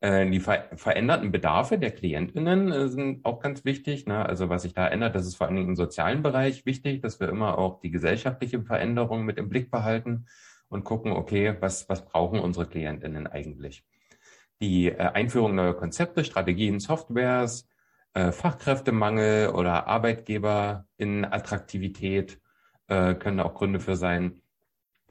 Äh, 0.00 0.30
die 0.30 0.38
ver 0.38 0.68
veränderten 0.76 1.32
Bedarfe 1.32 1.78
der 1.78 1.90
KlientInnen 1.90 2.70
äh, 2.70 2.88
sind 2.88 3.24
auch 3.24 3.40
ganz 3.40 3.64
wichtig. 3.64 4.06
Ne? 4.06 4.24
Also 4.24 4.48
was 4.48 4.62
sich 4.62 4.74
da 4.74 4.86
ändert, 4.86 5.16
das 5.16 5.26
ist 5.26 5.34
vor 5.34 5.48
allen 5.48 5.56
Dingen 5.56 5.70
im 5.70 5.76
sozialen 5.76 6.22
Bereich 6.22 6.66
wichtig, 6.66 7.02
dass 7.02 7.18
wir 7.18 7.28
immer 7.28 7.58
auch 7.58 7.80
die 7.80 7.90
gesellschaftliche 7.90 8.62
Veränderung 8.62 9.24
mit 9.24 9.38
im 9.38 9.48
Blick 9.48 9.70
behalten 9.70 10.26
und 10.68 10.84
gucken, 10.84 11.12
okay, 11.12 11.56
was, 11.60 11.88
was 11.88 12.04
brauchen 12.04 12.38
unsere 12.38 12.66
KlientInnen 12.66 13.26
eigentlich? 13.26 13.84
Die 14.60 14.86
äh, 14.88 14.98
Einführung 14.98 15.56
neuer 15.56 15.74
Konzepte, 15.74 16.24
Strategien, 16.24 16.78
Softwares, 16.78 17.68
äh, 18.14 18.30
Fachkräftemangel 18.30 19.48
oder 19.48 19.88
Arbeitgeber 19.88 20.86
in 20.96 21.24
Attraktivität 21.24 22.40
äh, 22.86 23.14
können 23.14 23.40
auch 23.40 23.54
Gründe 23.54 23.80
für 23.80 23.96
sein. 23.96 24.40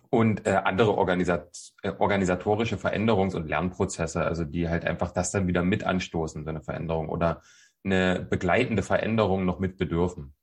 Und 0.09 0.47
äh, 0.47 0.51
andere 0.51 0.97
Organisat 0.97 1.73
äh, 1.83 1.91
organisatorische 1.97 2.77
Veränderungs- 2.77 3.35
und 3.35 3.47
Lernprozesse, 3.47 4.23
also 4.23 4.45
die 4.45 4.69
halt 4.69 4.85
einfach 4.85 5.11
das 5.11 5.31
dann 5.31 5.47
wieder 5.47 5.63
mit 5.63 5.83
anstoßen, 5.83 6.43
so 6.43 6.49
eine 6.49 6.61
Veränderung 6.61 7.09
oder 7.09 7.41
eine 7.83 8.25
begleitende 8.29 8.83
Veränderung 8.83 9.45
noch 9.45 9.59
mit 9.59 9.77
bedürfen. 9.77 10.33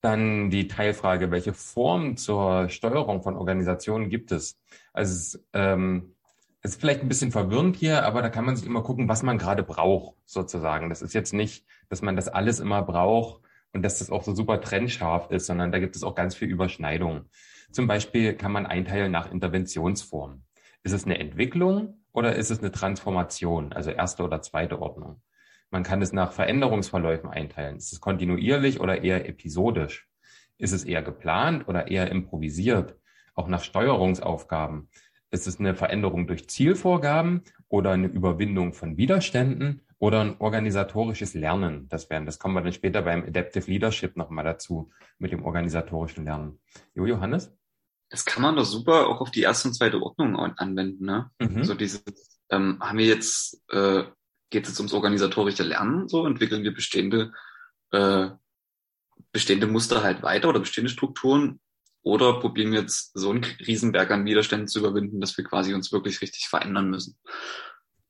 Dann 0.00 0.50
die 0.50 0.68
Teilfrage, 0.68 1.30
welche 1.30 1.52
Form 1.52 2.16
zur 2.16 2.68
Steuerung 2.68 3.22
von 3.22 3.36
Organisationen 3.36 4.10
gibt 4.10 4.30
es? 4.30 4.60
Also 4.92 5.14
es, 5.14 5.46
ähm, 5.52 6.14
es 6.62 6.72
ist 6.72 6.80
vielleicht 6.80 7.02
ein 7.02 7.08
bisschen 7.08 7.32
verwirrend 7.32 7.76
hier, 7.76 8.04
aber 8.04 8.22
da 8.22 8.28
kann 8.28 8.44
man 8.44 8.56
sich 8.56 8.66
immer 8.66 8.82
gucken, 8.82 9.08
was 9.08 9.22
man 9.22 9.38
gerade 9.38 9.62
braucht, 9.62 10.16
sozusagen. 10.24 10.88
Das 10.88 11.02
ist 11.02 11.14
jetzt 11.14 11.32
nicht, 11.32 11.64
dass 11.88 12.02
man 12.02 12.16
das 12.16 12.28
alles 12.28 12.60
immer 12.60 12.82
braucht 12.82 13.40
und 13.72 13.82
dass 13.82 13.98
das 13.98 14.10
auch 14.10 14.22
so 14.22 14.34
super 14.34 14.60
trennscharf 14.60 15.30
ist, 15.30 15.46
sondern 15.46 15.72
da 15.72 15.78
gibt 15.78 15.96
es 15.96 16.02
auch 16.02 16.14
ganz 16.14 16.34
viel 16.34 16.48
Überschneidung. 16.48 17.26
Zum 17.70 17.86
Beispiel 17.86 18.34
kann 18.34 18.52
man 18.52 18.66
einteilen 18.66 19.12
nach 19.12 19.30
Interventionsform. 19.30 20.42
Ist 20.82 20.92
es 20.92 21.04
eine 21.04 21.18
Entwicklung 21.18 22.02
oder 22.12 22.36
ist 22.36 22.50
es 22.50 22.60
eine 22.60 22.70
Transformation, 22.70 23.72
also 23.72 23.90
erste 23.90 24.22
oder 24.22 24.40
zweite 24.40 24.80
Ordnung? 24.80 25.22
Man 25.70 25.82
kann 25.82 26.00
es 26.00 26.12
nach 26.12 26.32
Veränderungsverläufen 26.32 27.28
einteilen. 27.28 27.76
Ist 27.76 27.92
es 27.92 28.00
kontinuierlich 28.00 28.80
oder 28.80 29.02
eher 29.02 29.28
episodisch? 29.28 30.08
Ist 30.58 30.72
es 30.72 30.84
eher 30.84 31.02
geplant 31.02 31.68
oder 31.68 31.88
eher 31.88 32.10
improvisiert? 32.10 32.96
Auch 33.34 33.48
nach 33.48 33.62
Steuerungsaufgaben. 33.62 34.88
Ist 35.30 35.46
es 35.46 35.58
eine 35.58 35.74
Veränderung 35.74 36.26
durch 36.26 36.48
Zielvorgaben 36.48 37.42
oder 37.68 37.90
eine 37.90 38.06
Überwindung 38.06 38.72
von 38.72 38.96
Widerständen 38.96 39.85
oder 39.98 40.20
ein 40.20 40.36
organisatorisches 40.38 41.34
Lernen? 41.34 41.88
Das 41.88 42.10
werden, 42.10 42.26
das 42.26 42.38
kommen 42.38 42.54
wir 42.54 42.62
dann 42.62 42.72
später 42.72 43.02
beim 43.02 43.24
Adaptive 43.24 43.70
Leadership 43.70 44.16
nochmal 44.16 44.44
dazu 44.44 44.90
mit 45.18 45.32
dem 45.32 45.44
organisatorischen 45.44 46.24
Lernen. 46.24 46.58
Jo, 46.94 47.06
Johannes? 47.06 47.52
Das 48.08 48.24
kann 48.24 48.42
man 48.42 48.56
doch 48.56 48.64
super 48.64 49.08
auch 49.08 49.20
auf 49.20 49.30
die 49.30 49.42
erste 49.42 49.68
und 49.68 49.74
zweite 49.74 50.00
Ordnung 50.00 50.36
anwenden, 50.36 51.04
ne? 51.04 51.30
Mhm. 51.40 51.64
So 51.64 51.74
dieses, 51.74 52.04
ähm, 52.50 52.78
haben 52.80 52.98
wir 52.98 53.06
jetzt, 53.06 53.62
äh, 53.70 54.04
geht 54.50 54.64
es 54.64 54.70
jetzt 54.70 54.80
ums 54.80 54.92
organisatorische 54.92 55.64
Lernen, 55.64 56.08
so 56.08 56.26
entwickeln 56.26 56.62
wir 56.62 56.72
bestehende, 56.72 57.32
äh, 57.90 58.28
bestehende 59.32 59.66
Muster 59.66 60.02
halt 60.02 60.22
weiter 60.22 60.48
oder 60.48 60.60
bestehende 60.60 60.90
Strukturen 60.90 61.60
oder 62.02 62.38
probieren 62.38 62.70
wir 62.70 62.80
jetzt 62.80 63.10
so 63.14 63.30
einen 63.30 63.44
Riesenberg 63.66 64.10
an 64.12 64.24
Widerständen 64.24 64.68
zu 64.68 64.78
überwinden, 64.78 65.20
dass 65.20 65.36
wir 65.36 65.44
quasi 65.44 65.74
uns 65.74 65.90
wirklich 65.90 66.20
richtig 66.20 66.48
verändern 66.48 66.88
müssen. 66.88 67.18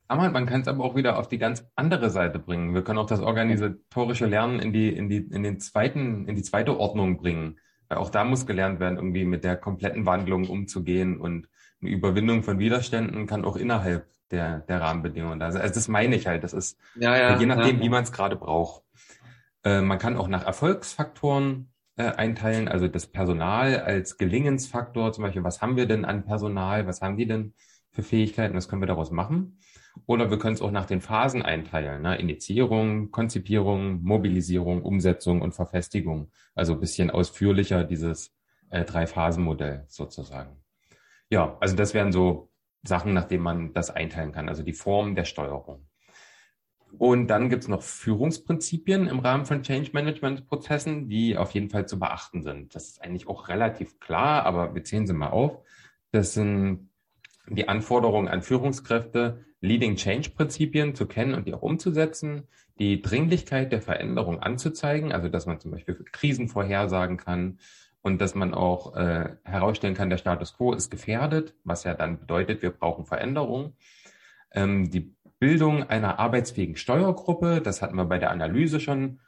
Aber 0.08 0.30
man 0.30 0.46
kann 0.46 0.60
es 0.60 0.68
aber 0.68 0.84
auch 0.84 0.94
wieder 0.94 1.18
auf 1.18 1.28
die 1.28 1.38
ganz 1.38 1.66
andere 1.74 2.10
Seite 2.10 2.38
bringen. 2.38 2.74
Wir 2.74 2.82
können 2.82 2.98
auch 2.98 3.06
das 3.06 3.20
organisatorische 3.20 4.26
Lernen 4.26 4.60
in 4.60 4.72
die, 4.72 4.88
in 4.88 5.08
die, 5.08 5.18
in 5.18 5.42
den 5.42 5.58
zweiten, 5.58 6.28
in 6.28 6.36
die 6.36 6.42
zweite 6.42 6.78
Ordnung 6.78 7.16
bringen. 7.16 7.58
Weil 7.88 7.98
auch 7.98 8.10
da 8.10 8.24
muss 8.24 8.46
gelernt 8.46 8.80
werden, 8.80 8.96
irgendwie 8.96 9.24
mit 9.24 9.44
der 9.44 9.56
kompletten 9.56 10.06
Wandlung 10.06 10.48
umzugehen 10.48 11.20
und 11.20 11.48
eine 11.80 11.90
Überwindung 11.90 12.42
von 12.42 12.58
Widerständen 12.58 13.26
kann 13.26 13.44
auch 13.44 13.56
innerhalb 13.56 14.06
der, 14.30 14.60
der 14.60 14.80
Rahmenbedingungen. 14.80 15.42
Also, 15.42 15.58
also 15.58 15.74
das 15.74 15.88
meine 15.88 16.16
ich 16.16 16.26
halt. 16.26 16.44
Das 16.44 16.52
ist 16.52 16.78
ja, 16.96 17.16
ja, 17.16 17.38
je 17.38 17.46
nachdem, 17.46 17.76
ja. 17.76 17.82
wie 17.82 17.88
man 17.88 18.02
es 18.02 18.12
gerade 18.12 18.36
braucht. 18.36 18.82
Äh, 19.64 19.82
man 19.82 19.98
kann 19.98 20.16
auch 20.16 20.28
nach 20.28 20.44
Erfolgsfaktoren 20.44 21.70
äh, 21.96 22.04
einteilen, 22.04 22.68
also 22.68 22.88
das 22.88 23.06
Personal 23.06 23.80
als 23.80 24.16
Gelingensfaktor, 24.16 25.12
zum 25.12 25.22
Beispiel, 25.24 25.44
was 25.44 25.60
haben 25.60 25.76
wir 25.76 25.86
denn 25.86 26.04
an 26.04 26.24
Personal, 26.24 26.86
was 26.86 27.02
haben 27.02 27.16
die 27.16 27.26
denn 27.26 27.54
für 27.92 28.02
Fähigkeiten, 28.02 28.54
was 28.54 28.68
können 28.68 28.82
wir 28.82 28.86
daraus 28.86 29.10
machen? 29.10 29.58
Oder 30.04 30.30
wir 30.30 30.38
können 30.38 30.54
es 30.54 30.62
auch 30.62 30.70
nach 30.70 30.86
den 30.86 31.00
Phasen 31.00 31.42
einteilen, 31.42 32.02
ne? 32.02 32.16
Initiierung, 32.18 33.10
Konzipierung, 33.10 34.02
Mobilisierung, 34.02 34.82
Umsetzung 34.82 35.40
und 35.40 35.54
Verfestigung. 35.54 36.30
Also 36.54 36.74
ein 36.74 36.80
bisschen 36.80 37.10
ausführlicher 37.10 37.84
dieses 37.84 38.34
äh, 38.70 38.84
Drei-Phasen-Modell 38.84 39.84
sozusagen. 39.88 40.56
Ja, 41.30 41.56
also 41.60 41.74
das 41.74 41.94
wären 41.94 42.12
so 42.12 42.50
Sachen, 42.82 43.14
nach 43.14 43.24
denen 43.24 43.42
man 43.42 43.72
das 43.72 43.90
einteilen 43.90 44.32
kann, 44.32 44.48
also 44.48 44.62
die 44.62 44.74
Form 44.74 45.14
der 45.14 45.24
Steuerung. 45.24 45.86
Und 46.98 47.26
dann 47.28 47.50
gibt's 47.50 47.68
noch 47.68 47.82
Führungsprinzipien 47.82 49.08
im 49.08 49.18
Rahmen 49.18 49.44
von 49.44 49.62
Change 49.62 49.90
Management 49.92 50.46
Prozessen, 50.46 51.08
die 51.08 51.36
auf 51.36 51.50
jeden 51.50 51.68
Fall 51.68 51.86
zu 51.86 51.98
beachten 51.98 52.42
sind. 52.42 52.74
Das 52.74 52.88
ist 52.88 53.02
eigentlich 53.02 53.28
auch 53.28 53.48
relativ 53.48 53.98
klar, 53.98 54.44
aber 54.44 54.74
wir 54.74 54.84
zählen 54.84 55.06
sie 55.06 55.12
mal 55.12 55.30
auf. 55.30 55.58
Das 56.12 56.34
sind 56.34 56.90
die 57.48 57.68
Anforderungen 57.68 58.28
an 58.28 58.42
Führungskräfte, 58.42 59.44
Leading 59.60 59.96
Change 59.96 60.30
Prinzipien 60.30 60.94
zu 60.94 61.06
kennen 61.06 61.34
und 61.34 61.46
die 61.46 61.54
auch 61.54 61.62
umzusetzen, 61.62 62.44
die 62.78 63.00
Dringlichkeit 63.00 63.72
der 63.72 63.80
Veränderung 63.80 64.40
anzuzeigen, 64.40 65.12
also 65.12 65.28
dass 65.28 65.46
man 65.46 65.60
zum 65.60 65.70
Beispiel 65.70 65.94
Krisen 66.12 66.48
vorhersagen 66.48 67.16
kann 67.16 67.58
und 68.02 68.20
dass 68.20 68.34
man 68.34 68.54
auch 68.54 68.94
äh, 68.94 69.30
herausstellen 69.44 69.94
kann, 69.94 70.10
der 70.10 70.18
Status 70.18 70.54
quo 70.54 70.72
ist 70.72 70.90
gefährdet, 70.90 71.54
was 71.64 71.84
ja 71.84 71.94
dann 71.94 72.18
bedeutet, 72.18 72.62
wir 72.62 72.70
brauchen 72.70 73.04
Veränderung. 73.04 73.74
Ähm, 74.52 74.90
die 74.90 75.14
Bildung 75.38 75.84
einer 75.84 76.18
arbeitsfähigen 76.18 76.76
Steuergruppe, 76.76 77.60
das 77.60 77.82
hatten 77.82 77.96
wir 77.96 78.04
bei 78.04 78.18
der 78.18 78.30
Analyse 78.30 78.80
schon, 78.80 79.20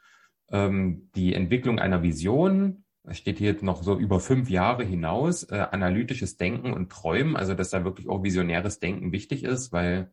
ähm, 0.51 1.09
die 1.15 1.33
Entwicklung 1.33 1.79
einer 1.79 2.03
Vision, 2.03 2.83
steht 3.13 3.37
hier 3.37 3.55
noch 3.61 3.83
so 3.83 3.97
über 3.97 4.19
fünf 4.19 4.49
Jahre 4.49 4.83
hinaus, 4.83 5.43
äh, 5.43 5.65
analytisches 5.71 6.37
Denken 6.37 6.73
und 6.73 6.91
Träumen, 6.91 7.35
also 7.35 7.53
dass 7.53 7.69
da 7.69 7.83
wirklich 7.83 8.07
auch 8.07 8.23
visionäres 8.23 8.79
Denken 8.79 9.11
wichtig 9.11 9.43
ist, 9.43 9.71
weil 9.71 10.11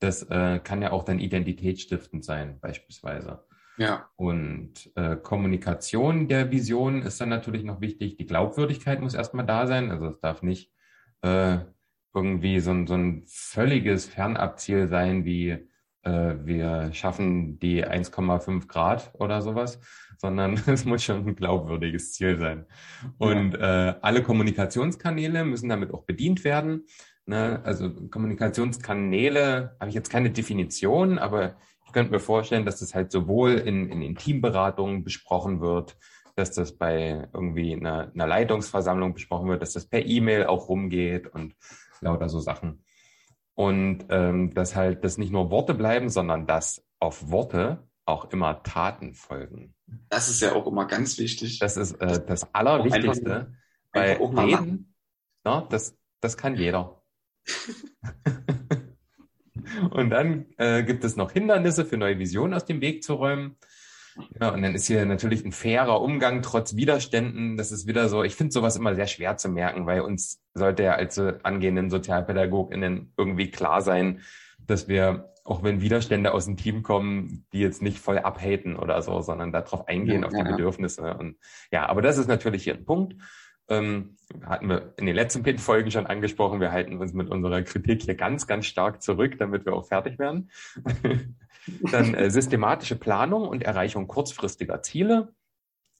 das 0.00 0.22
äh, 0.24 0.60
kann 0.62 0.82
ja 0.82 0.92
auch 0.92 1.04
dann 1.04 1.18
identitätsstiftend 1.18 2.24
sein, 2.24 2.58
beispielsweise. 2.60 3.44
Ja. 3.78 4.08
Und 4.16 4.90
äh, 4.96 5.16
Kommunikation 5.16 6.28
der 6.28 6.50
Vision 6.50 7.02
ist 7.02 7.20
dann 7.20 7.28
natürlich 7.28 7.62
noch 7.62 7.80
wichtig. 7.80 8.16
Die 8.16 8.26
Glaubwürdigkeit 8.26 9.00
muss 9.00 9.14
erstmal 9.14 9.46
da 9.46 9.66
sein. 9.66 9.90
Also 9.90 10.06
es 10.06 10.20
darf 10.20 10.42
nicht 10.42 10.72
äh, 11.22 11.58
irgendwie 12.12 12.58
so 12.60 12.72
ein, 12.72 12.86
so 12.86 12.94
ein 12.94 13.22
völliges 13.26 14.06
Fernabziel 14.06 14.88
sein, 14.88 15.24
wie 15.24 15.68
äh, 16.02 16.34
wir 16.44 16.92
schaffen 16.92 17.58
die 17.58 17.84
1,5 17.84 18.66
Grad 18.66 19.10
oder 19.14 19.42
sowas, 19.42 19.80
sondern 20.16 20.54
es 20.66 20.84
muss 20.84 21.02
schon 21.04 21.26
ein 21.26 21.36
glaubwürdiges 21.36 22.12
Ziel 22.12 22.38
sein. 22.38 22.66
Und 23.18 23.54
äh, 23.54 23.94
alle 24.00 24.22
Kommunikationskanäle 24.22 25.44
müssen 25.44 25.68
damit 25.68 25.92
auch 25.92 26.04
bedient 26.04 26.44
werden. 26.44 26.86
Ne? 27.26 27.60
Also 27.64 27.90
Kommunikationskanäle 27.90 29.76
habe 29.78 29.88
ich 29.88 29.94
jetzt 29.94 30.10
keine 30.10 30.30
Definition, 30.30 31.18
aber 31.18 31.56
ich 31.84 31.92
könnte 31.92 32.12
mir 32.12 32.20
vorstellen, 32.20 32.66
dass 32.66 32.80
das 32.80 32.94
halt 32.94 33.10
sowohl 33.10 33.52
in, 33.52 33.90
in 33.90 34.02
Intimberatungen 34.02 35.04
besprochen 35.04 35.60
wird, 35.60 35.96
dass 36.36 36.52
das 36.52 36.76
bei 36.76 37.28
irgendwie 37.32 37.74
einer, 37.74 38.12
einer 38.14 38.26
Leitungsversammlung 38.26 39.14
besprochen 39.14 39.48
wird, 39.48 39.62
dass 39.62 39.72
das 39.72 39.86
per 39.86 40.04
E-Mail 40.04 40.46
auch 40.46 40.68
rumgeht 40.68 41.26
und 41.26 41.54
lauter 42.00 42.28
so 42.28 42.40
Sachen. 42.40 42.84
Und 43.58 44.04
ähm, 44.10 44.54
dass 44.54 44.76
halt 44.76 45.02
das 45.02 45.18
nicht 45.18 45.32
nur 45.32 45.50
Worte 45.50 45.74
bleiben, 45.74 46.10
sondern 46.10 46.46
dass 46.46 46.86
auf 47.00 47.32
Worte 47.32 47.88
auch 48.04 48.30
immer 48.30 48.62
Taten 48.62 49.14
folgen. 49.14 49.74
Das 50.08 50.28
ist 50.28 50.40
ja 50.40 50.52
auch 50.52 50.64
immer 50.68 50.86
ganz 50.86 51.18
wichtig. 51.18 51.58
Das 51.58 51.76
ist 51.76 51.94
äh, 51.94 52.24
das 52.24 52.54
Allerwichtigste. 52.54 53.52
Mal 53.92 54.12
Reden, 54.12 54.94
ne, 55.44 55.66
das, 55.70 55.98
das 56.20 56.36
kann 56.36 56.54
jeder. 56.54 57.02
und 59.90 60.10
dann 60.10 60.46
äh, 60.58 60.84
gibt 60.84 61.02
es 61.02 61.16
noch 61.16 61.32
Hindernisse 61.32 61.84
für 61.84 61.96
neue 61.96 62.20
Visionen 62.20 62.54
aus 62.54 62.64
dem 62.64 62.80
Weg 62.80 63.02
zu 63.02 63.14
räumen. 63.14 63.56
Ja, 64.40 64.50
und 64.50 64.62
dann 64.62 64.74
ist 64.74 64.86
hier 64.86 65.04
natürlich 65.06 65.44
ein 65.44 65.52
fairer 65.52 66.00
Umgang 66.00 66.42
trotz 66.42 66.76
Widerständen. 66.76 67.56
Das 67.56 67.72
ist 67.72 67.86
wieder 67.86 68.08
so, 68.08 68.22
ich 68.22 68.34
finde 68.34 68.52
sowas 68.52 68.76
immer 68.76 68.94
sehr 68.94 69.06
schwer 69.06 69.36
zu 69.36 69.48
merken, 69.48 69.86
weil 69.86 70.00
uns 70.00 70.40
sollte 70.54 70.82
ja 70.82 70.94
als 70.94 71.18
angehenden 71.18 71.90
SozialpädagogInnen 71.90 73.12
irgendwie 73.16 73.50
klar 73.50 73.82
sein, 73.82 74.20
dass 74.58 74.88
wir, 74.88 75.32
auch 75.44 75.62
wenn 75.62 75.80
Widerstände 75.80 76.32
aus 76.32 76.44
dem 76.44 76.56
Team 76.56 76.82
kommen, 76.82 77.46
die 77.52 77.60
jetzt 77.60 77.82
nicht 77.82 77.98
voll 77.98 78.18
abhaten 78.18 78.76
oder 78.76 79.00
so, 79.02 79.20
sondern 79.20 79.52
darauf 79.52 79.88
eingehen, 79.88 80.22
Ja, 80.22 80.26
auf 80.26 80.32
die 80.32 80.38
ja. 80.38 80.50
Bedürfnisse. 80.50 81.14
Und 81.14 81.36
ja, 81.70 81.88
aber 81.88 82.02
das 82.02 82.18
ist 82.18 82.28
natürlich 82.28 82.64
hier 82.64 82.74
ein 82.74 82.84
Punkt. 82.84 83.14
Ähm, 83.68 84.16
hatten 84.44 84.68
wir 84.68 84.94
in 84.96 85.06
den 85.06 85.14
letzten 85.14 85.58
Folgen 85.58 85.90
schon 85.90 86.06
angesprochen. 86.06 86.60
Wir 86.60 86.72
halten 86.72 86.98
uns 86.98 87.12
mit 87.12 87.30
unserer 87.30 87.62
Kritik 87.62 88.02
hier 88.02 88.14
ganz, 88.14 88.46
ganz 88.46 88.66
stark 88.66 89.02
zurück, 89.02 89.36
damit 89.38 89.64
wir 89.64 89.74
auch 89.74 89.86
fertig 89.86 90.18
werden. 90.18 90.50
Dann 91.92 92.14
äh, 92.14 92.30
systematische 92.30 92.96
Planung 92.96 93.46
und 93.46 93.62
Erreichung 93.62 94.06
kurzfristiger 94.06 94.82
Ziele. 94.82 95.34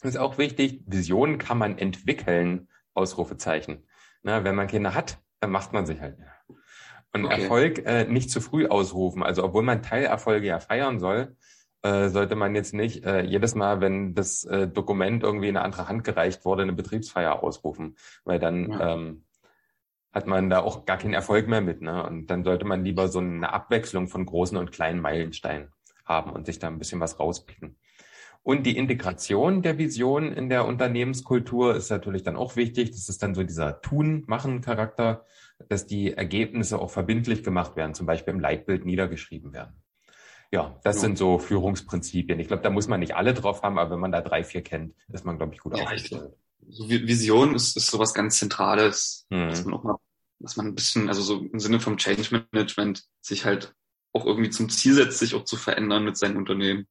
Das 0.00 0.14
ist 0.14 0.20
auch 0.20 0.38
wichtig. 0.38 0.82
Visionen 0.86 1.38
kann 1.38 1.58
man 1.58 1.78
entwickeln, 1.78 2.68
Ausrufezeichen. 2.94 3.84
Na, 4.22 4.44
wenn 4.44 4.54
man 4.54 4.66
Kinder 4.66 4.94
hat, 4.94 5.18
dann 5.40 5.50
macht 5.50 5.72
man 5.72 5.86
sich 5.86 6.00
halt. 6.00 6.18
Und 7.12 7.24
Okay. 7.24 7.42
Erfolg 7.42 7.86
äh, 7.86 8.04
nicht 8.04 8.30
zu 8.30 8.40
früh 8.40 8.66
ausrufen. 8.66 9.22
Also 9.22 9.44
obwohl 9.44 9.62
man 9.62 9.82
Teilerfolge 9.82 10.46
ja 10.46 10.60
feiern 10.60 11.00
soll, 11.00 11.36
äh, 11.82 12.08
sollte 12.08 12.34
man 12.34 12.54
jetzt 12.54 12.74
nicht 12.74 13.04
äh, 13.04 13.22
jedes 13.22 13.54
Mal, 13.54 13.80
wenn 13.80 14.14
das 14.14 14.44
äh, 14.44 14.68
Dokument 14.68 15.22
irgendwie 15.22 15.48
in 15.48 15.56
eine 15.56 15.64
andere 15.64 15.88
Hand 15.88 16.04
gereicht 16.04 16.44
wurde, 16.44 16.62
eine 16.62 16.72
Betriebsfeier 16.72 17.42
ausrufen, 17.42 17.96
weil 18.24 18.38
dann 18.38 18.70
Ja. 18.72 18.94
ähm, 18.94 19.24
hat 20.12 20.26
man 20.26 20.50
da 20.50 20.60
auch 20.60 20.86
gar 20.86 20.96
keinen 20.96 21.14
Erfolg 21.14 21.48
mehr 21.48 21.60
mit. 21.60 21.82
Ne? 21.82 22.04
Und 22.04 22.26
dann 22.28 22.42
sollte 22.42 22.64
man 22.64 22.84
lieber 22.84 23.08
so 23.08 23.18
eine 23.20 23.52
Abwechslung 23.52 24.08
von 24.08 24.24
großen 24.26 24.56
und 24.56 24.72
kleinen 24.72 25.00
Meilensteinen 25.00 25.68
haben 26.04 26.32
und 26.32 26.46
sich 26.46 26.58
da 26.58 26.66
ein 26.68 26.78
bisschen 26.78 26.98
was 27.00 27.20
rauspicken. 27.20 27.76
Und 28.42 28.64
die 28.64 28.78
Integration 28.78 29.60
der 29.60 29.76
Vision 29.76 30.32
in 30.32 30.48
der 30.48 30.64
Unternehmenskultur 30.64 31.76
ist 31.76 31.90
natürlich 31.90 32.22
dann 32.22 32.36
auch 32.36 32.56
wichtig. 32.56 32.90
Das 32.92 33.08
ist 33.08 33.22
dann 33.22 33.34
so 33.34 33.42
dieser 33.42 33.82
Tun-Machen-Charakter, 33.82 35.26
dass 35.68 35.86
die 35.86 36.14
Ergebnisse 36.14 36.78
auch 36.78 36.90
verbindlich 36.90 37.44
gemacht 37.44 37.76
werden, 37.76 37.94
zum 37.94 38.06
Beispiel 38.06 38.32
im 38.32 38.40
Leitbild 38.40 38.86
niedergeschrieben 38.86 39.52
werden. 39.52 39.82
Ja, 40.50 40.80
das 40.82 40.96
Ja. 40.96 41.00
sind 41.02 41.18
so 41.18 41.38
Führungsprinzipien. 41.38 42.40
Ich 42.40 42.48
glaube, 42.48 42.62
da 42.62 42.70
muss 42.70 42.88
man 42.88 43.00
nicht 43.00 43.14
alle 43.14 43.34
drauf 43.34 43.62
haben, 43.62 43.78
aber 43.78 43.90
wenn 43.90 44.00
man 44.00 44.12
da 44.12 44.22
drei, 44.22 44.44
vier 44.44 44.62
kennt, 44.62 44.94
ist 45.12 45.24
man, 45.24 45.36
glaube 45.36 45.54
ich, 45.54 45.60
gut 45.60 45.74
Ja, 45.74 45.80
ich 45.80 45.84
aufgestellt. 45.86 46.32
So 46.70 46.84
Vi- 46.84 47.06
Vision 47.06 47.54
ist, 47.54 47.76
ist 47.76 47.86
sowas 47.88 48.14
ganz 48.14 48.38
Zentrales, 48.38 49.26
Mhm. 49.30 49.48
dass 49.50 49.64
man 49.64 49.74
auch 49.74 49.84
mal, 49.84 49.96
dass 50.38 50.56
man 50.56 50.66
ein 50.66 50.74
bisschen, 50.74 51.08
also 51.08 51.22
so 51.22 51.40
im 51.40 51.58
Sinne 51.60 51.80
vom 51.80 51.96
Change 51.96 52.46
Management, 52.52 53.04
sich 53.20 53.44
halt 53.44 53.74
auch 54.12 54.24
irgendwie 54.24 54.50
zum 54.50 54.68
Ziel 54.70 54.94
setzt, 54.94 55.18
sich 55.18 55.34
auch 55.34 55.44
zu 55.44 55.56
verändern 55.56 56.04
mit 56.04 56.16
seinem 56.16 56.36
Unternehmen, 56.36 56.88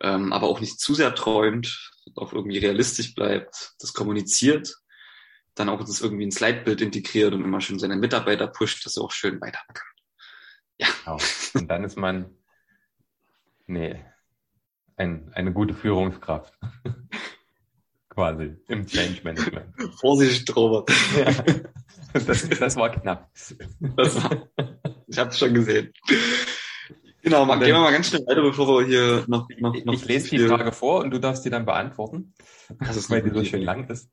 ähm, 0.00 0.32
aber 0.32 0.48
auch 0.48 0.60
nicht 0.60 0.78
zu 0.80 0.94
sehr 0.94 1.14
träumt, 1.14 1.90
auch 2.16 2.32
irgendwie 2.32 2.58
realistisch 2.58 3.14
bleibt, 3.14 3.74
das 3.80 3.92
kommuniziert, 3.94 4.76
dann 5.54 5.68
auch 5.68 5.80
das 5.80 6.00
irgendwie 6.00 6.24
ins 6.24 6.40
Leitbild 6.40 6.80
integriert 6.80 7.32
und 7.34 7.44
immer 7.44 7.60
schön 7.60 7.78
seine 7.78 7.96
Mitarbeiter 7.96 8.48
pusht, 8.48 8.84
dass 8.84 8.94
sie 8.94 9.02
auch 9.02 9.12
schön 9.12 9.40
weitermachen 9.40 9.74
können. 9.74 9.88
Genau. 11.04 11.18
Und 11.54 11.68
dann 11.68 11.84
ist 11.84 11.96
man, 11.96 12.36
nee, 13.66 14.04
ein, 14.96 15.30
eine 15.34 15.52
gute 15.52 15.74
Führungskraft. 15.74 16.58
Quasi 18.08 18.56
im 18.68 18.86
Change 18.86 19.20
Management. 19.24 19.74
Vorsicht, 19.98 20.54
Robert. 20.54 20.90
Ja. 21.16 21.32
Das, 22.26 22.46
das 22.46 22.76
war 22.76 22.90
knapp. 22.90 23.30
Das 23.96 24.22
war, 24.22 24.46
ich 25.06 25.16
habe 25.16 25.30
es 25.30 25.38
schon 25.38 25.54
gesehen. 25.54 25.94
Genau, 27.22 27.50
Und 27.50 27.60
gehen 27.60 27.68
wir 27.68 27.80
mal 27.80 27.90
ganz 27.90 28.08
schnell 28.08 28.20
weiter, 28.26 28.42
bevor 28.42 28.66
wir 28.66 28.86
hier 28.86 29.24
noch, 29.28 29.48
noch, 29.60 29.74
Ich, 29.74 29.84
noch 29.86 29.94
ich 29.94 30.04
lese 30.04 30.28
die 30.28 30.40
Frage 30.40 30.72
vor 30.72 31.00
und 31.00 31.10
du 31.10 31.18
darfst 31.18 31.42
die 31.46 31.48
dann 31.48 31.64
beantworten, 31.64 32.34
Das 32.80 32.96
ist 32.96 33.08
weil 33.08 33.22
die 33.22 33.30
so 33.30 33.42
schön 33.44 33.62
lang 33.62 33.88
ist. 33.88 34.10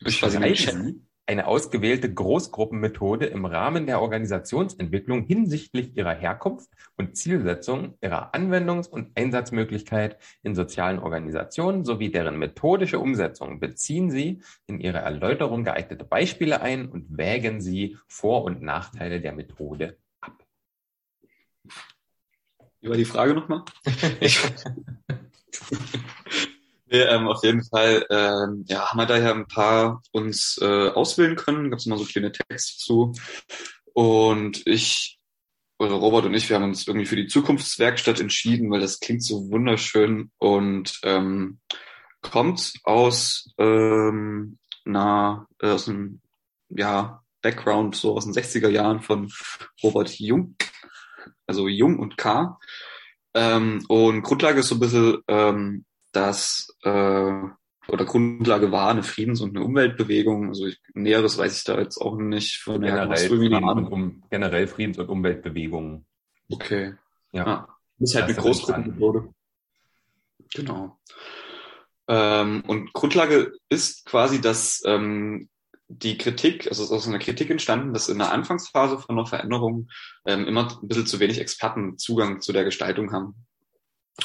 Das 0.00 0.14
ist 0.14 0.20
quasi 0.20 0.38
eine 0.38 0.48
Beschreiben 0.50 0.84
Sie 0.84 1.06
eine 1.26 1.46
ausgewählte 1.46 2.12
Großgruppenmethode 2.12 3.26
im 3.26 3.44
Rahmen 3.44 3.86
der 3.86 4.00
Organisationsentwicklung 4.00 5.24
hinsichtlich 5.24 5.96
ihrer 5.96 6.14
Herkunft 6.14 6.70
und 6.96 7.16
Zielsetzung, 7.16 7.98
ihrer 8.00 8.32
Anwendungs- 8.34 8.88
und 8.88 9.16
Einsatzmöglichkeit 9.18 10.18
in 10.42 10.54
sozialen 10.54 11.00
Organisationen 11.00 11.84
sowie 11.84 12.10
deren 12.10 12.38
methodische 12.38 13.00
Umsetzung. 13.00 13.58
Beziehen 13.58 14.10
Sie 14.10 14.40
in 14.66 14.78
Ihre 14.78 14.98
Erläuterung 14.98 15.64
geeignete 15.64 16.04
Beispiele 16.04 16.60
ein 16.60 16.88
und 16.88 17.18
wägen 17.18 17.60
Sie 17.60 17.98
Vor- 18.06 18.44
und 18.44 18.62
Nachteile 18.62 19.20
der 19.20 19.32
Methode 19.32 19.98
ab. 20.20 20.44
War 22.82 22.96
die 22.96 23.04
Frage 23.04 23.34
nochmal? 23.34 23.64
Nee, 26.88 27.00
ähm, 27.00 27.26
auf 27.26 27.42
jeden 27.42 27.64
Fall, 27.64 28.06
ähm, 28.10 28.64
ja, 28.68 28.90
haben 28.90 28.98
wir 28.98 29.06
daher 29.06 29.34
ein 29.34 29.48
paar 29.48 30.02
uns 30.12 30.58
äh, 30.62 30.88
auswählen 30.90 31.34
können. 31.34 31.70
Gab 31.70 31.80
es 31.80 31.86
mal 31.86 31.98
so 31.98 32.04
kleine 32.04 32.32
Texte 32.32 32.78
zu. 32.78 33.12
Und 33.92 34.66
ich 34.66 35.18
oder 35.78 35.94
Robert 35.94 36.24
und 36.24 36.34
ich, 36.34 36.48
wir 36.48 36.56
haben 36.56 36.64
uns 36.64 36.86
irgendwie 36.86 37.06
für 37.06 37.16
die 37.16 37.26
Zukunftswerkstatt 37.26 38.20
entschieden, 38.20 38.70
weil 38.70 38.80
das 38.80 39.00
klingt 39.00 39.22
so 39.22 39.50
wunderschön 39.50 40.30
und 40.38 40.98
ähm, 41.02 41.58
kommt 42.22 42.72
aus 42.84 43.50
ähm, 43.58 44.58
einer, 44.84 45.46
äh, 45.60 45.68
aus 45.68 45.88
einem 45.88 46.20
ja, 46.68 47.22
Background 47.42 47.94
so 47.94 48.16
aus 48.16 48.24
den 48.24 48.34
60er 48.34 48.68
Jahren 48.68 49.00
von 49.00 49.30
Robert 49.82 50.18
Jung, 50.18 50.56
also 51.46 51.68
Jung 51.68 51.98
und 51.98 52.16
K. 52.16 52.58
Ähm, 53.34 53.84
und 53.88 54.22
Grundlage 54.22 54.60
ist 54.60 54.68
so 54.68 54.76
ein 54.76 54.80
bisschen, 54.80 55.18
ähm, 55.28 55.84
dass 56.16 56.76
äh, 56.82 57.42
oder 57.88 58.04
Grundlage 58.04 58.72
war 58.72 58.90
eine 58.90 59.02
Friedens- 59.02 59.40
und 59.40 59.56
eine 59.56 59.64
Umweltbewegung. 59.64 60.48
Also 60.48 60.66
ich, 60.66 60.80
Näheres 60.94 61.38
weiß 61.38 61.56
ich 61.58 61.64
da 61.64 61.78
jetzt 61.78 61.98
auch 61.98 62.16
nicht 62.16 62.58
von 62.58 62.80
der 62.80 62.92
generell, 62.92 63.28
Friedens 63.28 63.62
und 63.62 63.86
um, 63.86 64.22
generell 64.30 64.66
Friedens- 64.66 64.98
und 64.98 65.08
Umweltbewegungen. 65.08 66.04
Okay. 66.50 66.94
Ja. 67.32 67.46
Ah, 67.46 67.68
das 67.98 68.10
ist 68.10 68.16
halt 68.16 68.28
das 68.28 68.36
eine 68.36 68.44
Großgruppenmethode. 68.44 69.28
Genau. 70.54 70.98
Ähm, 72.08 72.62
und 72.66 72.92
Grundlage 72.92 73.52
ist 73.68 74.06
quasi, 74.06 74.40
dass 74.40 74.82
ähm, 74.84 75.48
die 75.88 76.18
Kritik, 76.18 76.66
also 76.66 76.82
es 76.82 76.90
ist 76.90 76.96
aus 76.96 77.08
einer 77.08 77.18
Kritik 77.18 77.50
entstanden, 77.50 77.92
dass 77.92 78.08
in 78.08 78.18
der 78.18 78.32
Anfangsphase 78.32 78.98
von 78.98 79.16
einer 79.16 79.26
Veränderung 79.26 79.88
ähm, 80.24 80.46
immer 80.46 80.68
ein 80.82 80.88
bisschen 80.88 81.06
zu 81.06 81.20
wenig 81.20 81.40
Experten 81.40 81.98
Zugang 81.98 82.40
zu 82.40 82.52
der 82.52 82.64
Gestaltung 82.64 83.12
haben. 83.12 83.46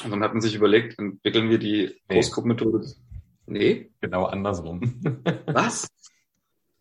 Und 0.04 0.10
dann 0.10 0.22
hat 0.22 0.32
man 0.32 0.40
sich 0.40 0.54
überlegt, 0.54 0.98
entwickeln 0.98 1.50
wir 1.50 1.58
die 1.58 1.94
Großgruppenmethode 2.08 2.86
Nee. 3.46 3.90
Genau 4.00 4.24
andersrum. 4.24 5.00
Was? 5.46 5.88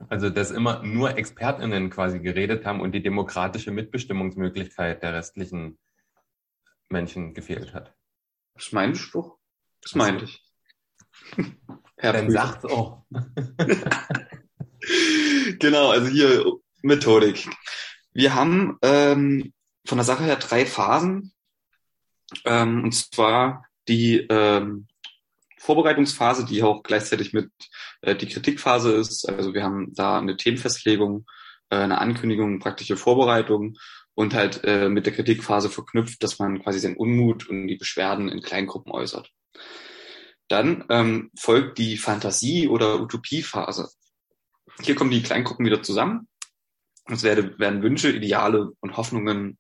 Also, 0.10 0.30
dass 0.30 0.52
immer 0.52 0.84
nur 0.84 1.18
ExpertInnen 1.18 1.90
quasi 1.90 2.20
geredet 2.20 2.66
haben 2.66 2.82
und 2.82 2.94
die 2.94 3.04
demokratische 3.04 3.72
Mitbestimmungsmöglichkeit 3.72 5.02
der 5.04 5.14
restlichen 5.14 5.78
Menschen 6.90 7.34
gefehlt 7.34 7.74
hat. 7.74 7.96
Das 8.56 8.68
ist 8.68 8.74
mein 8.74 8.96
Spruch. 8.96 9.38
Das 9.82 9.96
meinte 9.96 10.26
ich. 10.26 10.44
Herr 11.98 12.14
Dann 12.14 12.32
sagt's 12.32 12.66
auch. 12.66 13.06
genau, 15.60 15.92
also 15.92 16.08
hier 16.08 16.46
Methodik. 16.82 17.48
Wir 18.14 18.36
haben 18.36 18.78
ähm, 18.82 19.54
von 19.86 19.98
der 19.98 20.06
Sache 20.06 20.24
her 20.24 20.38
drei 20.38 20.66
Phasen. 20.66 21.34
Ähm, 22.46 22.84
und 22.84 22.94
zwar 22.94 23.66
die 23.88 24.26
ähm, 24.30 24.88
Vorbereitungsphase, 25.58 26.46
die 26.46 26.64
auch 26.64 26.82
gleichzeitig 26.84 27.34
mit 27.34 27.52
äh, 28.02 28.16
die 28.16 28.28
Kritikphase 28.28 28.94
ist. 28.94 29.30
Also 29.30 29.54
wir 29.54 29.64
haben 29.64 29.94
da 29.94 30.18
eine 30.18 30.38
Themenfestlegung, 30.38 31.26
äh, 31.70 31.76
eine 31.76 32.00
Ankündigung, 32.00 32.60
praktische 32.60 32.98
Vorbereitung 32.98 33.78
und 34.16 34.34
halt 34.34 34.64
äh, 34.64 34.90
mit 34.90 35.06
der 35.06 35.14
Kritikphase 35.14 35.70
verknüpft, 35.70 36.24
dass 36.24 36.40
man 36.40 36.64
quasi 36.64 36.80
seinen 36.80 36.98
Unmut 36.98 37.48
und 37.48 37.68
die 37.68 37.78
Beschwerden 37.78 38.30
in 38.30 38.42
Kleingruppen 38.42 38.92
äußert. 38.92 39.30
Dann 40.48 40.84
ähm, 40.90 41.32
folgt 41.38 41.78
die 41.78 41.98
Fantasie- 41.98 42.68
oder 42.68 43.00
Utopiephase. 43.00 43.90
Hier 44.82 44.96
kommen 44.96 45.12
die 45.12 45.24
Kleingruppen 45.24 45.66
wieder 45.66 45.82
zusammen. 45.84 46.28
Es 47.06 47.24
werden, 47.24 47.58
werden 47.58 47.84
Wünsche, 47.84 48.12
Ideale 48.12 48.72
und 48.80 48.98
Hoffnungen 48.98 49.58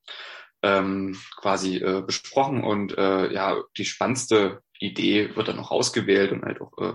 ähm, 0.64 1.18
quasi 1.38 1.78
äh, 1.78 2.02
besprochen 2.06 2.64
und 2.64 2.98
äh, 2.98 3.34
ja 3.34 3.58
die 3.78 3.86
spannendste 3.86 4.62
Idee 4.80 5.36
wird 5.36 5.48
dann 5.48 5.58
noch 5.58 5.72
ausgewählt 5.72 6.32
und 6.32 6.44
halt 6.44 6.62
auch 6.62 6.78
äh, 6.78 6.94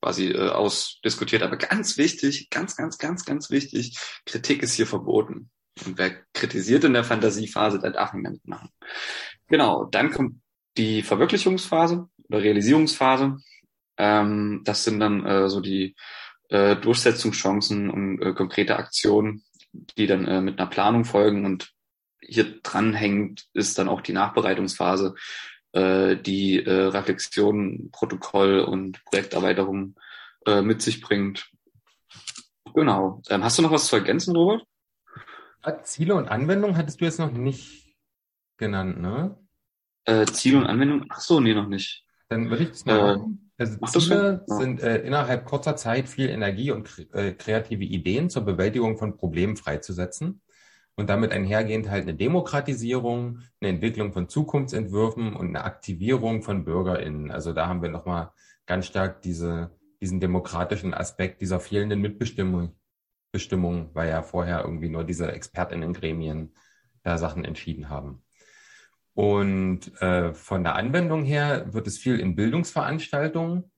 quasi 0.00 0.28
äh, 0.28 0.50
ausdiskutiert. 0.50 1.42
Aber 1.42 1.56
ganz 1.56 1.96
wichtig, 1.96 2.50
ganz, 2.50 2.76
ganz, 2.76 2.98
ganz, 2.98 3.24
ganz 3.24 3.50
wichtig, 3.50 3.98
Kritik 4.26 4.62
ist 4.62 4.74
hier 4.74 4.86
verboten. 4.86 5.50
Und 5.84 5.98
wer 5.98 6.22
kritisiert 6.32 6.84
in 6.84 6.92
der 6.92 7.04
Fantasiephase, 7.04 7.80
der 7.80 7.90
darf 7.90 8.12
nicht 8.12 8.22
mehr 8.22 8.32
mitmachen. 8.32 8.68
Genau, 9.48 9.84
dann 9.84 10.10
kommt 10.10 10.40
die 10.76 11.02
Verwirklichungsphase 11.02 12.08
oder 12.28 12.42
Realisierungsphase. 12.42 13.38
Ähm, 13.96 14.62
das 14.64 14.84
sind 14.84 15.00
dann 15.00 15.24
äh, 15.24 15.48
so 15.48 15.60
die 15.60 15.96
äh, 16.48 16.76
Durchsetzungschancen 16.76 17.90
und 17.90 18.20
äh, 18.20 18.34
konkrete 18.34 18.76
Aktionen, 18.76 19.42
die 19.72 20.06
dann 20.06 20.26
äh, 20.26 20.40
mit 20.40 20.58
einer 20.58 20.70
Planung 20.70 21.04
folgen. 21.04 21.44
Und 21.44 21.73
hier 22.26 22.60
dranhängt 22.62 23.46
ist 23.52 23.78
dann 23.78 23.88
auch 23.88 24.00
die 24.00 24.12
Nachbereitungsphase, 24.12 25.14
äh, 25.72 26.16
die 26.16 26.64
äh, 26.64 26.86
Reflexion, 26.86 27.90
Protokoll 27.90 28.60
und 28.60 29.04
Projekterweiterung 29.04 29.96
äh, 30.46 30.62
mit 30.62 30.82
sich 30.82 31.00
bringt. 31.00 31.50
Genau. 32.74 33.22
Ähm, 33.28 33.44
hast 33.44 33.58
du 33.58 33.62
noch 33.62 33.70
was 33.70 33.86
zu 33.86 33.96
ergänzen, 33.96 34.36
Robert? 34.36 34.64
Ziele 35.84 36.14
und 36.14 36.28
Anwendung 36.28 36.76
hattest 36.76 37.00
du 37.00 37.06
jetzt 37.06 37.18
noch 37.18 37.32
nicht 37.32 37.96
genannt, 38.58 39.00
ne? 39.00 39.38
Äh, 40.04 40.26
Ziele 40.26 40.58
und 40.58 40.66
Anwendung? 40.66 41.06
Ach 41.08 41.20
so, 41.20 41.40
nee, 41.40 41.54
noch 41.54 41.68
nicht. 41.68 42.04
Dann 42.28 42.50
würde 42.50 42.64
ich 42.64 42.70
das 42.70 42.84
mal 42.84 43.16
äh, 43.58 43.64
Also 43.64 43.78
Ziele 43.98 44.44
ja. 44.46 44.56
sind 44.56 44.82
äh, 44.82 44.98
innerhalb 44.98 45.46
kurzer 45.46 45.76
Zeit 45.76 46.08
viel 46.08 46.28
Energie 46.28 46.70
und 46.70 47.06
äh, 47.14 47.32
kreative 47.32 47.84
Ideen 47.84 48.28
zur 48.28 48.42
Bewältigung 48.44 48.98
von 48.98 49.16
Problemen 49.16 49.56
freizusetzen 49.56 50.42
und 50.96 51.10
damit 51.10 51.32
einhergehend 51.32 51.90
halt 51.90 52.02
eine 52.04 52.14
Demokratisierung, 52.14 53.40
eine 53.60 53.70
Entwicklung 53.70 54.12
von 54.12 54.28
Zukunftsentwürfen 54.28 55.34
und 55.34 55.48
eine 55.48 55.64
Aktivierung 55.64 56.42
von 56.42 56.64
BürgerInnen. 56.64 57.30
Also 57.30 57.52
da 57.52 57.66
haben 57.66 57.82
wir 57.82 57.88
nochmal 57.88 58.30
ganz 58.66 58.86
stark 58.86 59.22
diese, 59.22 59.76
diesen 60.00 60.20
demokratischen 60.20 60.94
Aspekt 60.94 61.40
dieser 61.40 61.60
fehlenden 61.60 62.00
Mitbestimmung, 62.00 62.76
Bestimmung, 63.32 63.90
weil 63.94 64.10
ja 64.10 64.22
vorher 64.22 64.62
irgendwie 64.62 64.88
nur 64.88 65.02
diese 65.02 65.32
ExpertInnen-Gremien 65.32 66.54
da 67.02 67.18
Sachen 67.18 67.44
entschieden 67.44 67.88
haben. 67.88 68.22
Und 69.14 70.00
äh, 70.00 70.32
von 70.34 70.62
der 70.62 70.76
Anwendung 70.76 71.24
her 71.24 71.72
wird 71.72 71.86
es 71.86 71.98
viel 71.98 72.18
in 72.18 72.36
Bildungsveranstaltungen 72.36 73.70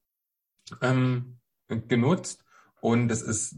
ähm, 0.83 1.39
genutzt. 1.69 2.45
Und 2.81 3.11
es 3.11 3.23
ist 3.23 3.57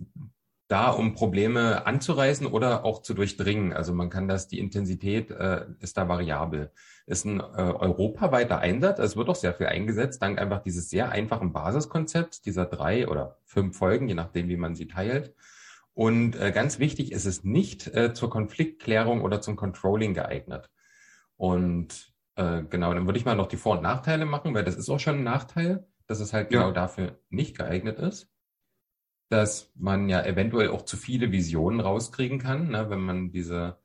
da, 0.69 0.91
um 0.91 1.15
Probleme 1.15 1.87
anzureißen 1.87 2.47
oder 2.47 2.85
auch 2.85 3.01
zu 3.01 3.15
durchdringen. 3.15 3.73
Also 3.73 3.95
man 3.95 4.11
kann 4.11 4.29
das, 4.29 4.49
die 4.49 4.59
Intensität 4.59 5.31
äh, 5.31 5.65
ist 5.81 5.97
da 5.97 6.09
variabel. 6.09 6.71
Ist 7.07 7.25
ein 7.25 7.41
äh, 7.41 7.43
europaweiter 7.43 8.59
Einsatz. 8.59 8.99
Es 8.99 9.17
wird 9.17 9.31
auch 9.31 9.35
sehr 9.35 9.55
viel 9.55 9.67
eingesetzt, 9.67 10.21
dank 10.21 10.39
einfach 10.39 10.63
dieses 10.63 10.91
sehr 10.91 11.11
einfachen 11.11 11.55
Basiskonzepts 11.55 12.43
dieser 12.43 12.67
drei 12.67 13.09
oder 13.09 13.39
fünf 13.47 13.79
Folgen, 13.79 14.09
je 14.09 14.15
nachdem, 14.15 14.49
wie 14.49 14.59
man 14.59 14.75
sie 14.75 14.89
teilt. 14.89 15.35
Und 15.95 16.37
äh, 16.37 16.53
ganz 16.53 16.79
wichtig 16.79 17.13
ist 17.13 17.25
es 17.25 17.45
nicht 17.45 17.89
äh, 17.89 18.13
zur 18.13 18.29
Konfliktklärung 18.29 19.23
oder 19.23 19.41
zum 19.41 19.57
Controlling 19.57 20.13
geeignet. 20.13 20.69
Und 21.39 22.13
äh, 22.37 22.63
genau, 22.69 22.93
dann 22.93 23.07
würde 23.07 23.19
ich 23.19 23.25
mal 23.25 23.35
noch 23.35 23.49
die 23.49 23.57
Vor- 23.57 23.79
und 23.79 23.83
Nachteile 23.83 24.27
machen, 24.27 24.53
weil 24.53 24.65
das 24.65 24.77
ist 24.77 24.91
auch 24.91 25.01
schon 25.01 25.17
ein 25.17 25.25
Nachteil, 25.25 25.87
dass 26.07 26.21
es 26.21 26.35
halt 26.35 26.53
ja. 26.53 26.61
genau 26.61 26.73
dafür 26.73 27.19
nicht 27.31 27.57
geeignet 27.57 27.99
ist 27.99 28.29
dass 29.29 29.73
man 29.75 30.09
ja 30.09 30.25
eventuell 30.25 30.71
auch 30.71 30.83
zu 30.83 30.97
viele 30.97 31.33
Visionen 31.33 31.81
rauskriegen 31.81 32.39
kann, 32.39 32.71
ne, 32.71 32.91
wenn 32.91 33.01
man 33.01 33.31
diese, 33.31 33.79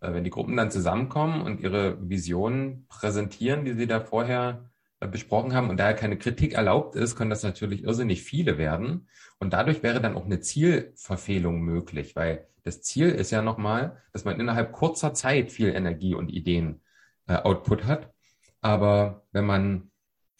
äh, 0.00 0.12
wenn 0.12 0.24
die 0.24 0.30
Gruppen 0.30 0.56
dann 0.56 0.70
zusammenkommen 0.70 1.42
und 1.42 1.60
ihre 1.60 2.08
Visionen 2.08 2.86
präsentieren, 2.88 3.64
die 3.64 3.74
sie 3.74 3.86
da 3.86 4.00
vorher 4.00 4.70
äh, 5.00 5.06
besprochen 5.06 5.54
haben 5.54 5.68
und 5.68 5.78
daher 5.78 5.94
keine 5.94 6.18
Kritik 6.18 6.54
erlaubt 6.54 6.94
ist, 6.96 7.16
können 7.16 7.30
das 7.30 7.42
natürlich 7.42 7.84
irrsinnig 7.84 8.22
viele 8.22 8.58
werden. 8.58 9.08
Und 9.38 9.52
dadurch 9.52 9.82
wäre 9.82 10.00
dann 10.00 10.16
auch 10.16 10.24
eine 10.24 10.40
Zielverfehlung 10.40 11.60
möglich, 11.60 12.16
weil 12.16 12.46
das 12.62 12.82
Ziel 12.82 13.10
ist 13.10 13.30
ja 13.30 13.42
nochmal, 13.42 14.02
dass 14.12 14.24
man 14.24 14.40
innerhalb 14.40 14.72
kurzer 14.72 15.14
Zeit 15.14 15.52
viel 15.52 15.68
Energie 15.68 16.14
und 16.14 16.30
Ideen 16.30 16.80
äh, 17.28 17.36
Output 17.36 17.84
hat. 17.84 18.12
Aber 18.60 19.26
wenn 19.32 19.46
man 19.46 19.90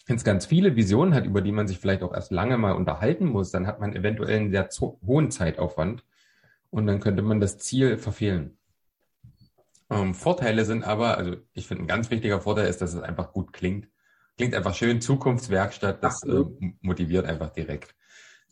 wenn 0.07 0.15
es 0.15 0.23
ganz 0.23 0.45
viele 0.45 0.75
Visionen 0.75 1.13
hat, 1.13 1.25
über 1.25 1.41
die 1.41 1.51
man 1.51 1.67
sich 1.67 1.79
vielleicht 1.79 2.01
auch 2.01 2.13
erst 2.13 2.31
lange 2.31 2.57
mal 2.57 2.71
unterhalten 2.71 3.25
muss, 3.25 3.51
dann 3.51 3.67
hat 3.67 3.79
man 3.79 3.93
eventuell 3.93 4.37
einen 4.37 4.51
sehr 4.51 4.69
hohen 5.05 5.31
Zeitaufwand 5.31 6.03
und 6.69 6.87
dann 6.87 7.01
könnte 7.01 7.21
man 7.21 7.41
das 7.41 7.57
Ziel 7.57 7.97
verfehlen. 7.97 8.57
Ähm, 9.89 10.13
Vorteile 10.13 10.65
sind 10.65 10.83
aber, 10.83 11.17
also 11.17 11.35
ich 11.53 11.67
finde 11.67 11.83
ein 11.83 11.87
ganz 11.87 12.09
wichtiger 12.09 12.39
Vorteil 12.39 12.67
ist, 12.67 12.81
dass 12.81 12.93
es 12.93 13.01
einfach 13.01 13.33
gut 13.33 13.51
klingt. 13.51 13.89
Klingt 14.37 14.55
einfach 14.55 14.75
schön, 14.75 15.01
Zukunftswerkstatt, 15.01 16.03
das 16.03 16.23
äh, 16.23 16.43
motiviert 16.81 17.25
einfach 17.25 17.49
direkt. 17.49 17.95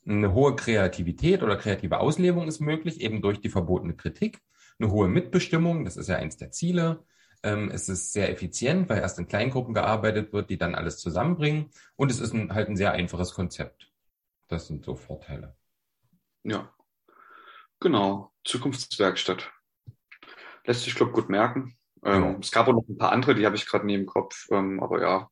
Eine 0.06 0.34
hohe 0.34 0.56
Kreativität 0.56 1.42
oder 1.42 1.56
kreative 1.56 2.00
Auslebung 2.00 2.48
ist 2.48 2.60
möglich, 2.60 3.02
eben 3.02 3.22
durch 3.22 3.40
die 3.40 3.50
verbotene 3.50 3.96
Kritik. 3.96 4.42
Eine 4.78 4.92
hohe 4.92 5.08
Mitbestimmung, 5.08 5.86
das 5.86 5.96
ist 5.96 6.10
ja 6.10 6.18
eins 6.18 6.38
der 6.38 6.52
Ziele. 6.52 7.04
Ähm, 7.46 7.70
es 7.72 7.90
ist 7.90 8.12
sehr 8.12 8.32
effizient, 8.32 8.90
weil 8.90 8.98
erst 8.98 9.20
in 9.20 9.28
Kleingruppen 9.28 9.76
gearbeitet 9.76 10.34
wird, 10.34 10.50
die 10.50 10.58
dann 10.58 10.74
alles 10.74 10.98
zusammenbringen. 10.98 11.70
Und 11.96 12.10
es 12.10 12.20
ist 12.20 12.34
ein, 12.34 12.56
halt 12.56 12.70
ein 12.70 12.76
sehr 12.76 12.94
einfaches 12.94 13.36
Konzept. 13.36 13.92
Das 14.48 14.66
sind 14.66 14.84
so 14.84 14.96
Vorteile. 14.96 15.56
Ja, 16.42 16.74
genau. 17.80 18.34
Zukunftswerkstatt. 18.46 19.52
Lässt 20.66 20.86
sich, 20.86 20.96
glaube 20.96 21.12
ich, 21.12 21.16
gut 21.16 21.30
merken. 21.30 21.78
Ähm, 22.04 22.24
ja. 22.24 22.38
Es 22.40 22.52
gab 22.52 22.68
auch 22.68 22.74
noch 22.74 22.90
ein 22.90 22.98
paar 22.98 23.12
andere, 23.12 23.36
die 23.36 23.46
habe 23.46 23.56
ich 23.56 23.68
gerade 23.68 23.86
neben 23.86 24.08
Kopf. 24.08 24.48
Ähm, 24.50 24.82
aber 24.82 25.04
ja. 25.04 25.30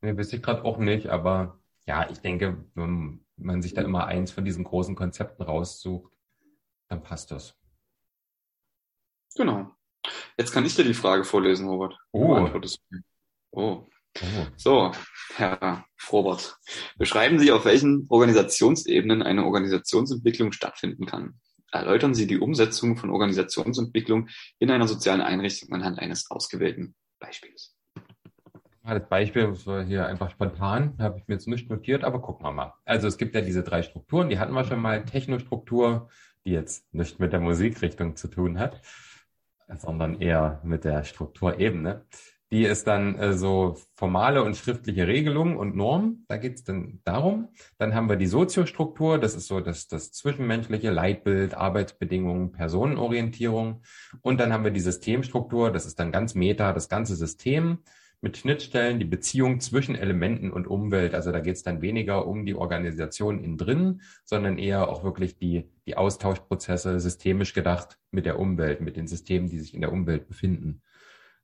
Nee, 0.00 0.16
wüsste 0.16 0.34
ich 0.34 0.42
gerade 0.42 0.64
auch 0.64 0.78
nicht. 0.78 1.10
Aber 1.10 1.60
ja, 1.86 2.10
ich 2.10 2.18
denke, 2.18 2.64
wenn 2.74 3.24
man 3.36 3.62
sich 3.62 3.72
da 3.72 3.82
immer 3.82 4.06
eins 4.06 4.32
von 4.32 4.44
diesen 4.44 4.64
großen 4.64 4.96
Konzepten 4.96 5.44
raussucht, 5.44 6.12
dann 6.88 7.04
passt 7.04 7.30
das. 7.30 7.56
Genau. 9.36 9.73
Jetzt 10.36 10.52
kann 10.52 10.66
ich 10.66 10.74
dir 10.74 10.84
die 10.84 10.94
Frage 10.94 11.24
vorlesen, 11.24 11.68
Robert. 11.68 11.96
Oh. 12.12 12.48
Oh. 13.52 13.52
oh. 13.52 13.86
So, 14.56 14.92
Herr 15.36 15.84
Robert, 16.10 16.56
beschreiben 16.96 17.38
Sie, 17.38 17.52
auf 17.52 17.64
welchen 17.64 18.06
Organisationsebenen 18.08 19.22
eine 19.22 19.44
Organisationsentwicklung 19.44 20.52
stattfinden 20.52 21.06
kann. 21.06 21.40
Erläutern 21.70 22.14
Sie 22.14 22.26
die 22.26 22.38
Umsetzung 22.38 22.96
von 22.96 23.10
Organisationsentwicklung 23.10 24.28
in 24.58 24.70
einer 24.70 24.86
sozialen 24.86 25.20
Einrichtung 25.20 25.72
anhand 25.72 25.98
eines 25.98 26.30
ausgewählten 26.30 26.94
Beispiels. 27.18 27.76
Das 28.84 29.08
Beispiel 29.08 29.46
das 29.46 29.66
war 29.66 29.82
hier 29.82 30.06
einfach 30.06 30.30
spontan, 30.30 30.94
habe 30.98 31.18
ich 31.18 31.26
mir 31.26 31.34
jetzt 31.34 31.48
nicht 31.48 31.70
notiert, 31.70 32.04
aber 32.04 32.20
gucken 32.20 32.44
wir 32.44 32.52
mal. 32.52 32.74
Also 32.84 33.08
es 33.08 33.16
gibt 33.16 33.34
ja 33.34 33.40
diese 33.40 33.62
drei 33.62 33.82
Strukturen, 33.82 34.28
die 34.28 34.38
hatten 34.38 34.52
wir 34.52 34.64
schon 34.64 34.80
mal. 34.80 35.04
Technostruktur, 35.04 36.08
die 36.44 36.50
jetzt 36.50 36.92
nicht 36.92 37.18
mit 37.18 37.32
der 37.32 37.40
Musikrichtung 37.40 38.14
zu 38.14 38.28
tun 38.28 38.58
hat, 38.58 38.82
sondern 39.76 40.20
eher 40.20 40.60
mit 40.64 40.84
der 40.84 41.04
Strukturebene. 41.04 42.04
Die 42.50 42.64
ist 42.64 42.86
dann 42.86 43.18
äh, 43.18 43.32
so 43.32 43.76
formale 43.96 44.44
und 44.44 44.56
schriftliche 44.56 45.08
Regelungen 45.08 45.56
und 45.56 45.74
Normen. 45.74 46.24
Da 46.28 46.36
geht 46.36 46.54
es 46.54 46.64
dann 46.64 47.00
darum. 47.04 47.48
Dann 47.78 47.94
haben 47.94 48.08
wir 48.08 48.16
die 48.16 48.28
Soziostruktur. 48.28 49.18
Das 49.18 49.34
ist 49.34 49.48
so 49.48 49.60
das, 49.60 49.88
das 49.88 50.12
zwischenmenschliche 50.12 50.90
Leitbild, 50.90 51.54
Arbeitsbedingungen, 51.54 52.52
Personenorientierung. 52.52 53.82
Und 54.22 54.38
dann 54.38 54.52
haben 54.52 54.62
wir 54.62 54.70
die 54.70 54.80
Systemstruktur. 54.80 55.72
Das 55.72 55.84
ist 55.84 55.98
dann 55.98 56.12
ganz 56.12 56.34
meta, 56.36 56.72
das 56.72 56.88
ganze 56.88 57.16
System 57.16 57.78
mit 58.24 58.38
Schnittstellen, 58.38 58.98
die 58.98 59.04
Beziehung 59.04 59.60
zwischen 59.60 59.94
Elementen 59.94 60.50
und 60.50 60.66
Umwelt. 60.66 61.14
Also 61.14 61.30
da 61.30 61.40
geht 61.40 61.56
es 61.56 61.62
dann 61.62 61.82
weniger 61.82 62.26
um 62.26 62.46
die 62.46 62.54
Organisation 62.54 63.44
innen 63.44 63.58
drin, 63.58 64.00
sondern 64.24 64.58
eher 64.58 64.88
auch 64.88 65.04
wirklich 65.04 65.36
die, 65.36 65.70
die 65.86 65.96
Austauschprozesse 65.96 66.98
systemisch 66.98 67.52
gedacht 67.52 67.98
mit 68.10 68.24
der 68.24 68.40
Umwelt, 68.40 68.80
mit 68.80 68.96
den 68.96 69.06
Systemen, 69.06 69.48
die 69.48 69.60
sich 69.60 69.74
in 69.74 69.82
der 69.82 69.92
Umwelt 69.92 70.26
befinden. 70.26 70.80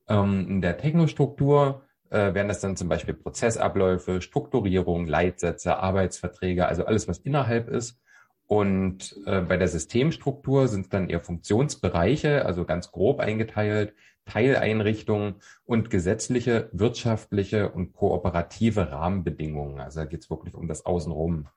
Ähm, 0.09 0.47
in 0.49 0.61
der 0.63 0.79
Technostruktur 0.79 1.83
äh, 2.09 2.33
wären 2.33 2.49
das 2.49 2.61
dann 2.61 2.77
zum 2.77 2.89
Beispiel 2.89 3.15
Prozessabläufe, 3.15 4.23
Strukturierung, 4.23 5.07
Leitsätze, 5.07 5.77
Arbeitsverträge, 5.77 6.67
also 6.67 6.87
alles, 6.87 7.07
was 7.07 7.19
innerhalb 7.19 7.69
ist. 7.69 8.01
Und 8.47 9.15
äh, 9.27 9.43
bei 9.43 9.59
der 9.59 9.69
Systemstruktur 9.69 10.67
sind 10.67 10.95
dann 10.95 11.11
eher 11.11 11.21
Funktionsbereiche, 11.21 12.47
also 12.47 12.65
ganz 12.65 12.91
grob 12.91 13.21
eingeteilt, 13.21 13.93
Teileinrichtungen 14.27 15.37
und 15.65 15.91
gesetzliche, 15.91 16.69
wirtschaftliche 16.73 17.71
und 17.71 17.93
kooperative 17.93 18.91
Rahmenbedingungen. 18.91 19.81
Also 19.81 20.01
da 20.01 20.07
geht 20.07 20.21
es 20.21 20.31
wirklich 20.31 20.55
um 20.55 20.69
das 20.69 20.87
Außenrum. 20.87 21.49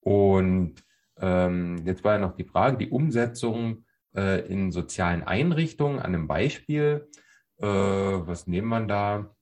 Und 0.00 0.76
ähm, 1.20 1.82
jetzt 1.84 2.04
war 2.04 2.14
ja 2.14 2.18
noch 2.18 2.36
die 2.36 2.44
Frage, 2.44 2.78
die 2.78 2.90
Umsetzung 2.90 3.84
äh, 4.14 4.46
in 4.46 4.72
sozialen 4.72 5.22
Einrichtungen 5.22 5.98
an 5.98 6.14
einem 6.14 6.28
Beispiel. 6.28 7.08
Äh, 7.58 7.66
was 7.66 8.46
nehmen 8.46 8.68
wir 8.68 8.80
da? 8.86 9.34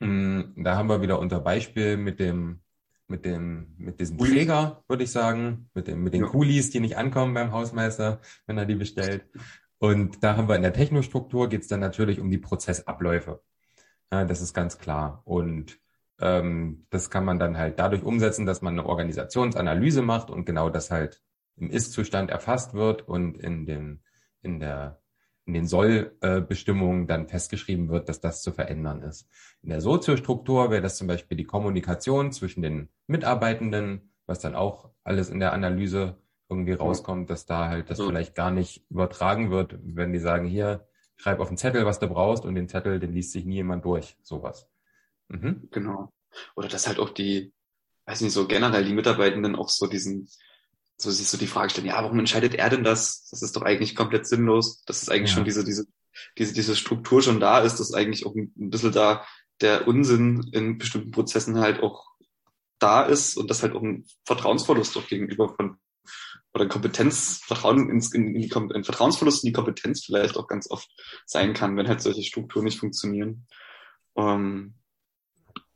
Hm, 0.00 0.54
da 0.56 0.76
haben 0.76 0.88
wir 0.88 1.02
wieder 1.02 1.18
unser 1.18 1.40
Beispiel 1.40 1.96
mit 1.96 2.20
dem, 2.20 2.60
mit 3.08 3.24
dem, 3.24 3.74
mit 3.78 4.00
diesem 4.00 4.18
Träger, 4.18 4.84
würde 4.88 5.04
ich 5.04 5.10
sagen, 5.10 5.68
mit 5.74 5.88
dem, 5.88 6.02
mit 6.02 6.14
den 6.14 6.22
ja. 6.22 6.28
Kulis, 6.28 6.70
die 6.70 6.80
nicht 6.80 6.96
ankommen 6.96 7.34
beim 7.34 7.52
Hausmeister, 7.52 8.20
wenn 8.46 8.58
er 8.58 8.66
die 8.66 8.76
bestellt. 8.76 9.24
Und 9.80 10.22
da 10.22 10.36
haben 10.36 10.48
wir 10.48 10.56
in 10.56 10.62
der 10.62 10.74
Technostruktur 10.74 11.48
geht 11.48 11.62
es 11.62 11.68
dann 11.68 11.80
natürlich 11.80 12.20
um 12.20 12.30
die 12.30 12.38
Prozessabläufe. 12.38 13.42
Ja, 14.12 14.24
das 14.26 14.42
ist 14.42 14.52
ganz 14.52 14.78
klar. 14.78 15.22
Und 15.24 15.78
ähm, 16.20 16.86
das 16.90 17.08
kann 17.08 17.24
man 17.24 17.38
dann 17.38 17.56
halt 17.56 17.78
dadurch 17.78 18.02
umsetzen, 18.02 18.44
dass 18.44 18.60
man 18.60 18.74
eine 18.78 18.86
Organisationsanalyse 18.86 20.02
macht 20.02 20.30
und 20.30 20.44
genau 20.44 20.68
das 20.68 20.90
halt 20.90 21.22
im 21.56 21.70
Ist-Zustand 21.70 22.30
erfasst 22.30 22.74
wird 22.74 23.08
und 23.08 23.38
in 23.38 23.64
den, 23.64 24.02
in 24.42 24.60
der 24.60 25.00
in 25.46 25.54
den 25.54 25.66
Sollbestimmungen 25.66 27.08
dann 27.08 27.26
festgeschrieben 27.26 27.88
wird, 27.88 28.08
dass 28.08 28.20
das 28.20 28.40
zu 28.40 28.52
verändern 28.52 29.02
ist. 29.02 29.26
In 29.62 29.70
der 29.70 29.80
Soziostruktur 29.80 30.70
wäre 30.70 30.82
das 30.82 30.96
zum 30.96 31.08
Beispiel 31.08 31.36
die 31.36 31.44
Kommunikation 31.44 32.30
zwischen 32.30 32.62
den 32.62 32.88
Mitarbeitenden, 33.08 34.12
was 34.26 34.38
dann 34.38 34.54
auch 34.54 34.90
alles 35.02 35.28
in 35.28 35.40
der 35.40 35.52
Analyse 35.52 36.18
irgendwie 36.50 36.72
rauskommt, 36.72 37.30
dass 37.30 37.46
da 37.46 37.68
halt 37.68 37.90
das 37.90 37.98
ja. 37.98 38.06
vielleicht 38.06 38.34
gar 38.34 38.50
nicht 38.50 38.84
übertragen 38.90 39.50
wird, 39.50 39.78
wenn 39.82 40.12
die 40.12 40.18
sagen, 40.18 40.46
hier, 40.46 40.86
schreib 41.16 41.40
auf 41.40 41.48
den 41.48 41.56
Zettel, 41.56 41.86
was 41.86 42.00
du 42.00 42.08
brauchst 42.08 42.44
und 42.44 42.54
den 42.54 42.68
Zettel, 42.68 42.98
den 42.98 43.12
liest 43.12 43.32
sich 43.32 43.44
nie 43.44 43.56
jemand 43.56 43.84
durch, 43.84 44.16
sowas. 44.22 44.66
Mhm. 45.28 45.68
Genau. 45.70 46.12
Oder 46.56 46.68
dass 46.68 46.86
halt 46.86 46.98
auch 46.98 47.10
die, 47.10 47.52
weiß 48.06 48.22
nicht, 48.22 48.32
so 48.32 48.46
generell 48.46 48.84
die 48.84 48.94
Mitarbeitenden 48.94 49.54
auch 49.54 49.68
so 49.68 49.86
diesen, 49.86 50.28
so 50.96 51.10
sich 51.10 51.28
so 51.28 51.38
die 51.38 51.46
Frage 51.46 51.70
stellen, 51.70 51.86
ja, 51.86 52.02
warum 52.02 52.18
entscheidet 52.18 52.54
er 52.54 52.68
denn 52.68 52.84
das? 52.84 53.28
Das 53.30 53.42
ist 53.42 53.56
doch 53.56 53.62
eigentlich 53.62 53.94
komplett 53.94 54.26
sinnlos. 54.26 54.82
Das 54.84 55.02
ist 55.02 55.10
eigentlich 55.10 55.30
ja. 55.30 55.36
schon 55.36 55.44
diese, 55.44 55.64
diese, 55.64 55.86
diese, 56.38 56.54
diese 56.54 56.76
Struktur 56.76 57.22
schon 57.22 57.40
da 57.40 57.60
ist, 57.60 57.80
dass 57.80 57.94
eigentlich 57.94 58.26
auch 58.26 58.34
ein, 58.34 58.52
ein 58.58 58.70
bisschen 58.70 58.92
da 58.92 59.24
der 59.60 59.86
Unsinn 59.86 60.48
in 60.52 60.78
bestimmten 60.78 61.10
Prozessen 61.10 61.60
halt 61.60 61.82
auch 61.82 62.10
da 62.78 63.02
ist 63.02 63.36
und 63.36 63.50
das 63.50 63.62
halt 63.62 63.74
auch 63.74 63.82
ein 63.82 64.06
Vertrauensverlust 64.24 64.96
auch 64.96 65.06
gegenüber 65.06 65.54
von 65.54 65.76
oder 66.52 66.66
Kompetenz, 66.66 67.40
Vertrauen 67.44 67.90
ins, 67.90 68.12
in, 68.12 68.34
in 68.34 68.42
die, 68.42 68.52
ein 68.52 68.84
Vertrauensverlust 68.84 69.44
in 69.44 69.48
die 69.48 69.52
Kompetenz 69.52 70.04
vielleicht 70.04 70.36
auch 70.36 70.48
ganz 70.48 70.70
oft 70.70 70.90
sein 71.26 71.54
kann, 71.54 71.76
wenn 71.76 71.88
halt 71.88 72.00
solche 72.00 72.22
Strukturen 72.22 72.64
nicht 72.64 72.78
funktionieren. 72.78 73.46
Ähm, 74.16 74.74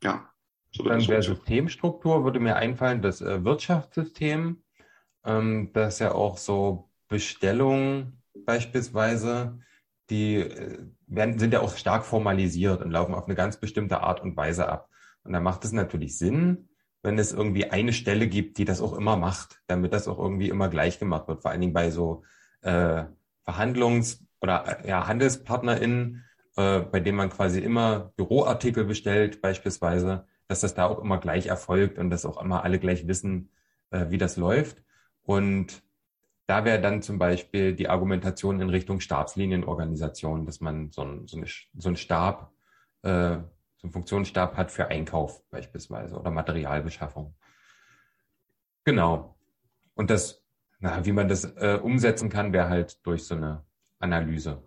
ja. 0.03 0.29
So 0.71 0.83
Dann 0.83 1.07
wäre 1.07 1.23
Systemstruktur, 1.23 2.25
würde 2.25 2.41
mir 2.41 2.57
einfallen, 2.57 3.01
das 3.01 3.21
äh, 3.21 3.45
Wirtschaftssystem, 3.45 4.61
ähm, 5.23 5.71
das 5.73 5.99
ja 5.99 6.13
auch 6.13 6.37
so 6.37 6.89
Bestellungen 7.07 8.21
beispielsweise, 8.45 9.59
die 10.09 10.35
äh, 10.35 10.79
werden, 11.07 11.39
sind 11.39 11.53
ja 11.53 11.61
auch 11.61 11.77
stark 11.77 12.05
formalisiert 12.05 12.81
und 12.81 12.91
laufen 12.91 13.13
auf 13.13 13.25
eine 13.25 13.35
ganz 13.35 13.57
bestimmte 13.57 14.01
Art 14.01 14.21
und 14.21 14.35
Weise 14.35 14.67
ab. 14.67 14.89
Und 15.23 15.31
da 15.31 15.39
macht 15.39 15.63
es 15.63 15.71
natürlich 15.71 16.17
Sinn, 16.17 16.67
wenn 17.05 17.19
es 17.19 17.31
irgendwie 17.31 17.69
eine 17.69 17.93
Stelle 17.93 18.27
gibt, 18.27 18.57
die 18.57 18.65
das 18.65 18.81
auch 18.81 18.93
immer 18.93 19.15
macht, 19.15 19.61
damit 19.67 19.93
das 19.93 20.07
auch 20.07 20.17
irgendwie 20.17 20.49
immer 20.49 20.69
gleich 20.69 20.99
gemacht 20.99 21.27
wird. 21.27 21.43
Vor 21.43 21.51
allen 21.51 21.61
Dingen 21.61 21.73
bei 21.73 21.91
so 21.91 22.23
äh, 22.61 23.03
Verhandlungs- 23.45 24.23
oder 24.41 24.83
äh, 24.83 24.89
ja, 24.89 25.07
HandelspartnerInnen, 25.07 26.23
äh, 26.57 26.79
bei 26.79 26.99
denen 26.99 27.17
man 27.17 27.29
quasi 27.29 27.59
immer 27.59 28.11
Büroartikel 28.17 28.85
bestellt, 28.85 29.41
beispielsweise, 29.41 30.25
dass 30.47 30.61
das 30.61 30.73
da 30.73 30.87
auch 30.87 30.99
immer 30.99 31.19
gleich 31.19 31.45
erfolgt 31.45 31.99
und 31.99 32.09
dass 32.09 32.25
auch 32.25 32.41
immer 32.41 32.63
alle 32.63 32.79
gleich 32.79 33.07
wissen, 33.07 33.51
äh, 33.91 34.07
wie 34.09 34.17
das 34.17 34.35
läuft. 34.35 34.83
Und 35.21 35.83
da 36.47 36.65
wäre 36.65 36.81
dann 36.81 37.03
zum 37.03 37.19
Beispiel 37.19 37.73
die 37.73 37.87
Argumentation 37.87 38.61
in 38.61 38.69
Richtung 38.69 38.99
Stabslinienorganisation, 38.99 40.45
dass 40.45 40.59
man 40.59 40.91
so, 40.91 41.03
ein, 41.03 41.27
so, 41.27 41.37
eine, 41.37 41.45
so 41.47 41.89
einen 41.89 41.97
Stab, 41.97 42.51
äh, 43.03 43.37
so 43.85 43.87
einen 43.87 43.91
Funktionsstab 43.91 44.57
hat 44.57 44.71
für 44.71 44.87
Einkauf 44.87 45.47
beispielsweise 45.49 46.17
oder 46.17 46.31
Materialbeschaffung. 46.31 47.35
Genau. 48.83 49.37
Und 49.93 50.09
das, 50.09 50.43
na, 50.79 51.05
wie 51.05 51.11
man 51.11 51.27
das 51.27 51.45
äh, 51.45 51.79
umsetzen 51.81 52.29
kann, 52.29 52.51
wäre 52.51 52.69
halt 52.69 53.05
durch 53.05 53.25
so 53.25 53.35
eine 53.35 53.65
Analyse. 53.99 54.63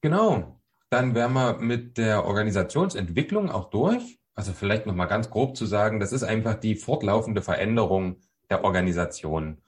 Genau. 0.00 0.60
Dann 0.90 1.14
wären 1.14 1.32
wir 1.34 1.58
mit 1.58 1.98
der 1.98 2.24
Organisationsentwicklung 2.24 3.50
auch 3.50 3.70
durch. 3.70 4.20
Also 4.34 4.52
vielleicht 4.52 4.86
nochmal 4.86 5.08
ganz 5.08 5.30
grob 5.30 5.56
zu 5.56 5.66
sagen, 5.66 6.00
das 6.00 6.12
ist 6.12 6.22
einfach 6.22 6.54
die 6.54 6.76
fortlaufende 6.76 7.42
Veränderung 7.42 8.20
der 8.50 8.64
Organisation. 8.64 9.62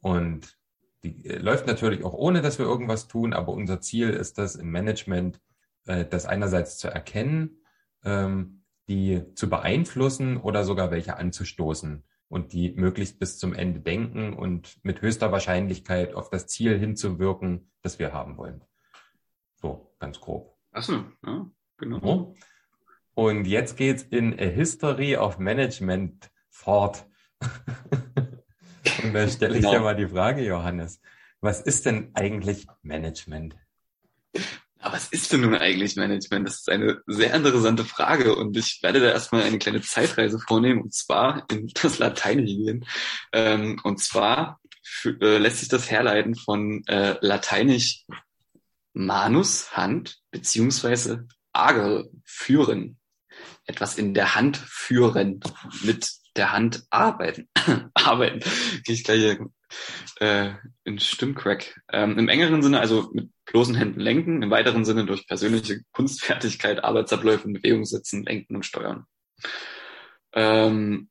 Und 0.00 0.58
die 1.02 1.24
äh, 1.24 1.38
läuft 1.38 1.66
natürlich 1.66 2.04
auch 2.04 2.14
ohne, 2.14 2.42
dass 2.42 2.58
wir 2.58 2.66
irgendwas 2.66 3.08
tun, 3.08 3.32
aber 3.32 3.52
unser 3.52 3.80
Ziel 3.80 4.10
ist 4.10 4.38
das 4.38 4.56
im 4.56 4.70
Management, 4.70 5.40
äh, 5.86 6.04
das 6.04 6.26
einerseits 6.26 6.78
zu 6.78 6.88
erkennen, 6.88 7.62
ähm, 8.04 8.62
die 8.88 9.22
zu 9.34 9.48
beeinflussen 9.48 10.36
oder 10.36 10.64
sogar 10.64 10.90
welche 10.90 11.16
anzustoßen 11.16 12.04
und 12.28 12.52
die 12.52 12.72
möglichst 12.72 13.18
bis 13.18 13.38
zum 13.38 13.54
Ende 13.54 13.80
denken 13.80 14.34
und 14.34 14.78
mit 14.84 15.02
höchster 15.02 15.32
Wahrscheinlichkeit 15.32 16.14
auf 16.14 16.30
das 16.30 16.46
Ziel 16.46 16.78
hinzuwirken, 16.78 17.70
das 17.82 17.98
wir 17.98 18.12
haben 18.12 18.36
wollen. 18.36 18.62
So, 19.56 19.94
ganz 19.98 20.20
grob. 20.20 20.56
Ach 20.72 20.82
so, 20.82 21.04
ja, 21.24 21.50
genau. 21.78 22.34
Und 23.14 23.46
jetzt 23.46 23.76
geht's 23.76 24.02
in 24.02 24.38
A 24.38 24.44
History 24.44 25.16
of 25.16 25.38
Management 25.38 26.30
fort. 26.50 27.06
Und 29.02 29.14
da 29.14 29.28
stelle 29.28 29.54
ich 29.54 29.60
genau. 29.60 29.72
dir 29.72 29.80
mal 29.80 29.96
die 29.96 30.08
Frage, 30.08 30.44
Johannes. 30.44 31.00
Was 31.40 31.60
ist 31.60 31.86
denn 31.86 32.10
eigentlich 32.14 32.66
Management? 32.82 33.56
Aber 34.84 34.96
was 34.96 35.08
ist 35.08 35.32
denn 35.32 35.40
nun 35.40 35.54
eigentlich 35.54 35.96
Management? 35.96 36.46
Das 36.46 36.56
ist 36.56 36.68
eine 36.68 37.00
sehr 37.06 37.32
interessante 37.32 37.86
Frage 37.86 38.36
und 38.36 38.54
ich 38.54 38.80
werde 38.82 39.00
da 39.00 39.06
erstmal 39.12 39.42
eine 39.44 39.58
kleine 39.58 39.80
Zeitreise 39.80 40.38
vornehmen 40.38 40.82
und 40.82 40.92
zwar 40.92 41.46
in 41.50 41.68
das 41.82 41.98
Lateinische 41.98 42.54
gehen. 42.54 42.86
Ähm, 43.32 43.80
und 43.82 43.98
zwar 43.98 44.60
äh, 45.06 45.38
lässt 45.38 45.60
sich 45.60 45.70
das 45.70 45.90
herleiten 45.90 46.34
von 46.34 46.86
äh, 46.86 47.16
Lateinisch 47.22 48.04
manus, 48.92 49.74
Hand, 49.74 50.18
beziehungsweise 50.30 51.28
agere, 51.54 52.10
führen. 52.22 52.98
Etwas 53.64 53.96
in 53.96 54.12
der 54.12 54.34
Hand 54.34 54.58
führen, 54.58 55.40
mit 55.82 56.10
der 56.36 56.52
Hand 56.52 56.84
arbeiten. 56.90 57.48
arbeiten. 57.94 58.40
Gehe 58.84 58.94
ich 58.94 59.04
gleich 59.04 59.38
äh, 60.20 60.50
in 60.84 60.98
Stimmcrack. 60.98 61.80
Ähm, 61.92 62.18
Im 62.18 62.28
engeren 62.28 62.62
Sinne 62.62 62.80
also 62.80 63.10
mit 63.12 63.30
bloßen 63.46 63.74
Händen 63.74 64.00
lenken, 64.00 64.42
im 64.42 64.50
weiteren 64.50 64.84
Sinne 64.84 65.04
durch 65.06 65.26
persönliche 65.26 65.80
Kunstfertigkeit, 65.92 66.82
Arbeitsabläufe 66.82 67.46
in 67.46 67.54
Bewegung 67.54 67.84
setzen, 67.84 68.24
lenken 68.24 68.56
und 68.56 68.66
steuern. 68.66 69.04
Ähm, 70.32 71.08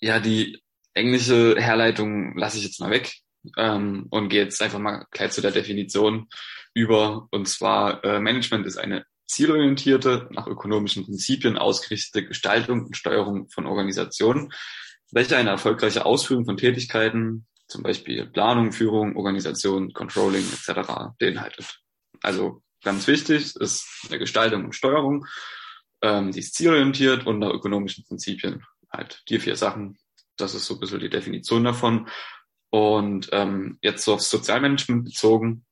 ja, 0.00 0.20
die 0.20 0.62
englische 0.94 1.56
Herleitung 1.58 2.36
lasse 2.36 2.58
ich 2.58 2.64
jetzt 2.64 2.80
mal 2.80 2.90
weg 2.90 3.12
ähm, 3.56 4.06
und 4.10 4.28
gehe 4.28 4.44
jetzt 4.44 4.60
einfach 4.62 4.78
mal 4.78 5.06
gleich 5.10 5.32
zu 5.32 5.40
der 5.40 5.52
Definition 5.52 6.28
über. 6.74 7.28
Und 7.30 7.48
zwar, 7.48 8.04
äh, 8.04 8.20
Management 8.20 8.66
ist 8.66 8.76
eine 8.76 9.04
zielorientierte, 9.26 10.28
nach 10.32 10.46
ökonomischen 10.46 11.04
Prinzipien 11.04 11.56
ausgerichtete 11.56 12.26
Gestaltung 12.26 12.86
und 12.86 12.96
Steuerung 12.96 13.48
von 13.48 13.66
Organisationen, 13.66 14.52
welche 15.12 15.36
eine 15.36 15.50
erfolgreiche 15.50 16.04
Ausführung 16.06 16.44
von 16.44 16.56
Tätigkeiten, 16.56 17.46
zum 17.68 17.82
Beispiel 17.82 18.26
Planung, 18.26 18.72
Führung, 18.72 19.16
Organisation, 19.16 19.92
Controlling 19.92 20.44
etc. 20.44 21.14
beinhaltet. 21.18 21.80
Also 22.22 22.62
ganz 22.82 23.06
wichtig 23.06 23.56
ist 23.56 23.86
eine 24.08 24.18
Gestaltung 24.18 24.64
und 24.64 24.74
Steuerung, 24.74 25.26
ähm, 26.02 26.32
die 26.32 26.40
ist 26.40 26.54
zielorientiert 26.54 27.26
und 27.26 27.38
nach 27.38 27.50
ökonomischen 27.50 28.04
Prinzipien. 28.04 28.64
Halt 28.92 29.22
die 29.28 29.38
vier 29.38 29.56
Sachen, 29.56 29.98
das 30.36 30.54
ist 30.54 30.66
so 30.66 30.74
ein 30.74 30.80
bisschen 30.80 31.00
die 31.00 31.10
Definition 31.10 31.64
davon. 31.64 32.08
Und 32.70 33.28
ähm, 33.32 33.78
jetzt 33.82 34.04
so 34.04 34.14
aufs 34.14 34.30
Sozialmanagement 34.30 35.04
bezogen, 35.04 35.64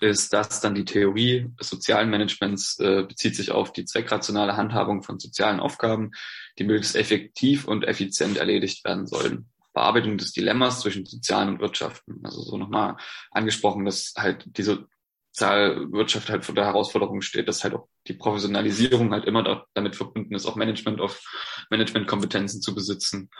ist 0.00 0.32
das 0.32 0.60
dann 0.60 0.74
die 0.74 0.84
Theorie 0.84 1.50
des 1.58 1.68
sozialen 1.68 2.10
Managements, 2.10 2.78
äh, 2.78 3.02
bezieht 3.02 3.36
sich 3.36 3.50
auf 3.50 3.72
die 3.72 3.84
zweckrationale 3.84 4.56
Handhabung 4.56 5.02
von 5.02 5.18
sozialen 5.18 5.60
Aufgaben, 5.60 6.12
die 6.58 6.64
möglichst 6.64 6.96
effektiv 6.96 7.66
und 7.66 7.84
effizient 7.84 8.36
erledigt 8.36 8.84
werden 8.84 9.06
sollen. 9.06 9.46
Bearbeitung 9.72 10.18
des 10.18 10.32
Dilemmas 10.32 10.80
zwischen 10.80 11.06
Sozialen 11.06 11.50
und 11.50 11.60
Wirtschaften. 11.60 12.20
Also 12.24 12.42
so 12.42 12.56
nochmal 12.56 12.96
angesprochen, 13.30 13.84
dass 13.84 14.14
halt 14.16 14.44
diese 14.46 14.86
Sozialwirtschaft 15.32 16.30
halt 16.30 16.44
vor 16.44 16.54
der 16.54 16.66
Herausforderung 16.66 17.20
steht, 17.20 17.48
dass 17.48 17.62
halt 17.62 17.74
auch 17.74 17.88
die 18.08 18.14
Professionalisierung 18.14 19.12
halt 19.12 19.24
immer 19.24 19.66
damit 19.74 19.94
verbunden 19.94 20.34
ist, 20.34 20.46
auch 20.46 20.56
Management 20.56 21.00
auf 21.00 21.22
Managementkompetenzen 21.70 22.60
zu 22.60 22.74
besitzen. 22.74 23.30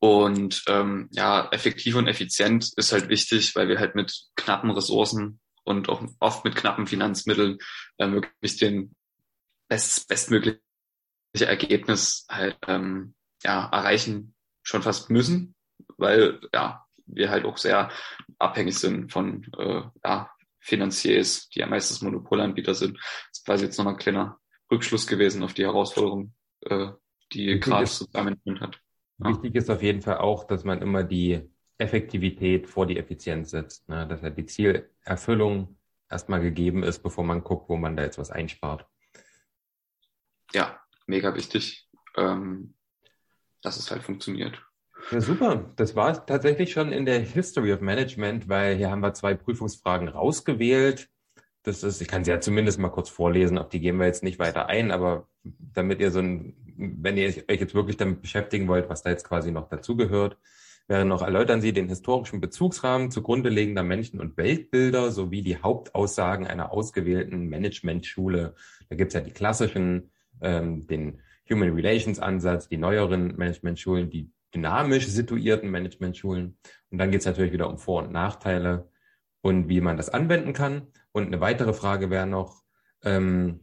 Und 0.00 0.64
ähm, 0.66 1.08
ja, 1.12 1.48
effektiv 1.52 1.94
und 1.94 2.08
effizient 2.08 2.72
ist 2.76 2.92
halt 2.92 3.08
wichtig, 3.08 3.54
weil 3.54 3.68
wir 3.68 3.78
halt 3.78 3.94
mit 3.94 4.26
knappen 4.36 4.70
Ressourcen 4.70 5.40
und 5.68 5.88
auch 5.88 6.02
oft 6.18 6.44
mit 6.44 6.56
knappen 6.56 6.86
Finanzmitteln 6.86 7.58
äh, 7.98 8.06
möglichst 8.06 8.60
den 8.62 8.94
best, 9.68 10.08
bestmögliche 10.08 10.60
Ergebnis 11.38 12.26
halt 12.30 12.56
ähm, 12.66 13.14
ja, 13.44 13.68
erreichen 13.70 14.34
schon 14.62 14.82
fast 14.82 15.10
müssen, 15.10 15.54
weil 15.96 16.40
ja 16.54 16.84
wir 17.06 17.30
halt 17.30 17.44
auch 17.44 17.56
sehr 17.56 17.90
abhängig 18.38 18.78
sind 18.78 19.12
von 19.12 19.44
äh, 19.58 19.82
ja, 20.04 20.30
Finanziers, 20.58 21.48
die 21.50 21.60
ja 21.60 21.66
meistens 21.66 22.02
Monopolanbieter 22.02 22.74
sind. 22.74 22.96
Das 22.98 23.38
ist 23.38 23.46
quasi 23.46 23.64
jetzt 23.64 23.78
nochmal 23.78 23.94
ein 23.94 24.00
kleiner 24.00 24.38
Rückschluss 24.70 25.06
gewesen 25.06 25.42
auf 25.42 25.54
die 25.54 25.64
Herausforderung, 25.64 26.34
äh, 26.62 26.88
die 27.32 27.60
gerade 27.60 27.86
Sozialmanagement 27.86 28.60
hat. 28.60 28.80
Ja. 29.18 29.30
Wichtig 29.30 29.54
ist 29.54 29.70
auf 29.70 29.82
jeden 29.82 30.02
Fall 30.02 30.18
auch, 30.18 30.44
dass 30.44 30.64
man 30.64 30.82
immer 30.82 31.02
die 31.02 31.50
Effektivität 31.78 32.66
vor 32.66 32.86
die 32.86 32.98
Effizienz 32.98 33.50
setzt, 33.50 33.88
ne? 33.88 34.06
dass 34.06 34.22
ja 34.22 34.30
die 34.30 34.46
Zielerfüllung 34.46 35.78
erstmal 36.10 36.40
gegeben 36.40 36.82
ist, 36.82 37.00
bevor 37.02 37.24
man 37.24 37.44
guckt, 37.44 37.68
wo 37.68 37.76
man 37.76 37.96
da 37.96 38.02
jetzt 38.02 38.18
was 38.18 38.30
einspart. 38.30 38.86
Ja, 40.52 40.80
mega 41.06 41.34
wichtig, 41.34 41.88
ähm, 42.16 42.74
dass 43.62 43.78
es 43.78 43.90
halt 43.90 44.02
funktioniert. 44.02 44.60
Ja, 45.12 45.20
super. 45.20 45.72
Das 45.76 45.94
war 45.94 46.26
tatsächlich 46.26 46.72
schon 46.72 46.92
in 46.92 47.06
der 47.06 47.20
History 47.20 47.72
of 47.72 47.80
Management, 47.80 48.48
weil 48.48 48.76
hier 48.76 48.90
haben 48.90 49.00
wir 49.00 49.14
zwei 49.14 49.34
Prüfungsfragen 49.34 50.08
rausgewählt. 50.08 51.08
Das 51.62 51.82
ist, 51.82 52.00
ich 52.00 52.08
kann 52.08 52.24
sie 52.24 52.30
ja 52.30 52.40
zumindest 52.40 52.78
mal 52.78 52.88
kurz 52.88 53.08
vorlesen, 53.08 53.58
auf 53.58 53.68
die 53.68 53.80
gehen 53.80 53.98
wir 53.98 54.06
jetzt 54.06 54.22
nicht 54.22 54.38
weiter 54.38 54.66
ein, 54.66 54.90
aber 54.90 55.28
damit 55.42 56.00
ihr 56.00 56.10
so 56.10 56.20
ein, 56.20 56.54
wenn 56.76 57.16
ihr 57.16 57.28
euch 57.28 57.60
jetzt 57.60 57.74
wirklich 57.74 57.96
damit 57.96 58.22
beschäftigen 58.22 58.68
wollt, 58.68 58.88
was 58.88 59.02
da 59.02 59.10
jetzt 59.10 59.24
quasi 59.24 59.50
noch 59.50 59.68
dazugehört, 59.68 60.38
wäre 60.88 61.04
noch 61.04 61.22
erläutern 61.22 61.60
Sie 61.60 61.72
den 61.72 61.88
historischen 61.88 62.40
Bezugsrahmen 62.40 63.10
zugrunde 63.10 63.50
legender 63.50 63.82
Menschen- 63.82 64.20
und 64.20 64.36
Weltbilder 64.36 65.10
sowie 65.10 65.42
die 65.42 65.58
Hauptaussagen 65.58 66.46
einer 66.46 66.72
ausgewählten 66.72 67.48
Managementschule. 67.48 68.54
Da 68.88 68.96
gibt's 68.96 69.14
ja 69.14 69.20
die 69.20 69.30
klassischen, 69.30 70.10
ähm, 70.40 70.86
den 70.86 71.20
Human 71.50 71.72
Relations 71.72 72.18
Ansatz, 72.18 72.68
die 72.68 72.78
neueren 72.78 73.36
Managementschulen, 73.36 74.10
die 74.10 74.30
dynamisch 74.54 75.06
situierten 75.06 75.70
Managementschulen. 75.70 76.58
Und 76.90 76.98
dann 76.98 77.10
geht 77.10 77.20
es 77.20 77.26
natürlich 77.26 77.52
wieder 77.52 77.68
um 77.68 77.78
Vor- 77.78 78.02
und 78.02 78.12
Nachteile 78.12 78.88
und 79.42 79.68
wie 79.68 79.80
man 79.80 79.96
das 79.96 80.08
anwenden 80.08 80.52
kann. 80.54 80.88
Und 81.12 81.26
eine 81.26 81.40
weitere 81.40 81.72
Frage 81.72 82.10
wäre 82.10 82.26
noch 82.26 82.62
ähm, 83.04 83.60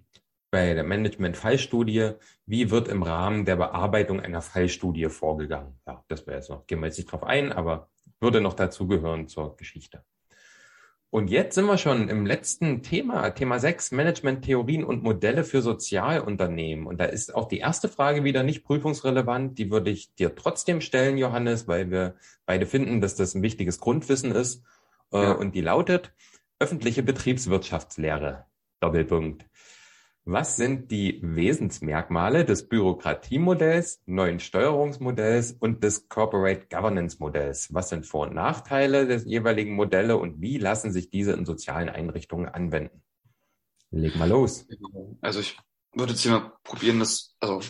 bei 0.55 0.73
der 0.73 0.85
Management-Fallstudie, 0.85 2.11
wie 2.45 2.71
wird 2.71 2.87
im 2.87 3.03
Rahmen 3.03 3.43
der 3.43 3.57
Bearbeitung 3.57 4.21
einer 4.21 4.41
Fallstudie 4.41 5.09
vorgegangen? 5.09 5.77
Ja, 5.85 6.01
das 6.07 6.25
wäre 6.25 6.37
jetzt 6.37 6.49
noch, 6.49 6.65
gehen 6.65 6.79
wir 6.79 6.85
jetzt 6.85 6.97
nicht 6.97 7.11
drauf 7.11 7.23
ein, 7.23 7.51
aber 7.51 7.89
würde 8.21 8.39
noch 8.39 8.53
dazugehören 8.53 9.27
zur 9.27 9.57
Geschichte. 9.57 10.05
Und 11.09 11.29
jetzt 11.29 11.55
sind 11.55 11.65
wir 11.65 11.77
schon 11.77 12.07
im 12.07 12.25
letzten 12.25 12.83
Thema, 12.83 13.31
Thema 13.31 13.59
6, 13.59 13.91
Management-Theorien 13.91 14.85
und 14.85 15.03
Modelle 15.03 15.43
für 15.43 15.61
Sozialunternehmen. 15.61 16.87
Und 16.87 17.01
da 17.01 17.05
ist 17.05 17.35
auch 17.35 17.49
die 17.49 17.59
erste 17.59 17.89
Frage 17.89 18.23
wieder 18.23 18.43
nicht 18.43 18.63
prüfungsrelevant. 18.63 19.59
Die 19.59 19.71
würde 19.71 19.91
ich 19.91 20.15
dir 20.15 20.35
trotzdem 20.35 20.79
stellen, 20.79 21.17
Johannes, 21.17 21.67
weil 21.67 21.91
wir 21.91 22.15
beide 22.45 22.65
finden, 22.65 23.01
dass 23.01 23.15
das 23.15 23.35
ein 23.35 23.41
wichtiges 23.41 23.81
Grundwissen 23.81 24.31
ist. 24.31 24.63
Äh, 25.11 25.21
ja. 25.21 25.31
Und 25.33 25.53
die 25.53 25.61
lautet, 25.61 26.13
öffentliche 26.59 27.03
Betriebswirtschaftslehre. 27.03 28.45
Doppelpunkt. 28.79 29.45
Was 30.27 30.55
sind 30.55 30.89
die 30.89 31.19
Wesensmerkmale 31.21 32.45
des 32.45 32.67
Bürokratiemodells, 32.67 34.01
neuen 34.07 34.39
Steuerungsmodells 34.39 35.51
und 35.59 35.83
des 35.83 36.09
Corporate 36.09 36.65
Governance 36.67 37.17
Modells? 37.19 37.71
Was 37.75 37.89
sind 37.89 38.07
Vor- 38.07 38.25
und 38.25 38.33
Nachteile 38.33 39.05
des 39.05 39.25
jeweiligen 39.25 39.75
Modelle 39.75 40.17
und 40.17 40.41
wie 40.41 40.57
lassen 40.57 40.91
sich 40.91 41.11
diese 41.11 41.33
in 41.33 41.45
sozialen 41.45 41.89
Einrichtungen 41.89 42.47
anwenden? 42.47 43.03
Leg 43.91 44.15
mal 44.15 44.27
los. 44.27 44.65
Also 45.21 45.41
ich 45.41 45.57
würde 45.93 46.13
jetzt 46.13 46.23
hier 46.23 46.31
mal 46.31 46.53
probieren, 46.63 46.97
das, 46.97 47.35
also 47.39 47.61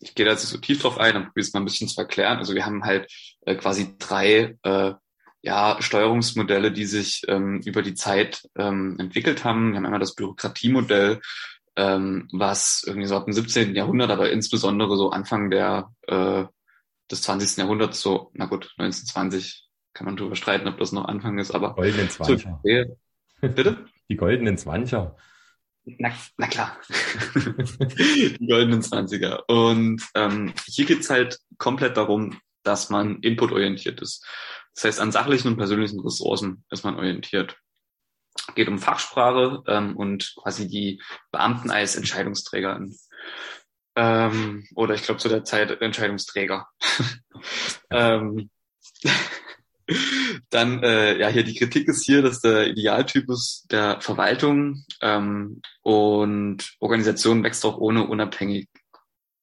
ich 0.00 0.14
gehe 0.14 0.24
da 0.24 0.32
jetzt 0.32 0.44
nicht 0.44 0.52
so 0.52 0.58
tief 0.58 0.80
drauf 0.80 0.96
ein, 0.96 1.12
dann 1.12 1.26
probiere 1.26 1.44
es 1.44 1.52
mal 1.52 1.60
ein 1.60 1.66
bisschen 1.66 1.88
zu 1.88 2.00
erklären. 2.00 2.38
Also 2.38 2.54
wir 2.54 2.64
haben 2.64 2.84
halt 2.84 3.12
äh, 3.42 3.54
quasi 3.54 3.96
drei 3.98 4.56
äh, 4.62 4.94
ja, 5.42 5.76
Steuerungsmodelle, 5.78 6.72
die 6.72 6.86
sich 6.86 7.20
ähm, 7.28 7.60
über 7.66 7.82
die 7.82 7.94
Zeit 7.94 8.48
ähm, 8.56 8.96
entwickelt 8.98 9.44
haben. 9.44 9.72
Wir 9.72 9.76
haben 9.76 9.84
einmal 9.84 10.00
das 10.00 10.14
Bürokratiemodell, 10.14 11.20
ähm, 11.76 12.28
was 12.32 12.84
irgendwie 12.86 13.06
so 13.06 13.16
ab 13.16 13.24
dem 13.24 13.32
17. 13.32 13.74
Jahrhundert, 13.74 14.10
aber 14.10 14.30
insbesondere 14.30 14.96
so 14.96 15.10
Anfang 15.10 15.50
der, 15.50 15.90
äh, 16.06 16.44
des 17.10 17.22
20. 17.22 17.58
Jahrhunderts, 17.58 18.00
so, 18.00 18.30
na 18.34 18.46
gut, 18.46 18.74
1920 18.78 19.68
kann 19.94 20.06
man 20.06 20.16
drüber 20.16 20.36
streiten, 20.36 20.68
ob 20.68 20.78
das 20.78 20.92
noch 20.92 21.06
Anfang 21.06 21.38
ist, 21.38 21.54
aber. 21.54 21.74
Goldenen 21.74 22.10
Zwanziger. 22.10 22.60
So, 22.62 23.48
bitte? 23.48 23.84
Die 24.08 24.16
goldenen 24.16 24.58
Zwanziger. 24.58 25.16
Na, 25.84 26.12
na 26.36 26.46
klar. 26.46 26.76
die 27.34 28.46
goldenen 28.46 28.82
Zwanziger. 28.82 29.48
Und 29.48 30.02
ähm, 30.14 30.52
hier 30.66 30.84
geht's 30.84 31.10
halt 31.10 31.38
komplett 31.58 31.96
darum, 31.96 32.38
dass 32.62 32.90
man 32.90 33.18
inputorientiert 33.20 34.00
ist. 34.00 34.24
Das 34.74 34.84
heißt, 34.84 35.00
an 35.00 35.10
sachlichen 35.10 35.48
und 35.48 35.56
persönlichen 35.56 36.00
Ressourcen 36.00 36.64
ist 36.70 36.84
man 36.84 36.96
orientiert 36.96 37.56
geht 38.54 38.68
um 38.68 38.78
Fachsprache 38.78 39.62
ähm, 39.66 39.96
und 39.96 40.34
quasi 40.42 40.68
die 40.68 41.02
Beamten 41.30 41.70
als 41.70 41.96
Entscheidungsträger. 41.96 42.80
Ähm, 43.94 44.66
oder 44.74 44.94
ich 44.94 45.02
glaube 45.02 45.20
zu 45.20 45.28
der 45.28 45.44
Zeit 45.44 45.70
Entscheidungsträger. 45.80 46.66
ähm, 47.90 48.50
dann, 50.50 50.82
äh, 50.82 51.18
ja, 51.18 51.28
hier 51.28 51.44
die 51.44 51.56
Kritik 51.56 51.88
ist 51.88 52.04
hier, 52.04 52.22
dass 52.22 52.40
der 52.40 52.68
Idealtypus 52.68 53.66
der 53.70 54.00
Verwaltung 54.00 54.84
ähm, 55.00 55.60
und 55.82 56.74
Organisation 56.80 57.42
wächst 57.42 57.64
auch 57.64 57.78
ohne 57.78 58.06
unabhängig, 58.06 58.68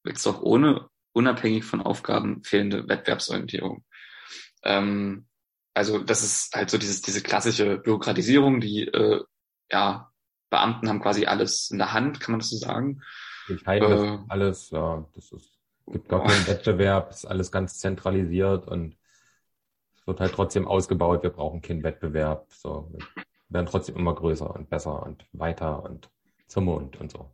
wächst 0.04 0.28
auch 0.28 0.42
ohne 0.42 0.90
unabhängig 1.14 1.66
von 1.66 1.82
Aufgaben 1.82 2.44
fehlende 2.44 2.88
Wettbewerbsorientierung. 2.88 3.84
Ähm, 4.64 5.29
also 5.80 5.98
das 5.98 6.24
ist 6.24 6.54
halt 6.54 6.70
so 6.70 6.78
dieses, 6.78 7.02
diese 7.02 7.24
klassische 7.24 7.78
Bürokratisierung, 7.78 8.60
die 8.60 8.84
äh, 8.84 9.24
ja, 9.72 10.12
Beamten 10.50 10.90
haben 10.90 11.00
quasi 11.00 11.26
alles 11.26 11.72
in 11.72 11.78
der 11.78 11.94
Hand, 11.94 12.20
kann 12.20 12.34
man 12.34 12.40
das 12.42 12.50
so 12.50 12.58
sagen? 12.58 13.02
Ich 13.48 13.66
halte 13.66 13.86
äh, 13.86 13.90
das 13.90 14.20
alles, 14.28 14.70
ja, 14.72 15.06
das 15.16 15.32
ist, 15.32 15.58
gibt 15.88 16.10
gar 16.10 16.26
keinen 16.26 16.48
Wettbewerb, 16.48 17.12
ist 17.12 17.24
alles 17.24 17.50
ganz 17.50 17.78
zentralisiert 17.78 18.68
und 18.68 18.98
es 19.96 20.06
wird 20.06 20.20
halt 20.20 20.34
trotzdem 20.34 20.68
ausgebaut, 20.68 21.24
wir 21.24 21.30
brauchen 21.30 21.62
keinen 21.62 21.82
Wettbewerb, 21.82 22.48
so, 22.52 22.92
wir 22.92 23.24
werden 23.48 23.68
trotzdem 23.68 23.96
immer 23.96 24.14
größer 24.14 24.54
und 24.54 24.70
besser 24.70 25.02
und 25.04 25.26
weiter 25.32 25.82
und 25.84 26.10
zum 26.48 26.66
Mond 26.66 27.00
und 27.00 27.10
so. 27.10 27.34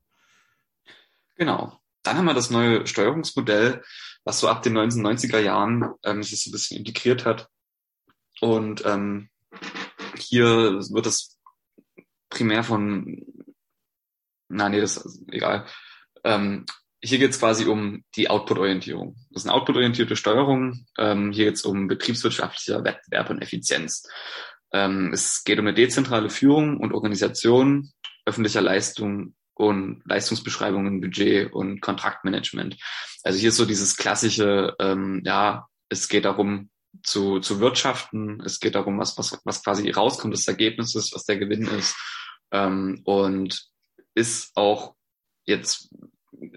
Genau. 1.33 1.73
Dann 2.03 2.17
haben 2.17 2.25
wir 2.25 2.35
das 2.35 2.51
neue 2.51 2.85
Steuerungsmodell, 2.85 3.81
was 4.23 4.39
so 4.39 4.47
ab 4.47 4.61
den 4.61 4.77
1990er 4.77 5.39
Jahren 5.39 5.95
ähm, 6.03 6.21
sich 6.21 6.43
so 6.43 6.49
ein 6.49 6.51
bisschen 6.51 6.77
integriert 6.77 7.25
hat 7.25 7.49
Und 8.41 8.85
ähm, 8.85 9.29
hier 10.17 10.79
wird 10.89 11.05
das 11.05 11.39
primär 12.29 12.63
von, 12.63 13.25
na 14.49 14.69
nee, 14.69 14.81
das 14.81 14.97
ist 14.97 15.23
egal. 15.31 15.65
Ähm, 16.23 16.65
hier 17.01 17.19
geht 17.19 17.31
es 17.31 17.39
quasi 17.39 17.65
um 17.65 18.03
die 18.15 18.29
Output-Orientierung. 18.29 19.15
Das 19.31 19.43
ist 19.43 19.49
eine 19.49 19.55
output-orientierte 19.55 20.15
Steuerung. 20.15 20.85
Ähm, 20.97 21.31
hier 21.31 21.45
geht 21.45 21.55
es 21.55 21.65
um 21.65 21.87
betriebswirtschaftlicher 21.87 22.83
Wettbewerb 22.83 23.29
und 23.29 23.41
Effizienz. 23.41 24.07
Ähm, 24.73 25.13
es 25.13 25.43
geht 25.43 25.59
um 25.59 25.67
eine 25.67 25.75
dezentrale 25.75 26.29
Führung 26.29 26.77
und 26.77 26.93
Organisation 26.93 27.91
öffentlicher 28.25 28.61
Leistungen 28.61 29.35
und 29.53 30.01
Leistungsbeschreibungen, 30.05 30.99
Budget 30.99 31.53
und 31.53 31.79
Kontraktmanagement. 31.79 32.75
Also 33.23 33.39
hier 33.39 33.49
ist 33.49 33.57
so 33.57 33.65
dieses 33.65 33.97
klassische, 33.97 34.75
ähm, 34.79 35.21
ja, 35.23 35.67
es 35.89 36.07
geht 36.07 36.25
darum 36.25 36.69
zu, 37.03 37.39
zu 37.39 37.59
wirtschaften, 37.59 38.41
es 38.45 38.59
geht 38.59 38.75
darum, 38.75 38.99
was, 38.99 39.17
was, 39.17 39.39
was 39.43 39.63
quasi 39.63 39.89
rauskommt, 39.89 40.33
das 40.33 40.47
Ergebnis 40.47 40.95
ist, 40.95 41.13
was 41.13 41.25
der 41.25 41.37
Gewinn 41.37 41.67
ist. 41.67 41.95
Ähm, 42.51 43.01
und 43.03 43.67
ist 44.13 44.51
auch 44.55 44.95
jetzt, 45.45 45.89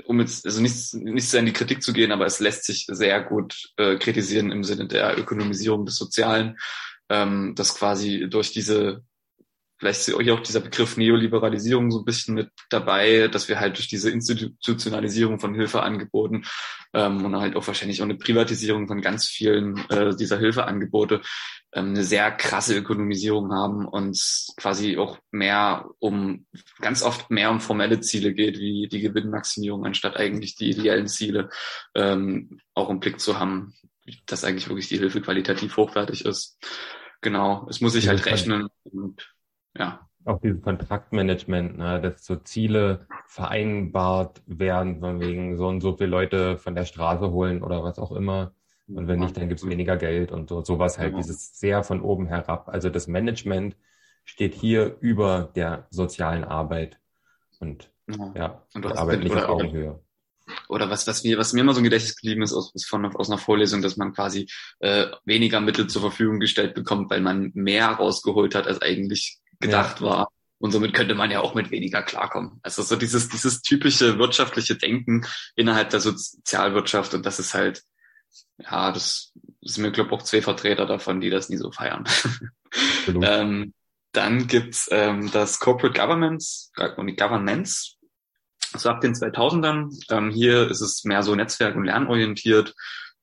um 0.05 0.21
jetzt, 0.21 0.47
also 0.47 0.61
nicht, 0.61 0.95
nicht 0.95 1.29
sehr 1.29 1.41
in 1.41 1.47
die 1.47 1.53
Kritik 1.53 1.83
zu 1.83 1.93
gehen, 1.93 2.13
aber 2.13 2.27
es 2.27 2.41
lässt 2.41 2.65
sich 2.65 2.87
sehr 2.89 3.23
gut 3.23 3.73
äh, 3.77 3.97
kritisieren 3.97 4.51
im 4.53 4.65
Sinne 4.65 4.87
der 4.87 5.19
Ökonomisierung 5.19 5.85
des 5.85 5.97
Sozialen, 5.97 6.59
ähm, 7.09 7.55
dass 7.55 7.75
quasi 7.75 8.29
durch 8.29 8.53
diese 8.53 9.03
vielleicht 9.79 10.01
ist 10.01 10.17
hier 10.21 10.35
auch 10.35 10.41
dieser 10.41 10.61
Begriff 10.61 10.97
Neoliberalisierung 10.97 11.91
so 11.91 12.01
ein 12.01 12.05
bisschen 12.05 12.35
mit 12.35 12.51
dabei, 12.69 13.29
dass 13.29 13.49
wir 13.49 13.61
halt 13.61 13.77
durch 13.77 13.89
diese 13.89 14.11
Institutionalisierung 14.11 15.39
von 15.39 15.55
Hilfeangeboten 15.55 16.45
ähm, 16.95 17.25
und 17.25 17.37
halt 17.37 17.57
auch 17.57 17.67
wahrscheinlich 17.67 18.01
auch 18.01 18.07
eine 18.07 18.17
Privatisierung 18.17 18.89
von 18.89 19.01
ganz 19.01 19.27
vielen 19.27 19.79
äh, 19.91 20.15
dieser 20.17 20.39
Hilfeangebote 20.39 21.21
ähm, 21.73 21.91
eine 21.91 22.05
sehr 22.05 22.31
krasse 22.33 22.77
Ökonomisierung 22.77 23.53
haben 23.53 23.87
und 23.87 24.19
quasi 24.57 24.97
auch 24.99 25.19
mehr 25.31 25.89
um, 25.99 26.47
ganz 26.81 27.03
oft 27.03 27.31
mehr 27.31 27.51
um 27.51 27.61
formelle 27.61 28.01
Ziele 28.01 28.35
geht, 28.35 28.59
wie 28.59 28.89
die 28.89 29.01
Gewinnmaximierung, 29.01 29.87
anstatt 29.87 30.17
eigentlich 30.17 30.57
die 30.57 30.71
ideellen 30.71 31.09
Ziele 31.09 31.51
ähm, 31.95 32.61
auch 32.75 32.91
im 32.91 33.01
Blick 33.01 33.21
zu 33.21 33.39
haben, 33.39 33.75
dass 34.27 34.45
eigentlich 34.45 34.69
wirklich 34.69 34.89
die 34.89 34.99
Hilfe 34.99 35.21
qualitativ 35.21 35.77
hochwertig 35.77 36.25
ist. 36.25 36.59
Genau, 37.21 37.67
es 37.69 37.81
muss 37.81 37.93
sich 37.93 38.09
halt 38.09 38.25
rechnen 38.27 38.69
und 38.85 39.29
ja. 39.79 40.01
Auch 40.25 40.41
dieses 40.41 40.61
Kontraktmanagement, 40.61 41.79
ne, 41.79 42.01
dass 42.01 42.25
so 42.25 42.37
Ziele 42.37 43.07
vereinbart 43.27 44.43
werden, 44.47 45.01
von 45.01 45.21
wegen 45.21 45.57
so 45.57 45.69
und 45.69 45.81
so 45.81 45.97
viele 45.97 46.11
Leute 46.11 46.59
von 46.59 46.75
der 46.75 46.85
Straße 46.85 47.31
holen 47.31 47.63
oder 47.63 47.83
was 47.83 47.99
auch 47.99 48.13
immer. 48.13 48.53
Und 48.89 49.07
wenn 49.07 49.21
nicht, 49.21 49.37
dann 49.37 49.49
gibt's 49.49 49.67
weniger 49.67 49.97
Geld 49.97 50.33
und 50.33 50.49
so, 50.49 50.63
sowas 50.63 50.99
halt, 50.99 51.11
genau. 51.11 51.19
dieses 51.19 51.59
sehr 51.59 51.83
von 51.83 52.01
oben 52.01 52.27
herab. 52.27 52.69
Also 52.69 52.91
das 52.91 53.07
Management 53.07 53.77
steht 54.25 54.55
hier 54.55 54.97
über 55.01 55.51
der 55.55 55.87
sozialen 55.91 56.45
Arbeit 56.45 56.99
und 57.61 57.91
ja, 58.07 58.33
ja 58.35 58.63
und 58.75 58.85
die 58.85 58.89
Arbeit 58.89 59.21
nicht 59.21 59.37
auf 59.37 59.49
Augenhöhe 59.49 60.01
oder 60.69 60.91
was, 60.91 61.07
was 61.07 61.25
mir, 61.25 61.39
was 61.39 61.53
mir 61.53 61.61
immer 61.61 61.75
so 61.75 61.81
ein 61.81 61.85
Gedächtnis 61.85 62.17
geblieben 62.17 62.43
ist 62.43 62.53
aus, 62.53 62.73
von, 62.87 63.05
aus 63.17 63.29
einer 63.29 63.39
Vorlesung, 63.39 63.83
dass 63.83 63.97
man 63.97 64.13
quasi 64.13 64.49
äh, 64.81 65.07
weniger 65.25 65.61
Mittel 65.61 65.87
zur 65.87 66.03
Verfügung 66.03 66.41
gestellt 66.41 66.75
bekommt, 66.75 67.11
weil 67.11 67.21
man 67.21 67.51
mehr 67.55 67.89
rausgeholt 67.89 68.55
hat, 68.55 68.67
als 68.67 68.83
eigentlich 68.83 69.39
gedacht 69.61 70.01
ja. 70.01 70.07
war. 70.07 70.29
Und 70.61 70.73
somit 70.73 70.93
könnte 70.93 71.15
man 71.15 71.31
ja 71.31 71.41
auch 71.41 71.55
mit 71.55 71.71
weniger 71.71 72.03
klarkommen. 72.03 72.59
Also 72.63 72.83
so 72.83 72.97
dieses, 72.97 73.29
dieses 73.29 73.63
typische 73.63 74.19
wirtschaftliche 74.19 74.75
Denken 74.77 75.25
innerhalb 75.55 75.91
der 75.91 76.01
Sozialwirtschaft. 76.01 77.15
Und 77.15 77.25
das 77.25 77.39
ist 77.39 77.55
halt, 77.55 77.83
ja, 78.59 78.91
das, 78.91 79.33
sind 79.61 79.83
mir, 79.83 79.93
glaube 79.93 80.11
ich, 80.11 80.17
auch 80.17 80.23
zwei 80.23 80.43
Vertreter 80.43 80.87
davon, 80.87 81.21
die 81.21 81.31
das 81.31 81.49
nie 81.49 81.57
so 81.57 81.71
feiern. 81.71 82.05
ähm, 83.23 83.73
dann 84.13 84.47
gibt's 84.47 84.89
ähm, 84.91 85.31
das 85.31 85.61
Corporate 85.61 85.99
Governance, 85.99 86.71
Governance, 86.75 87.97
so 88.75 88.89
ab 88.89 89.01
den 89.01 89.15
2000ern. 89.15 89.91
Ähm, 90.11 90.31
hier 90.31 90.69
ist 90.71 90.81
es 90.81 91.05
mehr 91.05 91.23
so 91.23 91.35
netzwerk- 91.35 91.77
und 91.77 91.85
lernorientiert 91.85 92.75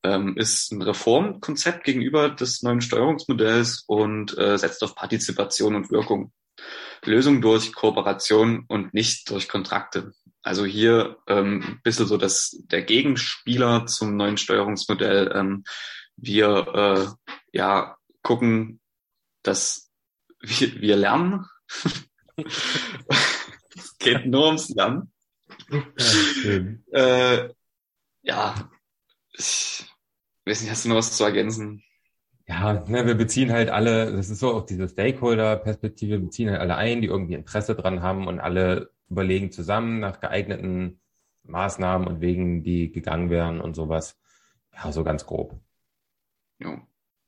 ähm, 0.05 0.37
ist 0.37 0.71
ein 0.71 0.81
Reformkonzept 0.81 1.83
gegenüber 1.83 2.29
des 2.29 2.61
neuen 2.61 2.81
Steuerungsmodells 2.81 3.83
und 3.87 4.37
äh, 4.37 4.57
setzt 4.57 4.83
auf 4.83 4.95
Partizipation 4.95 5.75
und 5.75 5.89
Wirkung. 5.89 6.31
Lösung 7.03 7.41
durch 7.41 7.73
Kooperation 7.73 8.65
und 8.67 8.93
nicht 8.93 9.29
durch 9.29 9.47
Kontrakte. 9.47 10.11
Also 10.41 10.63
hier 10.65 11.17
ähm, 11.27 11.63
ein 11.67 11.81
bisschen 11.83 12.05
so 12.05 12.17
dass 12.17 12.55
der 12.71 12.83
Gegenspieler 12.83 13.87
zum 13.87 14.15
neuen 14.15 14.37
Steuerungsmodell. 14.37 15.31
Ähm, 15.33 15.63
wir 16.17 17.15
äh, 17.27 17.31
ja 17.51 17.97
gucken, 18.21 18.79
dass 19.41 19.89
wir, 20.39 20.81
wir 20.81 20.97
lernen. 20.97 21.45
es 22.37 23.97
geht 23.99 24.25
nur 24.27 24.45
ums 24.45 24.69
Lernen. 24.69 25.11
Ja, 25.69 26.61
äh, 26.91 27.49
ja 28.21 28.69
ich, 29.37 29.85
weiß 30.45 30.61
nicht, 30.61 30.71
hast 30.71 30.85
du 30.85 30.89
noch 30.89 30.97
was 30.97 31.15
zu 31.15 31.23
ergänzen? 31.23 31.83
Ja, 32.47 32.73
ne, 32.87 33.07
wir 33.07 33.15
beziehen 33.15 33.51
halt 33.51 33.69
alle, 33.69 34.11
das 34.15 34.29
ist 34.29 34.39
so 34.39 34.53
auch 34.53 34.65
diese 34.65 34.87
Stakeholder-Perspektive, 34.87 36.11
wir 36.11 36.19
beziehen 36.19 36.51
halt 36.51 36.61
alle 36.61 36.75
ein, 36.75 37.01
die 37.01 37.07
irgendwie 37.07 37.33
Interesse 37.33 37.75
dran 37.75 38.03
haben 38.03 38.27
und 38.27 38.39
alle 38.39 38.91
überlegen 39.09 39.51
zusammen 39.51 39.99
nach 39.99 40.19
geeigneten 40.19 40.99
Maßnahmen 41.43 42.07
und 42.07 42.21
Wegen, 42.21 42.63
die 42.63 42.91
gegangen 42.91 43.29
werden 43.29 43.61
und 43.61 43.75
sowas. 43.75 44.19
Ja, 44.73 44.91
so 44.91 45.03
ganz 45.03 45.25
grob. 45.25 45.59
Ja. 46.59 46.81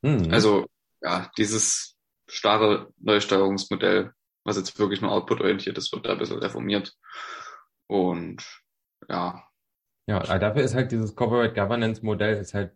Hm. 0.03 0.32
Also, 0.32 0.68
ja, 1.01 1.32
dieses 1.38 1.95
starre 2.28 2.91
Neusteuerungsmodell, 2.97 4.11
was 4.43 4.57
jetzt 4.57 4.78
wirklich 4.78 5.01
nur 5.01 5.11
output-orientiert 5.11 5.78
ist, 5.78 5.91
wird 5.93 6.05
da 6.05 6.13
ein 6.13 6.20
bisschen 6.20 6.39
reformiert. 6.39 6.95
Und 7.88 8.43
ja. 9.09 9.43
Ja, 10.07 10.20
dafür 10.38 10.63
ist 10.63 10.76
halt 10.76 10.91
dieses 10.91 11.15
Corporate 11.15 11.53
Governance 11.53 12.03
Modell 12.05 12.38
ist 12.38 12.53
halt 12.53 12.74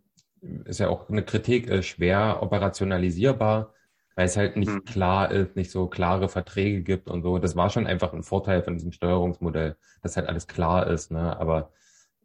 ist 0.64 0.80
ja 0.80 0.88
auch 0.88 1.08
eine 1.08 1.22
Kritik, 1.22 1.68
äh, 1.68 1.82
schwer 1.82 2.42
operationalisierbar, 2.42 3.74
weil 4.14 4.26
es 4.26 4.36
halt 4.36 4.56
nicht 4.56 4.70
mhm. 4.70 4.84
klar 4.84 5.30
ist, 5.30 5.56
nicht 5.56 5.70
so 5.70 5.86
klare 5.86 6.28
Verträge 6.28 6.82
gibt 6.82 7.08
und 7.08 7.22
so. 7.22 7.38
Das 7.38 7.56
war 7.56 7.70
schon 7.70 7.86
einfach 7.86 8.12
ein 8.12 8.22
Vorteil 8.22 8.62
von 8.62 8.74
diesem 8.74 8.92
Steuerungsmodell, 8.92 9.76
dass 10.02 10.16
halt 10.16 10.28
alles 10.28 10.46
klar 10.46 10.86
ist, 10.86 11.10
ne? 11.10 11.38
Aber 11.38 11.72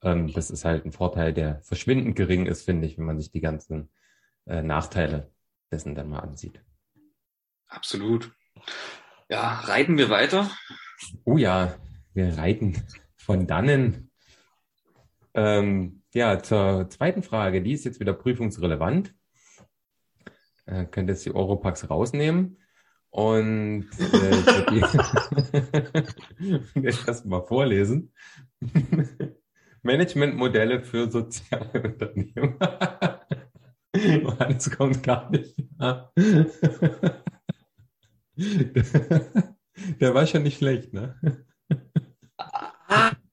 ähm, 0.02 0.32
das 0.34 0.50
ist 0.50 0.66
halt 0.66 0.86
ein 0.86 0.92
Vorteil, 0.92 1.34
der 1.34 1.62
verschwindend 1.62 2.16
gering 2.16 2.46
ist, 2.46 2.64
finde 2.64 2.88
ich, 2.88 2.98
wenn 2.98 3.06
man 3.06 3.20
sich 3.20 3.32
die 3.32 3.42
ganzen 3.42 3.90
äh, 4.46 4.62
Nachteile 4.62 5.32
dessen 5.72 5.96
dann 5.96 6.10
mal 6.10 6.20
ansieht. 6.20 6.62
Absolut. 7.68 8.32
Ja, 9.30 9.60
reiten 9.62 9.98
wir 9.98 10.10
weiter? 10.10 10.50
Oh 11.26 11.38
ja, 11.38 11.76
wir 12.14 12.38
reiten 12.38 12.82
von 13.16 13.46
dannen. 13.46 14.10
Ähm, 15.34 15.97
ja, 16.14 16.42
zur 16.42 16.90
zweiten 16.90 17.24
Frage, 17.24 17.62
die 17.62 17.74
ist 17.74 17.86
jetzt 17.86 18.00
wieder 18.00 18.14
prüfungsrelevant. 18.14 19.14
Äh, 20.66 20.86
könnt 20.86 21.10
jetzt 21.10 21.26
die 21.26 21.34
Europax 21.34 21.90
rausnehmen. 21.90 22.58
Und 23.10 23.88
äh, 24.00 24.40
ich 26.84 27.04
das 27.04 27.26
mal 27.26 27.42
vorlesen. 27.44 28.14
Managementmodelle 29.82 30.84
für 30.84 31.10
Sozialunternehmen. 31.10 32.58
Johannes 33.96 34.70
kommt 34.72 35.02
gar 35.02 35.30
nicht. 35.32 35.56
Der 40.02 40.14
war 40.14 40.28
schon 40.28 40.44
nicht 40.44 40.58
schlecht, 40.58 40.94
ne? 40.94 41.16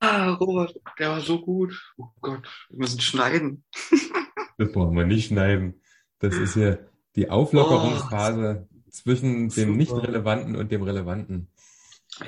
Ah, 0.04 0.34
Robert, 0.34 0.74
der 0.98 1.10
war 1.10 1.20
so 1.22 1.40
gut. 1.40 1.72
Oh 1.96 2.08
Gott, 2.20 2.42
wir 2.68 2.78
müssen 2.78 3.00
schneiden. 3.00 3.64
das 4.58 4.70
brauchen 4.70 4.96
wir 4.96 5.06
nicht 5.06 5.28
schneiden. 5.28 5.80
Das 6.18 6.34
ist 6.34 6.56
ja 6.56 6.76
die 7.16 7.30
Auflockerungsphase 7.30 8.68
oh, 8.70 8.90
zwischen 8.90 9.48
super. 9.48 9.66
dem 9.66 9.76
Nicht-Relevanten 9.76 10.56
und 10.56 10.70
dem 10.70 10.82
Relevanten. 10.82 11.48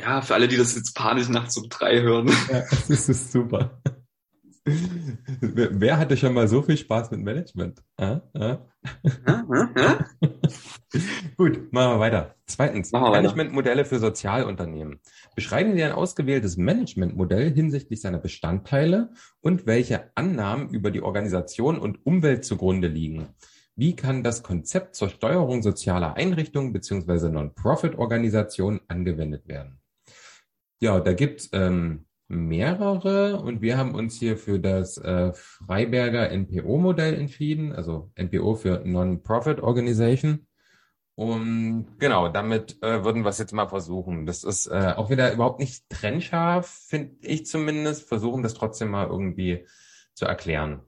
Ja, 0.00 0.22
für 0.22 0.34
alle, 0.34 0.48
die 0.48 0.56
das 0.56 0.74
jetzt 0.74 0.94
panisch 0.94 1.28
nachts 1.28 1.56
um 1.58 1.68
drei 1.68 2.00
hören. 2.00 2.28
Ja, 2.50 2.64
das 2.88 3.08
ist 3.08 3.30
super. 3.30 3.82
Wer 4.66 5.98
hatte 5.98 6.16
schon 6.16 6.34
mal 6.34 6.48
so 6.48 6.60
viel 6.60 6.76
Spaß 6.76 7.12
mit 7.12 7.20
Management? 7.20 7.84
Ah, 7.96 8.20
ah. 8.34 8.58
Gut, 11.36 11.72
machen 11.72 11.94
wir 11.94 12.00
weiter. 12.00 12.34
Zweitens, 12.46 12.90
Managementmodelle 12.90 13.84
für 13.84 14.00
Sozialunternehmen. 14.00 14.98
Beschreiben 15.36 15.76
Sie 15.76 15.84
ein 15.84 15.92
ausgewähltes 15.92 16.56
Managementmodell 16.56 17.54
hinsichtlich 17.54 18.00
seiner 18.00 18.18
Bestandteile 18.18 19.10
und 19.40 19.66
welche 19.66 20.10
Annahmen 20.16 20.70
über 20.70 20.90
die 20.90 21.02
Organisation 21.02 21.78
und 21.78 22.04
Umwelt 22.04 22.44
zugrunde 22.44 22.88
liegen. 22.88 23.28
Wie 23.76 23.94
kann 23.94 24.24
das 24.24 24.42
Konzept 24.42 24.96
zur 24.96 25.10
Steuerung 25.10 25.62
sozialer 25.62 26.14
Einrichtungen 26.14 26.72
beziehungsweise 26.72 27.30
Non-Profit-Organisationen 27.30 28.80
angewendet 28.88 29.46
werden? 29.46 29.80
Ja, 30.80 30.98
da 30.98 31.12
gibt's 31.12 31.50
ähm, 31.52 32.06
mehrere 32.28 33.40
und 33.40 33.60
wir 33.60 33.78
haben 33.78 33.94
uns 33.94 34.18
hier 34.18 34.36
für 34.36 34.58
das 34.58 34.98
äh, 34.98 35.32
Freiberger 35.32 36.30
NPO-Modell 36.30 37.14
entschieden, 37.14 37.72
also 37.72 38.10
NPO 38.16 38.56
für 38.56 38.82
Non-Profit 38.84 39.60
Organization. 39.60 40.46
Und 41.14 41.98
genau, 41.98 42.28
damit 42.28 42.82
äh, 42.82 43.02
würden 43.04 43.24
wir 43.24 43.30
es 43.30 43.38
jetzt 43.38 43.52
mal 43.52 43.68
versuchen. 43.68 44.26
Das 44.26 44.44
ist 44.44 44.66
äh, 44.66 44.92
auch 44.96 45.08
wieder 45.08 45.32
überhaupt 45.32 45.60
nicht 45.60 45.88
trennscharf, 45.88 46.66
finde 46.66 47.16
ich 47.22 47.46
zumindest. 47.46 48.06
Versuchen 48.06 48.42
das 48.42 48.54
trotzdem 48.54 48.90
mal 48.90 49.06
irgendwie 49.06 49.66
zu 50.14 50.26
erklären. 50.26 50.82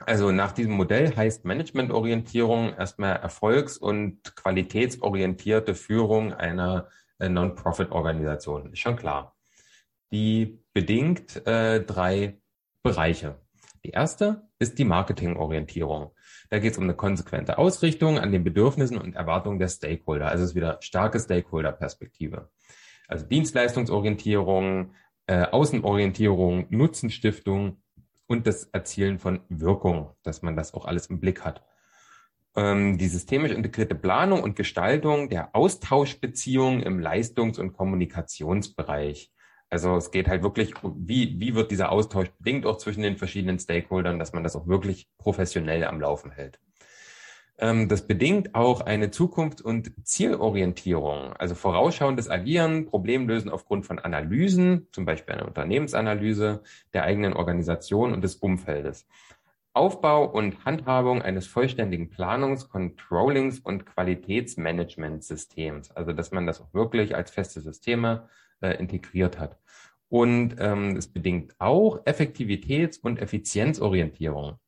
Also 0.00 0.32
nach 0.32 0.52
diesem 0.52 0.72
Modell 0.72 1.14
heißt 1.14 1.44
Managementorientierung 1.44 2.74
erstmal 2.74 3.16
erfolgs- 3.16 3.78
und 3.78 4.34
qualitätsorientierte 4.36 5.74
Führung 5.74 6.32
einer 6.32 6.88
äh, 7.18 7.28
Non-Profit-Organisation. 7.28 8.72
Ist 8.72 8.80
schon 8.80 8.96
klar. 8.96 9.37
Die 10.10 10.62
bedingt 10.72 11.46
äh, 11.46 11.84
drei 11.84 12.40
Bereiche. 12.82 13.40
Die 13.84 13.90
erste 13.90 14.48
ist 14.58 14.78
die 14.78 14.84
Marketingorientierung. 14.84 16.12
Da 16.50 16.58
geht 16.58 16.72
es 16.72 16.78
um 16.78 16.84
eine 16.84 16.94
konsequente 16.94 17.58
Ausrichtung 17.58 18.18
an 18.18 18.32
den 18.32 18.44
Bedürfnissen 18.44 18.98
und 18.98 19.14
Erwartungen 19.14 19.58
der 19.58 19.68
Stakeholder. 19.68 20.28
Also 20.28 20.44
es 20.44 20.50
ist 20.50 20.56
wieder 20.56 20.78
starke 20.80 21.20
Stakeholder-Perspektive. 21.20 22.50
Also 23.06 23.26
Dienstleistungsorientierung, 23.26 24.92
äh, 25.26 25.46
Außenorientierung, 25.46 26.66
Nutzenstiftung 26.70 27.82
und 28.26 28.46
das 28.46 28.64
Erzielen 28.64 29.18
von 29.18 29.40
Wirkung, 29.48 30.14
dass 30.22 30.42
man 30.42 30.56
das 30.56 30.74
auch 30.74 30.84
alles 30.84 31.06
im 31.06 31.20
Blick 31.20 31.44
hat. 31.44 31.62
Ähm, 32.56 32.98
die 32.98 33.08
systemisch 33.08 33.52
integrierte 33.52 33.94
Planung 33.94 34.42
und 34.42 34.56
Gestaltung 34.56 35.28
der 35.28 35.54
Austauschbeziehungen 35.54 36.82
im 36.82 36.98
Leistungs- 36.98 37.58
und 37.58 37.72
Kommunikationsbereich. 37.72 39.32
Also 39.70 39.96
es 39.96 40.10
geht 40.10 40.28
halt 40.28 40.42
wirklich, 40.42 40.72
wie, 40.82 41.38
wie 41.38 41.54
wird 41.54 41.70
dieser 41.70 41.92
Austausch 41.92 42.30
bedingt 42.38 42.64
auch 42.64 42.78
zwischen 42.78 43.02
den 43.02 43.18
verschiedenen 43.18 43.58
Stakeholdern, 43.58 44.18
dass 44.18 44.32
man 44.32 44.42
das 44.42 44.56
auch 44.56 44.66
wirklich 44.66 45.08
professionell 45.18 45.84
am 45.84 46.00
Laufen 46.00 46.30
hält. 46.30 46.58
Ähm, 47.58 47.88
das 47.88 48.06
bedingt 48.06 48.54
auch 48.54 48.80
eine 48.80 49.10
Zukunfts- 49.10 49.62
und 49.62 49.92
Zielorientierung, 50.06 51.34
also 51.34 51.54
vorausschauendes 51.54 52.30
Agieren, 52.30 52.86
Problemlösen 52.86 53.50
aufgrund 53.50 53.84
von 53.84 53.98
Analysen, 53.98 54.88
zum 54.92 55.04
Beispiel 55.04 55.34
eine 55.34 55.46
Unternehmensanalyse 55.46 56.62
der 56.94 57.02
eigenen 57.02 57.34
Organisation 57.34 58.14
und 58.14 58.22
des 58.22 58.36
Umfeldes. 58.36 59.06
Aufbau 59.74 60.24
und 60.24 60.64
Handhabung 60.64 61.20
eines 61.22 61.46
vollständigen 61.46 62.10
Planungs-, 62.10 62.68
Controllings- 62.68 63.60
und 63.60 63.86
Qualitätsmanagementsystems. 63.86 65.92
Also, 65.92 66.12
dass 66.12 66.32
man 66.32 66.46
das 66.46 66.60
auch 66.60 66.74
wirklich 66.74 67.14
als 67.14 67.30
feste 67.30 67.60
Systeme 67.60 68.28
äh, 68.60 68.72
integriert 68.78 69.38
hat. 69.38 69.58
Und 70.08 70.56
ähm, 70.58 70.96
es 70.96 71.08
bedingt 71.08 71.54
auch 71.58 72.04
Effektivitäts- 72.06 72.98
und 72.98 73.20
Effizienzorientierung. 73.20 74.58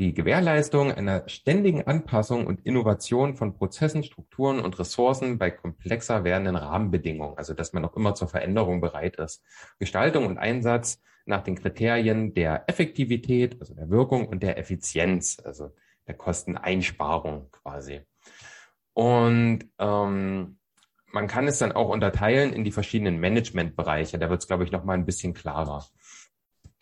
Die 0.00 0.14
Gewährleistung 0.14 0.92
einer 0.92 1.28
ständigen 1.28 1.86
Anpassung 1.86 2.46
und 2.46 2.64
Innovation 2.64 3.34
von 3.34 3.54
Prozessen, 3.54 4.04
Strukturen 4.04 4.60
und 4.60 4.78
Ressourcen 4.78 5.38
bei 5.38 5.50
komplexer 5.50 6.22
werdenden 6.22 6.54
Rahmenbedingungen, 6.54 7.36
also 7.36 7.52
dass 7.52 7.72
man 7.72 7.84
auch 7.84 7.96
immer 7.96 8.14
zur 8.14 8.28
Veränderung 8.28 8.80
bereit 8.80 9.16
ist. 9.16 9.42
Gestaltung 9.80 10.26
und 10.26 10.38
Einsatz 10.38 11.02
nach 11.26 11.42
den 11.42 11.56
Kriterien 11.56 12.32
der 12.32 12.68
Effektivität, 12.68 13.56
also 13.60 13.74
der 13.74 13.90
Wirkung 13.90 14.28
und 14.28 14.44
der 14.44 14.56
Effizienz, 14.56 15.38
also 15.44 15.74
der 16.06 16.14
Kosteneinsparung 16.14 17.50
quasi. 17.50 18.00
Und 18.94 19.68
ähm, 19.78 20.57
man 21.12 21.26
kann 21.26 21.48
es 21.48 21.58
dann 21.58 21.72
auch 21.72 21.88
unterteilen 21.88 22.52
in 22.52 22.64
die 22.64 22.72
verschiedenen 22.72 23.18
Managementbereiche. 23.20 24.18
Da 24.18 24.30
wird 24.30 24.42
es, 24.42 24.46
glaube 24.46 24.64
ich, 24.64 24.72
noch 24.72 24.84
mal 24.84 24.94
ein 24.94 25.06
bisschen 25.06 25.34
klarer. 25.34 25.86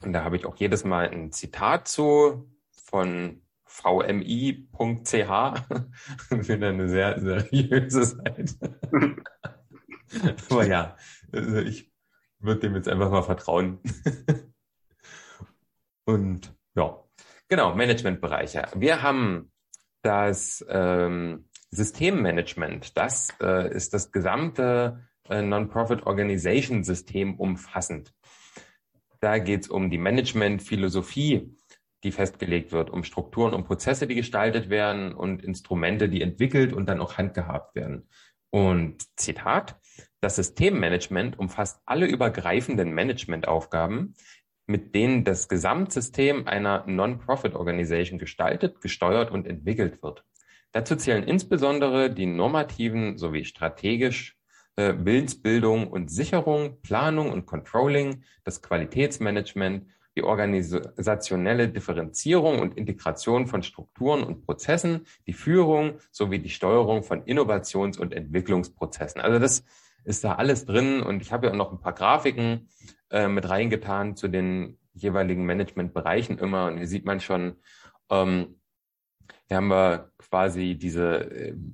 Und 0.03 0.12
da 0.12 0.24
habe 0.24 0.37
ich 0.37 0.47
auch 0.47 0.57
jedes 0.57 0.85
Mal 0.85 1.09
ein 1.09 1.33
Zitat 1.33 1.89
zu 1.89 2.51
von 2.85 3.43
vmi.ch. 3.64 5.12
Wieder 6.31 6.68
eine 6.68 6.89
sehr 6.89 7.20
seriöse 7.20 8.05
Seite. 8.05 8.81
Aber 10.51 10.66
ja, 10.66 10.97
also 11.33 11.59
ich 11.59 11.93
würde 12.39 12.61
dem 12.61 12.74
jetzt 12.77 12.89
einfach 12.89 13.11
mal 13.11 13.22
vertrauen. 13.22 13.81
Und 16.05 16.55
ja, 16.74 17.03
genau, 17.49 17.74
Managementbereiche. 17.74 18.68
Wir 18.77 19.03
haben 19.03 19.51
das 20.03 20.64
ähm, 20.68 21.49
Systemmanagement, 21.77 22.97
das 22.97 23.29
äh, 23.41 23.72
ist 23.74 23.95
das 23.95 24.11
gesamte 24.11 25.07
äh, 25.29 25.43
Non-Profit 25.43 26.07
Organization 26.07 26.83
System 26.85 27.35
umfassend. 27.37 28.12
Da 29.20 29.39
geht 29.39 29.62
es 29.62 29.68
um 29.68 29.91
die 29.91 29.99
Management-Philosophie, 29.99 31.57
die 32.05 32.12
festgelegt 32.12 32.72
wird, 32.72 32.91
um 32.91 33.05
Strukturen 33.05 33.55
und 33.55 33.64
Prozesse, 33.64 34.07
die 34.07 34.14
gestaltet 34.14 34.70
werden 34.70 35.14
und 35.14 35.43
Instrumente, 35.43 36.09
die 36.09 36.22
entwickelt 36.22 36.72
und 36.72 36.89
dann 36.89 37.01
auch 37.01 37.18
handgehabt 37.18 37.74
werden. 37.74 38.09
Und 38.51 39.05
Zitat, 39.18 39.81
das 40.20 40.37
Systemmanagement 40.37 41.39
umfasst 41.39 41.81
alle 41.85 42.07
übergreifenden 42.07 42.93
Managementaufgaben, 42.95 44.14
mit 44.66 44.95
denen 44.95 45.24
das 45.24 45.49
Gesamtsystem 45.49 46.47
einer 46.47 46.85
Non-Profit 46.87 47.55
Organization 47.55 48.18
gestaltet, 48.18 48.81
gesteuert 48.81 49.31
und 49.31 49.47
entwickelt 49.47 50.03
wird. 50.03 50.24
Dazu 50.73 50.97
zählen 50.97 51.23
insbesondere 51.23 52.11
die 52.11 52.27
normativen 52.27 53.19
sowie 53.19 53.45
strategisch 53.45 54.37
äh, 54.77 54.95
Willensbildung 54.99 55.89
und 55.89 56.11
Sicherung, 56.11 56.81
Planung 56.83 57.33
und 57.33 57.47
Controlling, 57.47 58.23
das 58.45 58.62
Qualitätsmanagement, 58.62 59.87
die 60.17 60.23
organisationelle 60.23 61.69
Differenzierung 61.69 62.59
und 62.59 62.77
Integration 62.77 63.47
von 63.47 63.62
Strukturen 63.62 64.23
und 64.23 64.47
Prozessen, 64.47 65.07
die 65.27 65.35
Führung 65.35 65.99
sowie 66.11 66.39
die 66.39 66.49
Steuerung 66.49 67.03
von 67.03 67.23
Innovations- 67.25 67.99
und 67.99 68.14
Entwicklungsprozessen. 68.14 69.21
Also 69.21 69.39
das 69.39 69.64
ist 70.05 70.25
da 70.25 70.35
alles 70.37 70.64
drin 70.64 71.03
und 71.03 71.21
ich 71.21 71.33
habe 71.33 71.49
ja 71.49 71.53
noch 71.53 71.73
ein 71.73 71.81
paar 71.81 71.93
Grafiken 71.93 72.69
äh, 73.11 73.29
mit 73.29 73.49
reingetan 73.49 74.17
zu 74.17 74.29
den 74.29 74.79
jeweiligen 74.95 75.45
Managementbereichen 75.45 76.39
immer 76.39 76.67
und 76.67 76.79
hier 76.79 76.89
sieht 76.89 77.05
man 77.05 77.21
schon, 77.21 77.57
ähm, 78.11 78.61
hier 79.49 79.59
haben 79.59 79.68
wir 79.68 80.11
quasi 80.18 80.77
diese 80.77 81.31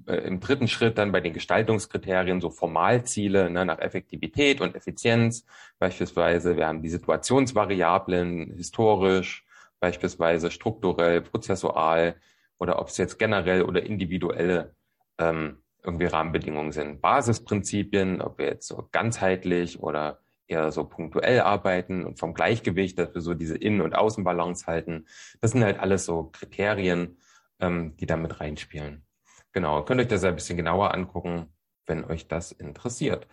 äh, 0.06 0.26
im 0.26 0.40
dritten 0.40 0.68
Schritt 0.68 0.98
dann 0.98 1.12
bei 1.12 1.20
den 1.20 1.32
Gestaltungskriterien 1.32 2.40
so 2.40 2.50
Formalziele 2.50 3.50
ne, 3.50 3.64
nach 3.64 3.78
Effektivität 3.78 4.60
und 4.60 4.74
Effizienz. 4.74 5.44
Beispielsweise, 5.78 6.56
wir 6.56 6.66
haben 6.66 6.82
die 6.82 6.90
Situationsvariablen 6.90 8.52
historisch, 8.56 9.44
beispielsweise 9.80 10.50
strukturell, 10.50 11.22
prozessual 11.22 12.16
oder 12.58 12.78
ob 12.78 12.88
es 12.88 12.98
jetzt 12.98 13.18
generell 13.18 13.62
oder 13.62 13.82
individuelle 13.82 14.74
ähm, 15.18 15.62
irgendwie 15.82 16.06
Rahmenbedingungen 16.06 16.72
sind. 16.72 17.00
Basisprinzipien, 17.00 18.20
ob 18.20 18.38
wir 18.38 18.46
jetzt 18.46 18.68
so 18.68 18.88
ganzheitlich 18.92 19.80
oder 19.80 20.20
eher 20.46 20.70
so 20.70 20.84
punktuell 20.84 21.40
arbeiten 21.40 22.04
und 22.04 22.18
vom 22.18 22.34
Gleichgewicht, 22.34 22.98
dass 22.98 23.14
wir 23.14 23.20
so 23.20 23.34
diese 23.34 23.56
Innen- 23.56 23.80
und 23.80 23.94
Außenbalance 23.94 24.66
halten. 24.66 25.06
Das 25.40 25.52
sind 25.52 25.64
halt 25.64 25.78
alles 25.80 26.04
so 26.04 26.30
Kriterien, 26.32 27.16
ähm, 27.62 27.96
die 27.96 28.06
da 28.06 28.16
mit 28.16 28.40
reinspielen. 28.40 29.06
Genau, 29.52 29.82
könnt 29.84 30.00
euch 30.00 30.08
das 30.08 30.24
ein 30.24 30.34
bisschen 30.34 30.56
genauer 30.56 30.92
angucken, 30.92 31.46
wenn 31.86 32.04
euch 32.04 32.28
das 32.28 32.52
interessiert. 32.52 33.26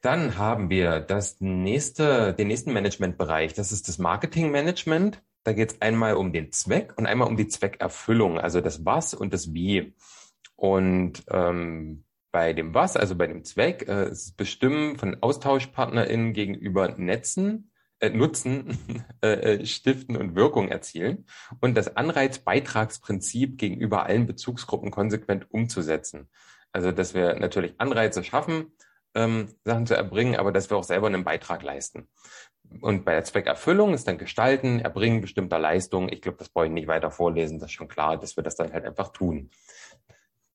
Dann 0.00 0.38
haben 0.38 0.70
wir 0.70 1.00
das 1.00 1.40
nächste, 1.40 2.32
den 2.32 2.48
nächsten 2.48 2.72
Managementbereich. 2.72 3.52
Das 3.52 3.70
ist 3.70 3.88
das 3.88 3.98
Marketingmanagement. 3.98 5.22
Da 5.44 5.52
geht 5.52 5.72
es 5.72 5.82
einmal 5.82 6.14
um 6.16 6.32
den 6.32 6.52
Zweck 6.52 6.94
und 6.96 7.06
einmal 7.06 7.28
um 7.28 7.36
die 7.36 7.48
Zweckerfüllung, 7.48 8.38
also 8.38 8.60
das 8.60 8.84
Was 8.84 9.14
und 9.14 9.32
das 9.32 9.52
Wie. 9.52 9.94
Und 10.56 11.24
ähm, 11.30 12.04
bei 12.30 12.52
dem 12.52 12.74
Was, 12.74 12.96
also 12.96 13.16
bei 13.16 13.26
dem 13.26 13.44
Zweck, 13.44 13.88
äh, 13.88 14.10
ist 14.10 14.36
Bestimmen 14.36 14.96
von 14.96 15.16
AustauschpartnerInnen 15.20 16.32
gegenüber 16.32 16.88
Netzen 16.96 17.69
Nutzen 18.08 19.04
äh, 19.22 19.28
äh, 19.58 19.66
stiften 19.66 20.16
und 20.16 20.34
Wirkung 20.34 20.68
erzielen 20.68 21.26
und 21.60 21.76
das 21.76 21.96
Anreizbeitragsprinzip 21.96 23.58
gegenüber 23.58 24.06
allen 24.06 24.26
Bezugsgruppen 24.26 24.90
konsequent 24.90 25.52
umzusetzen. 25.52 26.28
Also, 26.72 26.92
dass 26.92 27.14
wir 27.14 27.34
natürlich 27.34 27.74
Anreize 27.78 28.24
schaffen, 28.24 28.72
ähm, 29.14 29.48
Sachen 29.64 29.86
zu 29.86 29.94
erbringen, 29.94 30.36
aber 30.36 30.52
dass 30.52 30.70
wir 30.70 30.76
auch 30.76 30.84
selber 30.84 31.08
einen 31.08 31.24
Beitrag 31.24 31.62
leisten. 31.62 32.08
Und 32.80 33.04
bei 33.04 33.12
der 33.12 33.24
Zweckerfüllung 33.24 33.94
ist 33.94 34.06
dann 34.06 34.18
Gestalten, 34.18 34.78
Erbringen 34.78 35.20
bestimmter 35.20 35.58
Leistungen. 35.58 36.08
Ich 36.12 36.22
glaube, 36.22 36.38
das 36.38 36.48
brauche 36.48 36.66
ich 36.66 36.72
nicht 36.72 36.86
weiter 36.86 37.10
vorlesen. 37.10 37.58
Das 37.58 37.70
ist 37.70 37.74
schon 37.74 37.88
klar, 37.88 38.16
dass 38.16 38.36
wir 38.36 38.44
das 38.44 38.54
dann 38.54 38.72
halt 38.72 38.84
einfach 38.84 39.08
tun. 39.08 39.50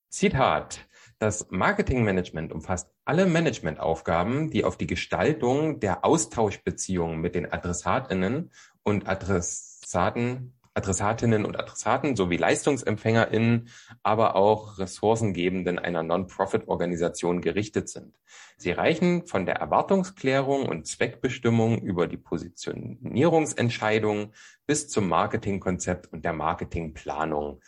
Zitat. 0.09 0.79
Das 1.17 1.47
Marketingmanagement 1.49 2.51
umfasst 2.51 2.89
alle 3.05 3.25
Managementaufgaben, 3.25 4.49
die 4.49 4.65
auf 4.65 4.77
die 4.77 4.87
Gestaltung 4.87 5.79
der 5.79 6.03
Austauschbeziehungen 6.03 7.21
mit 7.21 7.35
den 7.35 7.49
Adressatinnen 7.51 8.51
und 8.83 9.07
Adressaten, 9.07 10.53
Adressatinnen 10.73 11.45
und 11.45 11.57
Adressaten 11.57 12.17
sowie 12.17 12.35
LeistungsempfängerInnen, 12.35 13.69
aber 14.03 14.35
auch 14.35 14.77
Ressourcengebenden 14.77 15.79
einer 15.79 16.03
Non-Profit-Organisation 16.03 17.39
gerichtet 17.39 17.87
sind. 17.87 18.19
Sie 18.57 18.71
reichen 18.71 19.25
von 19.25 19.45
der 19.45 19.55
Erwartungsklärung 19.55 20.67
und 20.67 20.85
Zweckbestimmung 20.85 21.81
über 21.81 22.07
die 22.07 22.17
Positionierungsentscheidung 22.17 24.33
bis 24.67 24.89
zum 24.89 25.07
Marketingkonzept 25.07 26.11
und 26.11 26.25
der 26.25 26.33
Marketingplanung. 26.33 27.61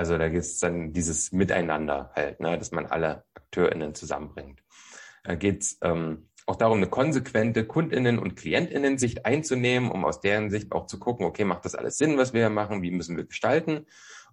Also 0.00 0.16
da 0.16 0.30
gibt 0.30 0.44
es 0.44 0.58
dann 0.58 0.94
dieses 0.94 1.30
Miteinander 1.30 2.10
halt, 2.16 2.40
ne, 2.40 2.56
dass 2.56 2.70
man 2.70 2.86
alle 2.86 3.24
AkteurInnen 3.34 3.94
zusammenbringt. 3.94 4.62
Da 5.24 5.34
geht 5.34 5.60
es 5.60 5.78
ähm, 5.82 6.30
auch 6.46 6.56
darum, 6.56 6.78
eine 6.78 6.86
konsequente 6.86 7.66
KundInnen- 7.66 8.18
und 8.18 8.34
KlientInnen-Sicht 8.34 9.26
einzunehmen, 9.26 9.90
um 9.90 10.06
aus 10.06 10.22
deren 10.22 10.48
Sicht 10.48 10.72
auch 10.72 10.86
zu 10.86 10.98
gucken, 10.98 11.26
okay, 11.26 11.44
macht 11.44 11.66
das 11.66 11.74
alles 11.74 11.98
Sinn, 11.98 12.16
was 12.16 12.32
wir 12.32 12.40
hier 12.40 12.48
machen, 12.48 12.80
wie 12.80 12.92
müssen 12.92 13.18
wir 13.18 13.24
gestalten? 13.24 13.84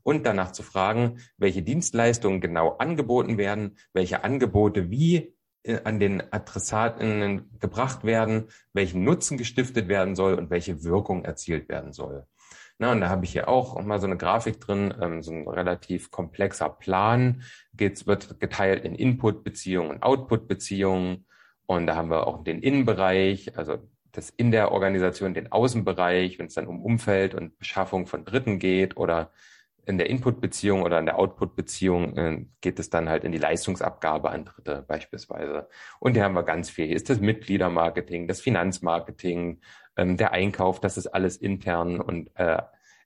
Und 0.04 0.26
danach 0.26 0.54
zu 0.54 0.64
fragen, 0.64 1.20
welche 1.36 1.64
Dienstleistungen 1.64 2.40
genau 2.40 2.78
angeboten 2.78 3.38
werden, 3.38 3.76
welche 3.92 4.24
Angebote 4.24 4.90
wie 4.90 5.36
äh, 5.64 5.82
an 5.84 6.00
den 6.00 6.24
Adressaten 6.32 7.60
gebracht 7.60 8.06
werden, 8.06 8.46
welchen 8.72 9.04
Nutzen 9.04 9.38
gestiftet 9.38 9.90
werden 9.90 10.16
soll 10.16 10.36
und 10.36 10.50
welche 10.50 10.86
Wirkung 10.86 11.26
erzielt 11.26 11.68
werden 11.68 11.92
soll. 11.92 12.26
Na, 12.80 12.92
und 12.92 13.02
da 13.02 13.10
habe 13.10 13.26
ich 13.26 13.32
hier 13.32 13.48
auch 13.48 13.82
mal 13.84 14.00
so 14.00 14.06
eine 14.06 14.18
Grafik 14.18 14.62
drin, 14.62 14.94
ähm, 15.02 15.24
so 15.24 15.32
ein 15.32 15.48
relativ 15.48 16.12
komplexer 16.12 16.70
Plan. 16.70 17.42
Geht's, 17.74 18.06
wird 18.06 18.40
geteilt 18.40 18.86
in 18.86 18.94
Input-Beziehungen 18.94 19.90
und 19.90 20.04
Output-Beziehungen. 20.04 21.26
Und 21.66 21.88
da 21.88 21.96
haben 21.96 22.10
wir 22.10 22.28
auch 22.28 22.44
den 22.44 22.62
Innenbereich, 22.62 23.58
also 23.58 23.78
das 24.12 24.30
in 24.30 24.52
der 24.52 24.72
Organisation, 24.72 25.34
den 25.34 25.52
Außenbereich, 25.52 26.40
wenn 26.40 26.48
es 26.48 26.54
dann 26.54 26.68
um 26.68 26.84
Umfeld 26.84 27.34
und 27.36 27.58
Beschaffung 27.58 28.06
von 28.06 28.26
Dritten 28.26 28.60
geht 28.60 28.96
oder 28.98 29.32
in 29.88 29.98
der 29.98 30.10
Input-Beziehung 30.10 30.84
oder 30.84 31.00
in 31.00 31.06
der 31.06 31.18
Output-Beziehung 31.18 32.18
äh, 32.18 32.46
geht 32.62 32.78
es 32.78 32.90
dann 32.90 33.08
halt 33.10 33.24
in 33.24 33.32
die 33.32 33.38
Leistungsabgabe 33.38 34.30
an 34.30 34.46
Dritte 34.46 34.84
beispielsweise. 34.86 35.70
Und 36.00 36.14
hier 36.14 36.24
haben 36.24 36.36
wir 36.36 36.44
ganz 36.44 36.70
viel. 36.70 36.88
Hier 36.88 36.96
ist 36.96 37.10
das 37.10 37.22
Mitgliedermarketing, 37.22 38.28
das 38.28 38.42
Finanzmarketing, 38.42 39.62
ähm, 39.96 40.18
der 40.18 40.34
Einkauf, 40.34 40.82
das 40.82 40.98
ist 40.98 41.08
alles 41.08 41.38
intern 41.38 42.02
und 42.02 42.30
äh, 42.36 42.62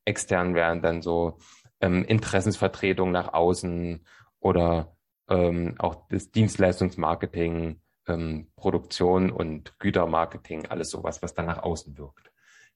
extern 0.05 0.55
wären 0.55 0.81
dann 0.81 1.03
so 1.03 1.37
ähm, 1.81 2.03
Interessensvertretung 2.03 3.11
nach 3.11 3.33
außen 3.33 4.03
oder 4.39 4.95
ähm, 5.29 5.75
auch 5.77 6.07
das 6.09 6.31
Dienstleistungsmarketing, 6.31 7.79
ähm, 8.07 8.51
Produktion 8.55 9.31
und 9.31 9.77
Gütermarketing, 9.79 10.65
alles 10.65 10.89
sowas, 10.89 11.21
was 11.21 11.35
dann 11.35 11.45
nach 11.45 11.61
außen 11.61 11.97
wirkt. 11.97 12.31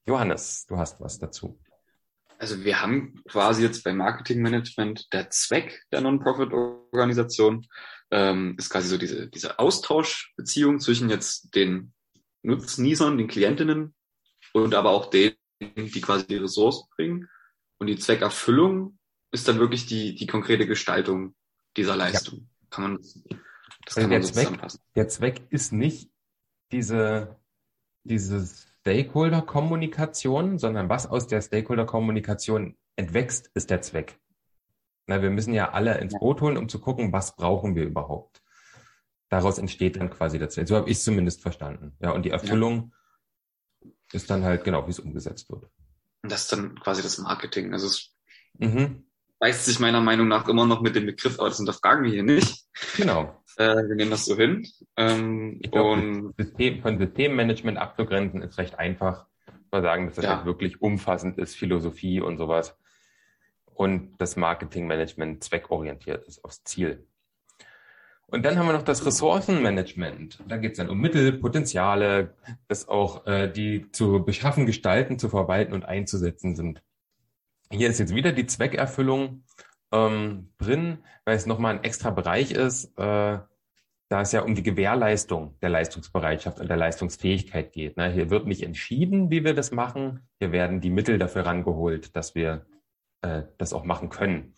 Johannes, 0.06 0.66
du 0.66 0.78
hast 0.78 1.00
was 1.00 1.18
dazu. 1.18 1.58
Also 2.38 2.64
wir 2.64 2.82
haben 2.82 3.22
quasi 3.28 3.62
jetzt 3.62 3.84
beim 3.84 3.96
Marketingmanagement 3.96 5.12
der 5.12 5.30
Zweck 5.30 5.82
der 5.90 6.02
Non-Profit-Organisation 6.02 7.66
ähm, 8.10 8.54
ist 8.58 8.70
quasi 8.70 8.88
so 8.88 8.98
diese, 8.98 9.28
diese 9.28 9.58
Austauschbeziehung 9.58 10.80
zwischen 10.80 11.10
jetzt 11.10 11.54
den 11.54 11.92
Nutznießern, 12.42 13.18
den 13.18 13.28
Klientinnen 13.28 13.94
und 14.52 14.74
aber 14.74 14.90
auch 14.90 15.10
denen, 15.10 15.36
die 15.60 16.00
quasi 16.00 16.26
die 16.26 16.36
Ressourcen 16.36 16.88
bringen. 16.94 17.28
Und 17.78 17.88
die 17.88 17.98
Zweckerfüllung 17.98 18.98
ist 19.32 19.48
dann 19.48 19.58
wirklich 19.58 19.86
die, 19.86 20.14
die 20.14 20.26
konkrete 20.26 20.66
Gestaltung 20.66 21.34
dieser 21.76 21.96
Leistung. 21.96 22.38
Ja. 22.38 22.66
Kann 22.70 22.84
man, 22.84 22.96
das 22.98 23.96
also 23.96 24.00
kann 24.00 24.10
man 24.10 24.22
so 24.22 24.32
Zweck, 24.32 24.44
zusammenfassen. 24.44 24.80
Der 24.94 25.08
Zweck 25.08 25.46
ist 25.50 25.72
nicht 25.72 26.10
diese, 26.72 27.36
diese 28.04 28.48
Stakeholder-Kommunikation, 28.86 30.60
sondern 30.60 30.88
was 30.88 31.08
aus 31.08 31.26
der 31.26 31.42
Stakeholder-Kommunikation 31.42 32.76
entwächst, 32.94 33.50
ist 33.54 33.70
der 33.70 33.80
Zweck. 33.82 34.20
Na, 35.08 35.22
wir 35.22 35.30
müssen 35.30 35.54
ja 35.54 35.72
alle 35.72 35.98
ins 35.98 36.16
Boot 36.16 36.40
holen, 36.40 36.56
um 36.56 36.68
zu 36.68 36.80
gucken, 36.80 37.12
was 37.12 37.34
brauchen 37.34 37.74
wir 37.74 37.84
überhaupt. 37.84 38.42
Daraus 39.28 39.58
entsteht 39.58 39.96
dann 39.96 40.10
quasi 40.10 40.38
der 40.38 40.50
Zweck. 40.50 40.68
So 40.68 40.76
habe 40.76 40.88
ich 40.88 40.98
es 40.98 41.04
zumindest 41.04 41.42
verstanden. 41.42 41.96
Ja, 42.00 42.12
und 42.12 42.24
die 42.24 42.30
Erfüllung 42.30 42.92
ist 44.12 44.30
dann 44.30 44.44
halt 44.44 44.62
genau, 44.62 44.86
wie 44.86 44.92
es 44.92 45.00
umgesetzt 45.00 45.50
wird. 45.50 45.64
Und 46.22 46.30
das 46.30 46.42
ist 46.42 46.52
dann 46.52 46.78
quasi 46.78 47.02
das 47.02 47.18
Marketing. 47.18 47.72
Also 47.72 47.88
es 47.88 48.14
mhm. 48.58 49.04
beißt 49.40 49.64
sich 49.64 49.80
meiner 49.80 50.00
Meinung 50.00 50.28
nach 50.28 50.46
immer 50.46 50.64
noch 50.64 50.80
mit 50.80 50.94
dem 50.94 51.06
Begriff, 51.06 51.40
aber 51.40 51.48
das 51.48 51.56
hinterfragen 51.56 52.04
wir 52.04 52.12
hier 52.12 52.22
nicht. 52.22 52.66
Genau. 52.96 53.42
Äh, 53.56 53.88
wir 53.88 53.94
nehmen 53.94 54.10
das 54.10 54.24
so 54.24 54.36
hin. 54.36 54.66
Ähm, 54.96 55.60
glaub, 55.60 55.92
und 55.92 56.34
System, 56.36 56.82
von 56.82 56.98
Systemmanagement 56.98 57.78
abzugrenzen 57.78 58.42
ist 58.42 58.58
recht 58.58 58.78
einfach. 58.78 59.26
Mal 59.72 59.82
sagen, 59.82 60.06
dass 60.06 60.16
das 60.16 60.24
ja. 60.24 60.36
halt 60.36 60.46
wirklich 60.46 60.80
umfassend 60.80 61.38
ist, 61.38 61.56
Philosophie 61.56 62.20
und 62.20 62.38
sowas. 62.38 62.76
Und 63.74 64.16
das 64.18 64.36
Marketingmanagement 64.36 65.42
zweckorientiert 65.42 66.26
ist 66.26 66.44
aufs 66.44 66.64
Ziel. 66.64 67.06
Und 68.28 68.44
dann 68.44 68.58
haben 68.58 68.66
wir 68.66 68.72
noch 68.72 68.82
das 68.82 69.06
Ressourcenmanagement. 69.06 70.42
Da 70.48 70.56
geht 70.56 70.72
es 70.72 70.78
dann 70.78 70.90
um 70.90 71.00
Mittel, 71.00 71.32
Potenziale, 71.32 72.34
das 72.68 72.88
auch 72.88 73.26
äh, 73.26 73.48
die 73.48 73.90
zu 73.92 74.24
beschaffen, 74.24 74.66
gestalten, 74.66 75.18
zu 75.18 75.28
verwalten 75.28 75.72
und 75.72 75.84
einzusetzen 75.84 76.56
sind. 76.56 76.82
Hier 77.70 77.88
ist 77.88 77.98
jetzt 77.98 78.14
wieder 78.14 78.32
die 78.32 78.46
Zweckerfüllung 78.46 79.44
ähm, 79.92 80.52
drin, 80.58 80.98
weil 81.24 81.36
es 81.36 81.46
nochmal 81.46 81.76
ein 81.76 81.84
extra 81.84 82.10
Bereich 82.10 82.52
ist, 82.52 82.96
äh, 82.98 83.38
da 84.08 84.20
es 84.20 84.32
ja 84.32 84.42
um 84.42 84.54
die 84.54 84.62
Gewährleistung 84.62 85.58
der 85.60 85.70
Leistungsbereitschaft 85.70 86.60
und 86.60 86.68
der 86.68 86.76
Leistungsfähigkeit 86.76 87.72
geht. 87.72 87.96
Ne? 87.96 88.10
Hier 88.12 88.30
wird 88.30 88.46
nicht 88.46 88.62
entschieden, 88.62 89.30
wie 89.30 89.44
wir 89.44 89.54
das 89.54 89.72
machen. 89.72 90.28
Hier 90.38 90.52
werden 90.52 90.80
die 90.80 90.90
Mittel 90.90 91.18
dafür 91.18 91.46
rangeholt, 91.46 92.14
dass 92.14 92.34
wir 92.34 92.66
äh, 93.22 93.42
das 93.58 93.72
auch 93.72 93.84
machen 93.84 94.08
können. 94.08 94.54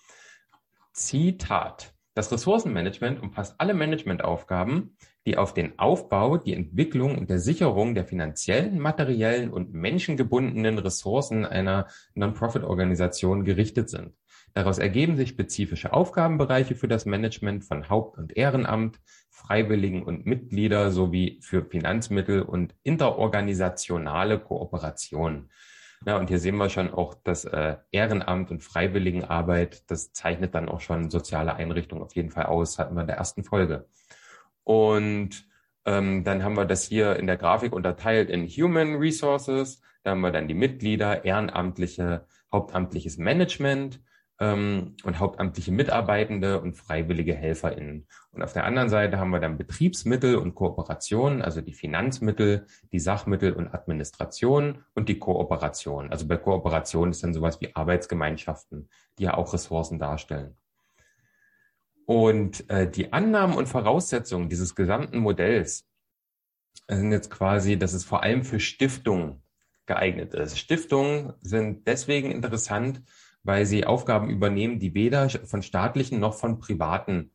Zitat. 0.93 1.95
Das 2.15 2.33
Ressourcenmanagement 2.33 3.23
umfasst 3.23 3.55
alle 3.59 3.75
Managementaufgaben, 3.75 4.97
die 5.25 5.39
auf 5.39 5.55
den 5.55 5.79
Aufbau, 5.79 6.37
die 6.37 6.53
Entwicklung 6.53 7.17
und 7.17 7.31
der 7.31 7.39
Sicherung 7.39 7.95
der 7.95 8.05
finanziellen, 8.05 8.81
materiellen 8.81 9.51
und 9.51 9.73
menschengebundenen 9.73 10.79
Ressourcen 10.79 11.45
einer 11.45 11.87
Non-Profit-Organisation 12.15 13.45
gerichtet 13.45 13.89
sind. 13.89 14.15
Daraus 14.59 14.79
ergeben 14.79 15.17
sich 15.17 15.29
spezifische 15.29 15.93
Aufgabenbereiche 15.93 16.75
für 16.75 16.89
das 16.89 17.07
Management 17.07 17.65
von 17.65 17.89
Haupt- 17.89 18.19
und 18.19 18.37
Ehrenamt, 18.37 18.99
Freiwilligen 19.31 20.03
und 20.03 20.27
Mitglieder 20.27 20.91
sowie 20.91 21.39
für 21.43 21.65
Finanzmittel 21.65 22.43
und 22.43 22.75
interorganisationale 22.83 24.41
Kooperation. 24.41 25.49
Ja, 26.05 26.17
und 26.17 26.27
hier 26.27 26.41
sehen 26.41 26.57
wir 26.57 26.71
schon 26.71 26.93
auch 26.93 27.15
das 27.23 27.45
äh, 27.45 27.77
Ehrenamt 27.93 28.51
und 28.51 28.65
Freiwilligenarbeit, 28.65 29.89
das 29.93 30.13
zeichnet 30.13 30.57
dann 30.57 30.69
auch 30.69 30.81
schon 30.81 31.09
soziale 31.09 31.55
Einrichtungen 31.55 32.03
auf 32.03 32.17
jeden 32.17 32.33
Fall 32.33 32.47
aus, 32.47 32.81
hatten 32.81 32.97
wir 32.97 33.03
in 33.03 33.07
der 33.07 33.19
ersten 33.19 33.45
Folge. 33.45 33.87
Und 34.65 35.47
ähm, 35.85 36.25
dann 36.25 36.43
haben 36.43 36.57
wir 36.57 36.65
das 36.65 36.83
hier 36.83 37.15
in 37.15 37.29
der 37.29 37.37
Grafik 37.37 37.73
unterteilt 37.73 38.29
in 38.29 38.49
Human 38.49 38.97
Resources, 38.97 39.81
da 40.03 40.11
haben 40.11 40.21
wir 40.21 40.33
dann 40.33 40.49
die 40.49 40.55
Mitglieder, 40.55 41.25
Ehrenamtliche, 41.25 42.27
hauptamtliches 42.51 43.19
Management, 43.19 44.01
ähm, 44.41 44.97
und 45.05 45.19
hauptamtliche 45.19 45.73
Mitarbeitende 45.73 46.61
und 46.61 46.75
freiwillige 46.75 47.35
HelferInnen. 47.35 48.07
Und 48.31 48.43
auf 48.43 48.53
der 48.53 48.65
anderen 48.65 48.89
Seite 48.89 49.19
haben 49.19 49.31
wir 49.31 49.41
dann 49.41 49.59
Betriebsmittel 49.59 50.37
und 50.37 50.55
Kooperationen, 50.55 51.43
also 51.43 51.61
die 51.61 51.73
Finanzmittel, 51.73 52.67
die 52.93 53.01
Sachmittel 53.01 53.53
und 53.53 53.75
Administration 53.75 54.85
und 54.95 55.09
die 55.09 55.19
Kooperation. 55.19 56.11
Also 56.11 56.27
bei 56.27 56.37
Kooperation 56.37 57.11
ist 57.11 57.25
dann 57.25 57.35
sowas 57.35 57.61
wie 57.61 57.75
Arbeitsgemeinschaften, 57.75 58.89
die 59.19 59.25
ja 59.25 59.35
auch 59.35 59.53
Ressourcen 59.53 59.99
darstellen. 59.99 60.57
Und 62.07 62.69
äh, 62.71 62.91
die 62.91 63.13
Annahmen 63.13 63.57
und 63.57 63.69
Voraussetzungen 63.69 64.49
dieses 64.49 64.75
gesamten 64.75 65.19
Modells 65.19 65.87
sind 66.87 67.13
jetzt 67.13 67.31
quasi, 67.31 67.79
dass 67.79 67.93
es 67.93 68.05
vor 68.05 68.23
allem 68.23 68.45
für 68.45 68.61
Stiftungen 68.61 69.43
geeignet 69.85 70.33
ist. 70.35 70.59
Stiftungen 70.59 71.35
sind 71.41 71.87
deswegen 71.87 72.31
interessant, 72.31 73.03
weil 73.49 73.65
sie 73.65 73.87
Aufgaben 73.87 74.29
übernehmen, 74.29 74.79
die 74.79 74.93
weder 74.93 75.31
von 75.31 75.63
staatlichen 75.63 76.21
noch 76.21 76.35
von 76.35 76.59
privaten 76.59 77.31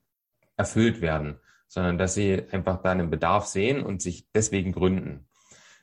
erfüllt 0.56 1.02
werden, 1.02 1.40
sondern 1.68 1.98
dass 1.98 2.14
sie 2.14 2.44
einfach 2.52 2.84
da 2.84 2.92
einen 2.92 3.10
Bedarf 3.10 3.48
sehen 3.48 3.82
und 3.82 4.00
sich 4.00 4.28
deswegen 4.32 4.74
gründen. 4.74 5.28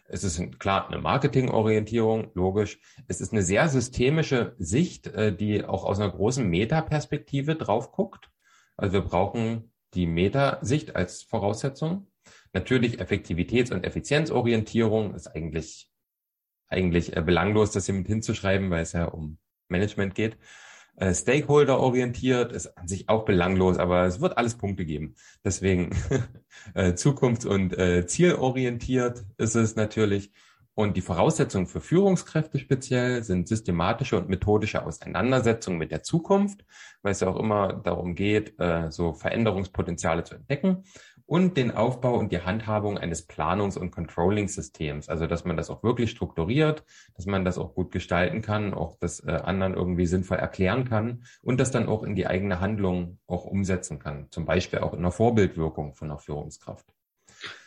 Es 0.04 0.22
ist 0.22 0.60
klar 0.60 0.86
eine 0.86 1.00
Marketingorientierung, 1.00 2.30
logisch. 2.34 2.78
Es 3.08 3.20
ist 3.20 3.32
eine 3.32 3.42
sehr 3.42 3.68
systemische 3.68 4.54
Sicht, 4.56 5.08
äh, 5.08 5.34
die 5.34 5.64
auch 5.64 5.82
aus 5.82 5.98
einer 5.98 6.12
großen 6.12 6.48
Metaperspektive 6.48 7.56
drauf 7.56 7.90
guckt. 7.90 8.30
Also 8.76 8.92
wir 8.92 9.02
brauchen 9.02 9.72
die 9.94 10.06
Metasicht 10.06 10.94
als 10.94 11.24
Voraussetzung. 11.24 12.06
Natürlich 12.52 13.00
Effektivitäts- 13.00 13.72
und 13.72 13.84
Effizienzorientierung 13.84 15.12
ist 15.12 15.26
eigentlich, 15.26 15.90
eigentlich 16.68 17.16
äh, 17.16 17.20
belanglos, 17.20 17.72
das 17.72 17.86
hier 17.86 17.96
mit 17.96 18.06
hinzuschreiben, 18.06 18.70
weil 18.70 18.82
es 18.82 18.92
ja 18.92 19.06
um 19.06 19.39
Management 19.70 20.14
geht. 20.14 20.36
Äh, 20.96 21.14
Stakeholder-orientiert 21.14 22.52
ist 22.52 22.76
an 22.76 22.86
sich 22.86 23.08
auch 23.08 23.24
belanglos, 23.24 23.78
aber 23.78 24.04
es 24.04 24.20
wird 24.20 24.36
alles 24.36 24.56
Punkte 24.56 24.84
geben. 24.84 25.14
Deswegen 25.44 25.90
äh, 26.74 26.92
zukunfts- 26.92 27.46
und 27.46 27.76
äh, 27.78 28.06
zielorientiert 28.06 29.24
ist 29.38 29.54
es 29.54 29.76
natürlich. 29.76 30.30
Und 30.74 30.96
die 30.96 31.02
Voraussetzungen 31.02 31.66
für 31.66 31.80
Führungskräfte 31.80 32.58
speziell 32.58 33.22
sind 33.22 33.48
systematische 33.48 34.16
und 34.16 34.28
methodische 34.28 34.84
Auseinandersetzungen 34.84 35.78
mit 35.78 35.90
der 35.90 36.02
Zukunft, 36.02 36.64
weil 37.02 37.12
es 37.12 37.20
ja 37.20 37.28
auch 37.28 37.38
immer 37.38 37.72
darum 37.72 38.14
geht, 38.14 38.58
äh, 38.58 38.90
so 38.90 39.12
Veränderungspotenziale 39.12 40.24
zu 40.24 40.36
entdecken 40.36 40.84
und 41.30 41.56
den 41.56 41.70
Aufbau 41.70 42.18
und 42.18 42.32
die 42.32 42.42
Handhabung 42.42 42.98
eines 42.98 43.28
Planungs- 43.28 43.78
und 43.78 43.92
Controlling-Systems. 43.92 45.08
Also, 45.08 45.28
dass 45.28 45.44
man 45.44 45.56
das 45.56 45.70
auch 45.70 45.84
wirklich 45.84 46.10
strukturiert, 46.10 46.82
dass 47.14 47.24
man 47.26 47.44
das 47.44 47.56
auch 47.56 47.72
gut 47.72 47.92
gestalten 47.92 48.42
kann, 48.42 48.74
auch 48.74 48.96
das 48.98 49.20
äh, 49.20 49.30
anderen 49.30 49.74
irgendwie 49.74 50.06
sinnvoll 50.06 50.38
erklären 50.38 50.88
kann 50.88 51.22
und 51.40 51.60
das 51.60 51.70
dann 51.70 51.86
auch 51.86 52.02
in 52.02 52.16
die 52.16 52.26
eigene 52.26 52.58
Handlung 52.58 53.20
auch 53.28 53.44
umsetzen 53.44 54.00
kann. 54.00 54.26
Zum 54.32 54.44
Beispiel 54.44 54.80
auch 54.80 54.92
in 54.92 55.02
der 55.02 55.12
Vorbildwirkung 55.12 55.94
von 55.94 56.10
einer 56.10 56.18
Führungskraft. 56.18 56.86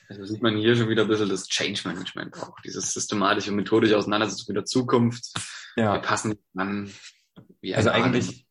Also 0.09 0.25
sieht 0.25 0.43
man 0.43 0.57
hier 0.57 0.75
schon 0.75 0.89
wieder 0.89 1.03
ein 1.03 1.07
bisschen 1.07 1.29
das 1.29 1.47
Change 1.47 1.87
Management 1.87 2.35
auch, 2.43 2.59
dieses 2.65 2.91
systematische 2.91 3.51
und 3.51 3.55
methodische 3.55 3.97
Auseinandersetzung 3.97 4.47
mit 4.49 4.57
der 4.57 4.65
Zukunft. 4.65 5.31
Ja. 5.77 5.93
Wir 5.93 6.01
passen 6.01 6.35
an. 6.57 6.91
Wie 7.61 7.73
also 7.73 7.91
eigentlich, 7.91 8.45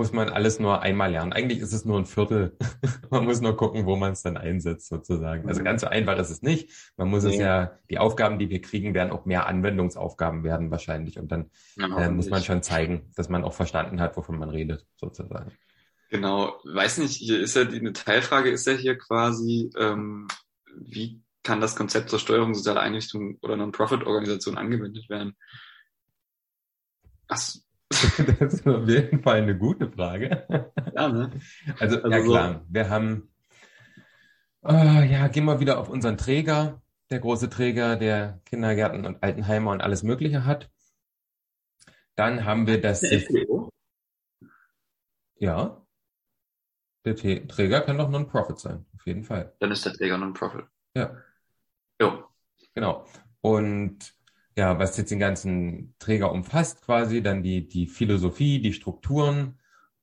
muss 0.00 0.14
man 0.14 0.30
alles 0.30 0.58
nur 0.58 0.80
einmal 0.80 1.10
lernen. 1.10 1.34
Eigentlich 1.34 1.58
ist 1.58 1.74
es 1.74 1.84
nur 1.84 1.98
ein 1.98 2.06
Viertel. 2.06 2.56
man 3.10 3.26
muss 3.26 3.42
nur 3.42 3.54
gucken, 3.54 3.84
wo 3.84 3.96
man 3.96 4.12
es 4.12 4.22
dann 4.22 4.38
einsetzt, 4.38 4.88
sozusagen. 4.88 5.46
Also 5.46 5.62
ganz 5.62 5.82
so 5.82 5.88
einfach 5.88 6.18
ist 6.18 6.30
es 6.30 6.40
nicht. 6.40 6.70
Man 6.96 7.08
muss 7.08 7.24
nee. 7.24 7.34
es 7.34 7.36
ja, 7.38 7.78
die 7.90 7.98
Aufgaben, 7.98 8.38
die 8.38 8.48
wir 8.48 8.62
kriegen, 8.62 8.94
werden 8.94 9.10
auch 9.10 9.26
mehr 9.26 9.46
Anwendungsaufgaben 9.46 10.42
werden 10.42 10.70
wahrscheinlich. 10.70 11.18
Und 11.18 11.30
dann 11.30 11.50
ja, 11.76 11.98
äh, 11.98 12.10
muss 12.10 12.30
man 12.30 12.42
schon 12.42 12.62
zeigen, 12.62 13.10
dass 13.14 13.28
man 13.28 13.44
auch 13.44 13.52
verstanden 13.52 14.00
hat, 14.00 14.16
wovon 14.16 14.38
man 14.38 14.48
redet, 14.48 14.86
sozusagen. 14.96 15.52
Genau. 16.08 16.58
Weiß 16.64 16.96
nicht, 16.96 17.16
hier 17.16 17.38
ist 17.38 17.54
ja 17.54 17.64
die, 17.64 17.78
eine 17.78 17.92
Teilfrage 17.92 18.48
ist 18.48 18.66
ja 18.66 18.72
hier 18.72 18.96
quasi, 18.96 19.70
ähm, 19.76 20.28
wie 20.78 21.20
kann 21.42 21.60
das 21.60 21.76
Konzept 21.76 22.08
zur 22.08 22.20
Steuerung 22.20 22.54
sozialer 22.54 22.80
Einrichtungen 22.80 23.36
oder 23.42 23.58
Non-Profit-Organisation 23.58 24.56
angewendet 24.56 25.10
werden? 25.10 25.36
Ach, 27.28 27.38
das 28.38 28.54
ist 28.54 28.66
auf 28.66 28.88
jeden 28.88 29.22
Fall 29.22 29.42
eine 29.42 29.56
gute 29.56 29.90
Frage. 29.90 30.46
Ja, 30.94 31.08
ne? 31.08 31.30
Also, 31.78 32.02
also 32.02 32.08
ja 32.08 32.22
klar, 32.22 32.54
so. 32.54 32.74
wir 32.74 32.88
haben, 32.88 33.30
oh, 34.62 34.72
ja, 34.72 35.28
gehen 35.28 35.44
wir 35.44 35.60
wieder 35.60 35.78
auf 35.78 35.88
unseren 35.88 36.16
Träger, 36.16 36.82
der 37.10 37.20
große 37.20 37.50
Träger, 37.50 37.96
der 37.96 38.40
Kindergärten 38.46 39.06
und 39.06 39.22
Altenheimer 39.22 39.72
und 39.72 39.82
alles 39.82 40.02
Mögliche 40.02 40.44
hat. 40.44 40.70
Dann 42.16 42.44
haben 42.44 42.66
wir 42.66 42.80
das. 42.80 43.02
Ja. 45.36 45.80
Der 47.04 47.16
T 47.16 47.46
Träger 47.46 47.80
kann 47.80 47.96
doch 47.96 48.10
Non-Profit 48.10 48.58
sein, 48.58 48.86
auf 48.94 49.06
jeden 49.06 49.24
Fall. 49.24 49.54
Dann 49.58 49.70
ist 49.70 49.86
der 49.86 49.94
Träger 49.94 50.18
Non-Profit. 50.18 50.66
Ja. 50.94 51.16
Jo. 52.00 52.24
Genau. 52.74 53.06
Und 53.40 54.14
ja, 54.56 54.78
was 54.78 54.96
jetzt 54.96 55.10
den 55.10 55.18
ganzen 55.18 55.94
Träger 55.98 56.32
umfasst 56.32 56.82
quasi, 56.82 57.22
dann 57.22 57.42
die, 57.42 57.68
die 57.68 57.86
Philosophie, 57.86 58.60
die 58.60 58.72
Strukturen. 58.72 59.58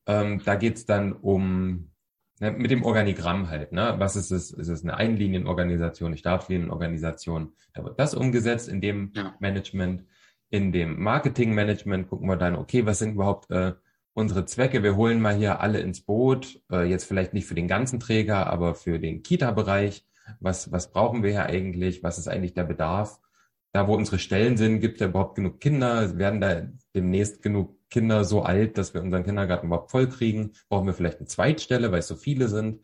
Ähm, 0.06 0.42
da 0.46 0.56
geht's 0.56 0.86
dann 0.86 1.14
um 1.14 1.92
ne, 2.40 2.52
mit 2.52 2.72
dem 2.72 2.84
Organigramm 2.84 3.50
halt, 3.50 3.72
ne? 3.74 3.96
Was 3.98 4.16
ist 4.16 4.32
es? 4.32 4.52
Ist 4.52 4.70
es 4.70 4.84
eine 4.84 4.96
Einlinienorganisation, 4.96 6.08
eine 6.08 6.18
Stabslienenorganisation? 6.18 7.54
Da 7.74 7.84
wird 7.84 8.00
das 8.00 8.14
umgesetzt 8.14 8.70
in 8.70 8.82
dem 8.82 9.12
ja. 9.16 9.36
Management. 9.40 10.06
In 10.50 10.72
dem 10.72 11.02
Marketingmanagement 11.02 12.08
gucken 12.08 12.30
wir 12.30 12.38
dann, 12.38 12.56
okay, 12.56 12.86
was 12.86 13.00
sind 13.00 13.16
überhaupt 13.16 13.52
äh, 13.52 13.74
unsere 14.14 14.46
Zwecke? 14.46 14.82
Wir 14.82 14.96
holen 14.96 15.20
mal 15.20 15.36
hier 15.36 15.60
alle 15.60 15.80
ins 15.80 16.00
Boot, 16.02 16.62
äh, 16.72 16.86
jetzt 16.90 17.04
vielleicht 17.04 17.34
nicht 17.34 17.48
für 17.48 17.56
den 17.56 17.68
ganzen 17.68 18.00
Träger, 18.00 18.48
aber 18.48 18.76
für 18.76 18.98
den 18.98 19.24
Kita-Bereich. 19.24 20.06
Was, 20.40 20.72
was 20.72 20.92
brauchen 20.92 21.22
wir 21.22 21.32
hier 21.32 21.46
eigentlich? 21.46 22.02
Was 22.02 22.18
ist 22.18 22.30
eigentlich 22.30 22.54
der 22.54 22.64
Bedarf? 22.64 23.20
Da 23.78 23.88
wo 23.88 23.96
unsere 23.96 24.18
Stellen 24.18 24.58
sind, 24.58 24.80
gibt 24.80 24.96
es 24.96 25.02
ja 25.02 25.08
überhaupt 25.08 25.36
genug 25.36 25.60
Kinder? 25.60 26.18
Werden 26.18 26.42
da 26.42 26.64
demnächst 26.96 27.44
genug 27.44 27.78
Kinder 27.92 28.26
so 28.26 28.42
alt, 28.42 28.78
dass 28.80 28.96
wir 28.96 29.04
unseren 29.04 29.24
Kindergarten 29.24 29.68
überhaupt 29.68 29.92
voll 29.92 30.10
kriegen? 30.10 30.54
Brauchen 30.68 30.88
wir 30.88 30.96
vielleicht 30.96 31.20
eine 31.20 31.28
Zweitstelle, 31.28 31.92
weil 31.92 32.00
es 32.00 32.08
so 32.08 32.16
viele 32.16 32.48
sind? 32.48 32.82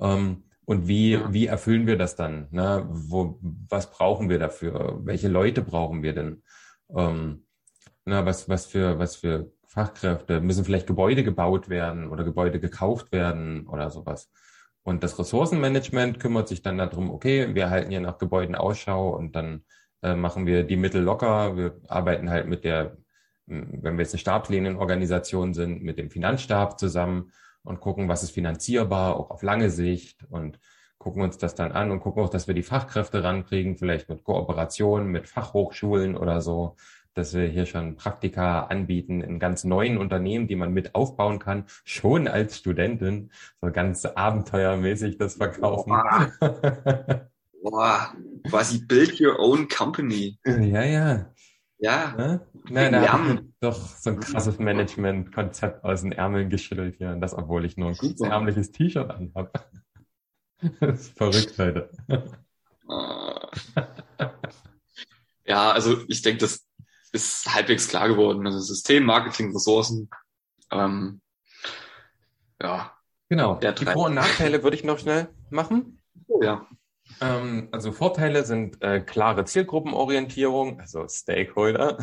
Ähm, 0.00 0.42
und 0.64 0.88
wie, 0.88 1.12
ja. 1.12 1.32
wie 1.32 1.46
erfüllen 1.46 1.86
wir 1.86 1.96
das 1.96 2.16
dann? 2.16 2.48
Ne? 2.50 2.84
Wo, 2.90 3.38
was 3.68 3.92
brauchen 3.92 4.28
wir 4.28 4.40
dafür? 4.40 4.98
Welche 5.04 5.28
Leute 5.28 5.62
brauchen 5.62 6.02
wir 6.02 6.14
denn? 6.14 6.42
Ähm, 6.92 7.44
na, 8.04 8.26
was, 8.26 8.48
was 8.48 8.66
für, 8.66 8.98
was 8.98 9.14
für 9.14 9.52
Fachkräfte? 9.68 10.40
Müssen 10.40 10.64
vielleicht 10.64 10.88
Gebäude 10.88 11.22
gebaut 11.22 11.68
werden 11.68 12.08
oder 12.08 12.24
Gebäude 12.24 12.58
gekauft 12.58 13.12
werden 13.12 13.68
oder 13.68 13.88
sowas? 13.88 14.32
Und 14.82 15.04
das 15.04 15.16
Ressourcenmanagement 15.16 16.18
kümmert 16.18 16.48
sich 16.48 16.60
dann 16.60 16.78
darum, 16.78 17.10
okay, 17.10 17.54
wir 17.54 17.70
halten 17.70 17.90
hier 17.90 18.00
nach 18.00 18.18
Gebäuden 18.18 18.56
Ausschau 18.56 19.10
und 19.16 19.36
dann 19.36 19.62
äh, 20.04 20.14
machen 20.14 20.46
wir 20.46 20.64
die 20.64 20.76
Mittel 20.76 21.02
locker. 21.02 21.56
Wir 21.56 21.80
arbeiten 21.88 22.28
halt 22.28 22.46
mit 22.46 22.64
der, 22.64 22.98
wenn 23.46 23.96
wir 23.96 24.02
jetzt 24.02 24.12
eine 24.12 24.20
Stabslienenorganisation 24.20 25.54
sind, 25.54 25.82
mit 25.82 25.98
dem 25.98 26.10
Finanzstab 26.10 26.78
zusammen 26.78 27.32
und 27.62 27.80
gucken, 27.80 28.06
was 28.06 28.22
ist 28.22 28.32
finanzierbar, 28.32 29.16
auch 29.16 29.30
auf 29.30 29.42
lange 29.42 29.70
Sicht 29.70 30.24
und 30.28 30.60
gucken 30.98 31.22
uns 31.22 31.38
das 31.38 31.54
dann 31.54 31.72
an 31.72 31.90
und 31.90 32.00
gucken 32.00 32.22
auch, 32.22 32.28
dass 32.28 32.46
wir 32.46 32.54
die 32.54 32.62
Fachkräfte 32.62 33.24
rankriegen, 33.24 33.76
vielleicht 33.76 34.08
mit 34.10 34.24
Kooperationen 34.24 35.08
mit 35.08 35.26
Fachhochschulen 35.26 36.16
oder 36.16 36.42
so, 36.42 36.76
dass 37.14 37.32
wir 37.32 37.46
hier 37.46 37.64
schon 37.64 37.96
Praktika 37.96 38.64
anbieten 38.64 39.22
in 39.22 39.38
ganz 39.38 39.64
neuen 39.64 39.96
Unternehmen, 39.96 40.48
die 40.48 40.56
man 40.56 40.72
mit 40.72 40.94
aufbauen 40.94 41.38
kann, 41.38 41.64
schon 41.84 42.28
als 42.28 42.58
Studentin, 42.58 43.30
so 43.60 43.70
ganz 43.70 44.04
abenteuermäßig 44.04 45.16
das 45.16 45.36
verkaufen. 45.36 45.94
Boah, 47.64 48.14
quasi 48.46 48.84
build 48.84 49.18
your 49.18 49.40
own 49.40 49.66
company. 49.68 50.38
Ja, 50.44 50.84
ja. 50.84 51.32
Ja. 51.78 52.14
Ne? 52.14 52.46
Nein, 52.68 52.92
da 52.92 53.38
doch 53.60 53.88
so 53.98 54.10
ein 54.10 54.20
krasses 54.20 54.58
Management-Konzept 54.58 55.82
aus 55.82 56.02
den 56.02 56.12
Ärmeln 56.12 56.50
geschüttelt 56.50 56.96
hier. 56.98 57.10
Und 57.10 57.22
das, 57.22 57.32
obwohl 57.32 57.64
ich 57.64 57.78
nur 57.78 57.88
ein 57.88 57.96
kurzes 57.96 58.20
ärmliches 58.20 58.70
T-Shirt 58.70 59.10
anhabe. 59.10 59.50
Das 60.80 61.00
ist 61.00 61.18
verrückt, 61.18 61.58
Leute. 61.58 61.90
Ah. 62.88 63.50
Ja, 65.44 65.72
also 65.72 65.98
ich 66.08 66.22
denke, 66.22 66.40
das 66.40 66.64
ist 67.12 67.54
halbwegs 67.54 67.88
klar 67.88 68.08
geworden. 68.08 68.46
Also 68.46 68.60
System, 68.60 69.04
Marketing, 69.04 69.52
Ressourcen. 69.52 70.08
Ähm, 70.70 71.20
ja. 72.62 72.96
Genau. 73.28 73.56
Die 73.56 73.84
Vor- 73.84 74.06
und 74.06 74.14
Nachteile 74.14 74.62
würde 74.62 74.76
ich 74.76 74.84
noch 74.84 74.98
schnell 74.98 75.28
machen. 75.50 76.00
Oh, 76.28 76.42
ja. 76.42 76.66
Ähm, 77.20 77.68
also 77.72 77.92
Vorteile 77.92 78.44
sind 78.44 78.82
äh, 78.82 79.00
klare 79.00 79.44
Zielgruppenorientierung, 79.44 80.80
also 80.80 81.06
Stakeholder, 81.08 81.98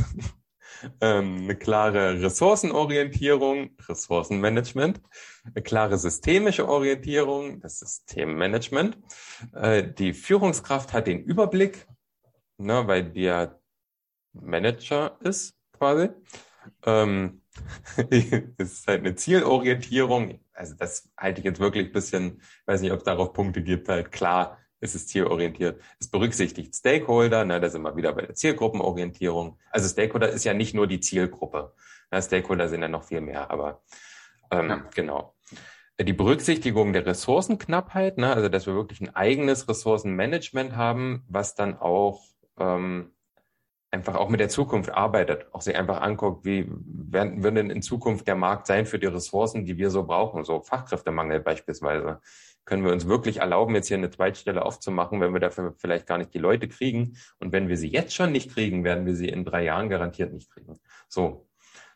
ähm, 1.01 1.37
eine 1.41 1.55
klare 1.55 2.21
Ressourcenorientierung, 2.21 3.71
Ressourcenmanagement, 3.87 5.01
eine 5.43 5.63
klare 5.63 5.97
systemische 5.97 6.67
Orientierung, 6.67 7.61
das 7.61 7.79
Systemmanagement. 7.79 8.97
Äh, 9.53 9.91
die 9.91 10.13
Führungskraft 10.13 10.93
hat 10.93 11.07
den 11.07 11.23
Überblick, 11.23 11.87
ne, 12.57 12.87
weil 12.87 13.03
der 13.03 13.59
Manager 14.33 15.17
ist 15.21 15.55
quasi. 15.73 16.09
Ähm, 16.85 17.41
es 18.09 18.33
ist 18.57 18.87
halt 18.87 19.01
eine 19.01 19.15
Zielorientierung. 19.15 20.39
Also 20.53 20.75
das 20.75 21.09
halte 21.17 21.41
ich 21.41 21.45
jetzt 21.45 21.59
wirklich 21.59 21.91
bisschen, 21.91 22.41
weiß 22.65 22.81
nicht, 22.81 22.91
ob 22.91 22.99
es 22.99 23.03
darauf 23.03 23.33
Punkte 23.33 23.63
gibt, 23.63 23.89
halt 23.89 24.11
klar 24.11 24.57
es 24.81 24.95
ist 24.95 25.09
zielorientiert. 25.09 25.81
Es 25.99 26.09
berücksichtigt 26.09 26.75
Stakeholder, 26.75 27.45
ne, 27.45 27.61
da 27.61 27.69
sind 27.69 27.83
wir 27.83 27.95
wieder 27.95 28.13
bei 28.13 28.23
der 28.23 28.35
Zielgruppenorientierung. 28.35 29.57
Also 29.69 29.87
Stakeholder 29.87 30.29
ist 30.29 30.43
ja 30.43 30.53
nicht 30.53 30.73
nur 30.73 30.87
die 30.87 30.99
Zielgruppe. 30.99 31.73
Ne, 32.11 32.21
Stakeholder 32.21 32.67
sind 32.67 32.81
ja 32.81 32.87
noch 32.87 33.03
viel 33.03 33.21
mehr, 33.21 33.49
aber 33.51 33.81
ähm, 34.51 34.69
ja. 34.69 34.89
genau. 34.93 35.35
Die 35.99 36.13
Berücksichtigung 36.13 36.93
der 36.93 37.05
Ressourcenknappheit, 37.05 38.17
ne, 38.17 38.33
also 38.33 38.49
dass 38.49 38.65
wir 38.65 38.73
wirklich 38.73 39.01
ein 39.01 39.15
eigenes 39.15 39.69
Ressourcenmanagement 39.69 40.75
haben, 40.75 41.23
was 41.29 41.53
dann 41.53 41.77
auch 41.77 42.23
ähm, 42.57 43.11
einfach 43.91 44.15
auch 44.15 44.29
mit 44.29 44.39
der 44.39 44.49
Zukunft 44.49 44.89
arbeitet, 44.89 45.53
auch 45.53 45.61
sich 45.61 45.75
einfach 45.75 46.01
anguckt, 46.01 46.45
wie 46.45 46.65
werden, 46.69 47.43
wird 47.43 47.57
denn 47.57 47.69
in 47.69 47.81
Zukunft 47.81 48.25
der 48.27 48.35
Markt 48.35 48.65
sein 48.65 48.85
für 48.85 48.97
die 48.97 49.07
Ressourcen, 49.07 49.65
die 49.65 49.77
wir 49.77 49.91
so 49.91 50.03
brauchen, 50.03 50.43
so 50.43 50.61
Fachkräftemangel 50.61 51.41
beispielsweise 51.41 52.21
können 52.65 52.85
wir 52.85 52.91
uns 52.91 53.07
wirklich 53.07 53.37
erlauben, 53.37 53.75
jetzt 53.75 53.87
hier 53.87 53.97
eine 53.97 54.09
Zweitstelle 54.09 54.65
aufzumachen, 54.65 55.19
wenn 55.19 55.33
wir 55.33 55.39
dafür 55.39 55.73
vielleicht 55.77 56.07
gar 56.07 56.17
nicht 56.17 56.33
die 56.33 56.39
Leute 56.39 56.67
kriegen. 56.67 57.17
Und 57.39 57.51
wenn 57.51 57.67
wir 57.67 57.77
sie 57.77 57.89
jetzt 57.89 58.13
schon 58.13 58.31
nicht 58.31 58.51
kriegen, 58.51 58.83
werden 58.83 59.05
wir 59.05 59.15
sie 59.15 59.29
in 59.29 59.45
drei 59.45 59.63
Jahren 59.63 59.89
garantiert 59.89 60.31
nicht 60.31 60.51
kriegen. 60.51 60.79
So, 61.07 61.47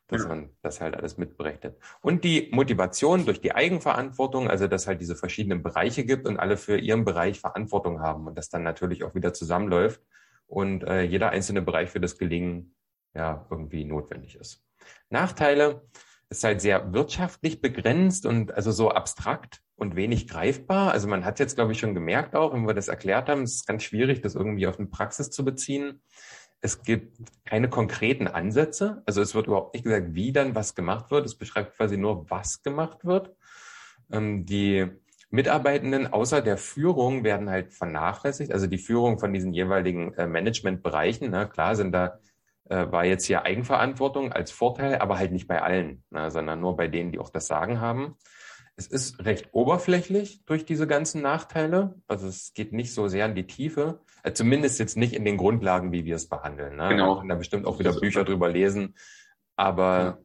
dass 0.08 0.24
ja. 0.24 0.28
man 0.28 0.50
das 0.62 0.82
halt 0.82 0.96
alles 0.96 1.18
mitberechnet. 1.18 1.78
Und 2.02 2.24
die 2.24 2.50
Motivation 2.52 3.26
durch 3.26 3.42
die 3.42 3.54
Eigenverantwortung, 3.54 4.50
also 4.50 4.68
dass 4.68 4.88
halt 4.88 5.02
diese 5.02 5.16
verschiedenen 5.16 5.64
Bereiche 5.64 6.06
gibt 6.06 6.28
und 6.28 6.38
alle 6.40 6.58
für 6.58 6.78
ihren 6.78 7.06
Bereich 7.06 7.40
Verantwortung 7.40 8.02
haben 8.02 8.28
und 8.28 8.38
das 8.38 8.50
dann 8.50 8.64
natürlich 8.64 9.04
auch 9.04 9.16
wieder 9.16 9.34
zusammenläuft 9.34 10.02
und 10.48 10.84
äh, 10.84 11.02
jeder 11.02 11.30
einzelne 11.30 11.62
Bereich 11.62 11.90
für 11.90 12.00
das 12.00 12.18
Gelingen 12.18 12.76
ja 13.14 13.48
irgendwie 13.50 13.86
notwendig 13.86 14.36
ist. 14.36 14.64
Nachteile 15.10 15.88
ist 16.30 16.44
halt 16.44 16.62
sehr 16.62 16.94
wirtschaftlich 16.94 17.62
begrenzt 17.62 18.26
und 18.26 18.54
also 18.54 18.72
so 18.72 18.92
abstrakt 18.92 19.62
und 19.76 19.96
wenig 19.96 20.28
greifbar. 20.28 20.92
Also 20.92 21.08
man 21.08 21.26
hat 21.26 21.40
jetzt, 21.40 21.56
glaube 21.56 21.72
ich, 21.72 21.80
schon 21.80 21.94
gemerkt 21.94 22.36
auch, 22.36 22.54
wenn 22.54 22.68
wir 22.68 22.74
das 22.74 22.88
erklärt 22.88 23.30
haben, 23.30 23.44
es 23.44 23.56
ist 23.56 23.68
ganz 23.68 23.84
schwierig, 23.84 24.22
das 24.22 24.36
irgendwie 24.36 24.68
auf 24.68 24.80
eine 24.80 24.88
Praxis 24.88 25.30
zu 25.30 25.44
beziehen. 25.44 26.02
Es 26.62 26.84
gibt 26.84 27.18
keine 27.46 27.70
konkreten 27.70 28.28
Ansätze. 28.28 29.04
Also 29.06 29.22
es 29.22 29.36
wird 29.36 29.48
überhaupt 29.48 29.74
nicht 29.74 29.84
gesagt, 29.84 30.14
wie 30.16 30.32
dann 30.32 30.56
was 30.56 30.76
gemacht 30.76 31.12
wird. 31.12 31.26
Es 31.26 31.36
beschreibt 31.36 31.76
quasi 31.78 31.98
nur, 31.98 32.30
was 32.30 32.64
gemacht 32.64 33.06
wird. 33.06 33.36
Ähm, 34.12 34.46
die 34.46 34.88
Mitarbeitenden 35.30 36.08
außer 36.08 36.42
der 36.42 36.58
Führung 36.58 37.24
werden 37.24 37.50
halt 37.50 37.74
vernachlässigt, 37.74 38.54
also 38.54 38.68
die 38.68 38.78
Führung 38.78 39.20
von 39.20 39.34
diesen 39.34 39.54
jeweiligen 39.54 40.14
äh, 40.14 40.28
Managementbereichen. 40.28 41.30
Ne? 41.30 41.50
Klar 41.50 41.76
sind 41.76 41.92
da 41.92 42.20
äh, 42.70 42.92
war 42.92 43.06
jetzt 43.06 43.26
hier 43.26 43.44
Eigenverantwortung 43.44 44.32
als 44.32 44.52
Vorteil, 44.52 44.98
aber 44.98 45.18
halt 45.18 45.32
nicht 45.32 45.48
bei 45.48 45.62
allen, 45.62 46.04
ne? 46.10 46.32
sondern 46.32 46.62
nur 46.62 46.76
bei 46.76 46.88
denen, 46.88 47.12
die 47.12 47.20
auch 47.20 47.30
das 47.30 47.48
Sagen 47.48 47.80
haben. 47.80 48.18
Es 48.78 48.88
ist 48.88 49.24
recht 49.24 49.50
oberflächlich 49.54 50.44
durch 50.46 50.66
diese 50.66 50.86
ganzen 50.86 51.22
Nachteile. 51.22 51.96
Also 52.08 52.28
es 52.28 52.54
geht 52.54 52.74
nicht 52.74 52.94
so 52.94 53.08
sehr 53.08 53.26
in 53.26 53.36
die 53.36 53.48
Tiefe. 53.48 54.02
Äh, 54.24 54.34
zumindest 54.34 54.80
jetzt 54.80 54.98
nicht 54.98 55.14
in 55.14 55.24
den 55.24 55.38
Grundlagen, 55.38 55.94
wie 55.94 56.04
wir 56.04 56.16
es 56.16 56.28
behandeln. 56.28 56.76
Ne? 56.76 56.90
Genau. 56.90 57.24
Da 57.24 57.36
bestimmt 57.36 57.66
auch 57.66 57.80
wieder 57.80 57.94
Bücher 57.94 58.26
drüber 58.26 58.50
lesen. 58.50 58.96
Aber 59.56 60.20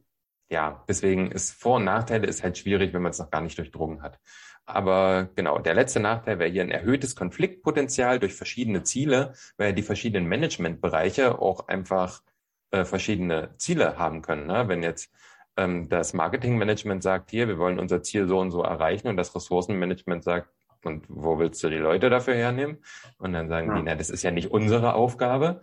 ja. 0.51 0.71
ja, 0.71 0.85
deswegen 0.89 1.31
ist 1.31 1.53
Vor- 1.53 1.77
und 1.77 1.85
Nachteile 1.85 2.27
ist 2.27 2.43
halt 2.43 2.59
schwierig, 2.59 2.93
wenn 2.93 3.03
man 3.03 3.11
es 3.11 3.21
noch 3.21 3.31
gar 3.31 3.41
nicht 3.41 3.57
durchdrungen 3.57 4.03
hat. 4.03 4.19
Aber 4.67 5.29
genau, 5.37 5.59
der 5.59 5.75
letzte 5.75 6.01
Nachteil 6.01 6.39
wäre 6.39 6.51
hier 6.51 6.63
ein 6.63 6.71
erhöhtes 6.71 7.17
Konfliktpotenzial 7.17 8.19
durch 8.19 8.35
verschiedene 8.35 8.83
Ziele, 8.83 9.35
weil 9.59 9.75
die 9.75 9.83
verschiedenen 9.83 10.29
Managementbereiche 10.29 11.41
auch 11.41 11.69
einfach 11.69 12.23
äh, 12.71 12.85
verschiedene 12.85 13.55
Ziele 13.59 13.99
haben 13.99 14.23
können. 14.23 14.47
Ne? 14.47 14.69
Wenn 14.69 14.83
jetzt 14.83 15.13
ähm, 15.61 15.89
das 15.89 16.15
Marketingmanagement 16.15 17.03
sagt, 17.03 17.31
hier, 17.31 17.47
wir 17.47 17.59
wollen 17.59 17.79
unser 17.79 18.03
Ziel 18.03 18.27
so 18.27 18.39
und 18.39 18.51
so 18.51 18.63
erreichen 18.63 19.09
und 19.09 19.17
das 19.17 19.35
Ressourcenmanagement 19.35 20.25
sagt, 20.25 20.51
und 20.83 21.05
wo 21.09 21.39
willst 21.39 21.63
du 21.63 21.69
die 21.69 21.77
Leute 21.77 22.09
dafür 22.09 22.35
hernehmen? 22.35 22.79
Und 23.19 23.35
dann 23.35 23.49
sagen 23.49 23.69
ja. 23.69 23.77
die, 23.77 23.83
na, 23.83 23.95
das 23.95 24.09
ist 24.09 24.23
ja 24.23 24.31
nicht 24.31 24.51
unsere 24.51 24.95
Aufgabe. 24.95 25.63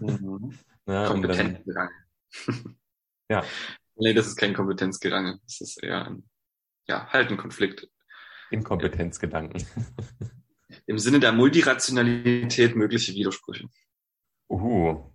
Mhm. 0.00 0.58
na, 0.86 1.06
Kompetenzgerangel. 1.06 1.94
ja. 3.30 3.42
Nee, 3.96 4.12
das 4.12 4.26
ist 4.26 4.36
kein 4.36 4.52
Kompetenzgerangel. 4.52 5.38
Das 5.44 5.60
ist 5.62 5.82
eher 5.82 6.06
ein, 6.06 6.28
ja, 6.86 7.06
halt 7.08 7.30
ein 7.30 7.38
Konflikt. 7.38 7.88
Inkompetenzgedanken. 8.50 9.64
Im 10.86 10.98
Sinne 10.98 11.20
der 11.20 11.32
Multirationalität 11.32 12.76
mögliche 12.76 13.14
Widersprüche. 13.14 13.68
Uh. 14.50 15.12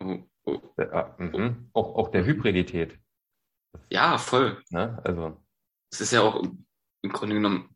Oh, 0.00 0.18
oh. 0.44 0.60
Äh, 0.76 1.04
mhm. 1.18 1.70
auch, 1.72 1.96
auch 1.96 2.08
der 2.10 2.24
Hybridität. 2.24 2.98
Ja, 3.90 4.18
voll. 4.18 4.62
Ne? 4.70 5.00
Also. 5.04 5.40
Es 5.90 6.00
ist 6.00 6.12
ja 6.12 6.22
auch 6.22 6.42
im 7.02 7.12
Grunde 7.12 7.34
genommen 7.36 7.74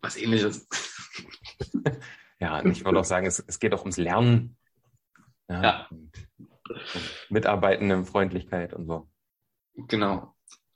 was 0.00 0.16
ähnliches. 0.16 0.68
ja, 2.40 2.64
ich 2.64 2.84
würde 2.84 3.00
auch 3.00 3.04
sagen, 3.04 3.26
es, 3.26 3.42
es 3.46 3.58
geht 3.58 3.74
auch 3.74 3.80
ums 3.80 3.96
Lernen. 3.96 4.56
Ja. 5.48 5.62
ja. 5.62 5.88
Und 5.90 6.12
Mitarbeitendenfreundlichkeit 7.30 8.74
und 8.74 8.86
so. 8.86 9.08
Genau. 9.74 10.34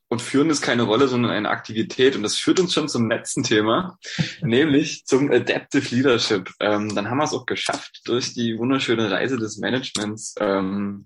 Und 0.09 0.21
führen 0.21 0.51
ist 0.51 0.61
keine 0.61 0.83
Rolle, 0.83 1.07
sondern 1.07 1.31
eine 1.31 1.51
Aktivität. 1.51 2.17
Und 2.17 2.25
das 2.25 2.37
führt 2.37 2.59
uns 2.59 2.75
schon 2.75 2.89
zum 2.89 3.09
letzten 3.09 3.45
Thema, 3.45 3.97
nämlich 4.43 5.07
zum 5.07 5.31
Adaptive 5.31 5.95
Leadership. 5.95 6.51
Ähm, 6.59 6.95
dann 6.95 7.09
haben 7.09 7.19
wir 7.19 7.25
es 7.25 7.33
auch 7.33 7.47
geschafft 7.47 8.03
durch 8.07 8.35
die 8.35 8.59
wunderschöne 8.59 9.11
Reise 9.11 9.37
des 9.37 9.59
Managements. 9.59 10.35
Ähm, 10.41 11.05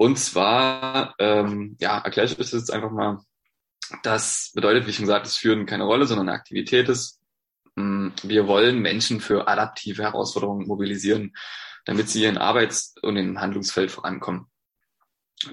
und 0.00 0.18
zwar, 0.18 1.14
ähm, 1.18 1.76
ja, 1.78 1.98
erkläre 1.98 2.26
ich 2.26 2.40
euch 2.40 2.54
jetzt 2.54 2.72
einfach 2.72 2.90
mal. 2.90 3.18
Das 4.02 4.50
bedeutet, 4.54 4.86
wie 4.86 4.94
schon 4.94 5.04
gesagt, 5.04 5.26
es 5.26 5.36
führen 5.36 5.66
keine 5.66 5.84
Rolle, 5.84 6.06
sondern 6.06 6.26
eine 6.26 6.38
Aktivität 6.38 6.88
ist. 6.88 7.20
Mm, 7.74 8.08
wir 8.22 8.46
wollen 8.46 8.78
Menschen 8.78 9.20
für 9.20 9.46
adaptive 9.46 10.02
Herausforderungen 10.02 10.66
mobilisieren, 10.66 11.34
damit 11.84 12.08
sie 12.08 12.22
ihren 12.22 12.38
Arbeits- 12.38 12.94
und 13.02 13.18
im 13.18 13.42
Handlungsfeld 13.42 13.90
vorankommen. 13.90 14.46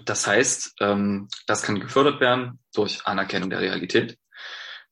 Das 0.05 0.25
heißt, 0.25 0.75
ähm, 0.79 1.27
das 1.45 1.63
kann 1.63 1.81
gefördert 1.81 2.21
werden 2.21 2.59
durch 2.73 3.05
Anerkennung 3.05 3.49
der 3.49 3.59
Realität, 3.59 4.17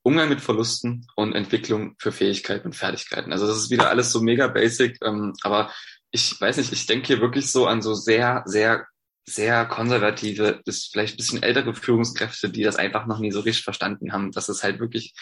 Umgang 0.02 0.28
mit 0.28 0.42
Verlusten 0.42 1.08
und 1.16 1.32
Entwicklung 1.32 1.96
für 1.98 2.12
Fähigkeiten 2.12 2.68
und 2.68 2.76
Fertigkeiten. 2.76 3.32
Also 3.32 3.48
das 3.48 3.56
ist 3.56 3.70
wieder 3.70 3.90
alles 3.90 4.12
so 4.12 4.22
mega 4.22 4.50
basic, 4.50 4.98
ähm, 5.02 5.32
aber 5.44 5.72
ich 6.12 6.42
weiß 6.42 6.58
nicht, 6.58 6.74
ich 6.74 6.88
denke 6.88 7.08
hier 7.08 7.22
wirklich 7.22 7.50
so 7.50 7.68
an 7.68 7.82
so 7.82 7.94
sehr, 7.94 8.44
sehr, 8.46 8.86
sehr 9.26 9.66
konservative, 9.66 10.62
bis 10.66 10.86
vielleicht 10.86 11.16
ein 11.16 11.18
bisschen 11.18 11.44
ältere 11.44 11.74
Führungskräfte, 11.74 12.50
die 12.50 12.64
das 12.64 12.76
einfach 12.76 13.08
noch 13.08 13.20
nie 13.20 13.32
so 13.32 13.40
richtig 13.40 13.64
verstanden 13.64 14.14
haben, 14.14 14.32
dass 14.32 14.50
es 14.50 14.64
halt 14.64 14.80
wirklich 14.80 15.14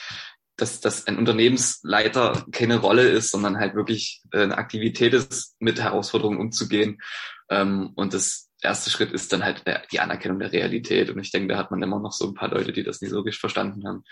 dass, 0.56 0.80
dass 0.82 1.08
ein 1.08 1.18
Unternehmensleiter 1.18 2.46
keine 2.52 2.78
Rolle 2.78 3.04
ist, 3.10 3.32
sondern 3.32 3.58
halt 3.58 3.76
wirklich 3.76 4.22
äh, 4.32 4.44
eine 4.44 4.58
Aktivität 4.58 5.14
ist, 5.14 5.56
mit 5.60 5.82
Herausforderungen 5.82 6.40
umzugehen. 6.40 7.00
Ähm, 7.50 7.92
und 7.96 8.14
das 8.14 8.50
erste 8.62 8.90
Schritt 8.90 9.12
ist 9.12 9.34
dann 9.34 9.44
halt 9.44 9.64
die 9.92 10.00
Anerkennung 10.00 10.40
der 10.40 10.52
Realität. 10.52 11.10
Und 11.10 11.20
ich 11.20 11.32
denke, 11.32 11.50
da 11.50 11.58
hat 11.58 11.72
man 11.72 11.82
immer 11.82 12.00
noch 12.00 12.14
so 12.14 12.28
ein 12.28 12.34
paar 12.34 12.50
Leute, 12.50 12.72
die 12.72 12.84
das 12.84 13.02
nicht 13.02 13.12
so 13.12 13.22
richtig 13.22 13.40
verstanden 13.40 13.88
haben. 13.88 14.04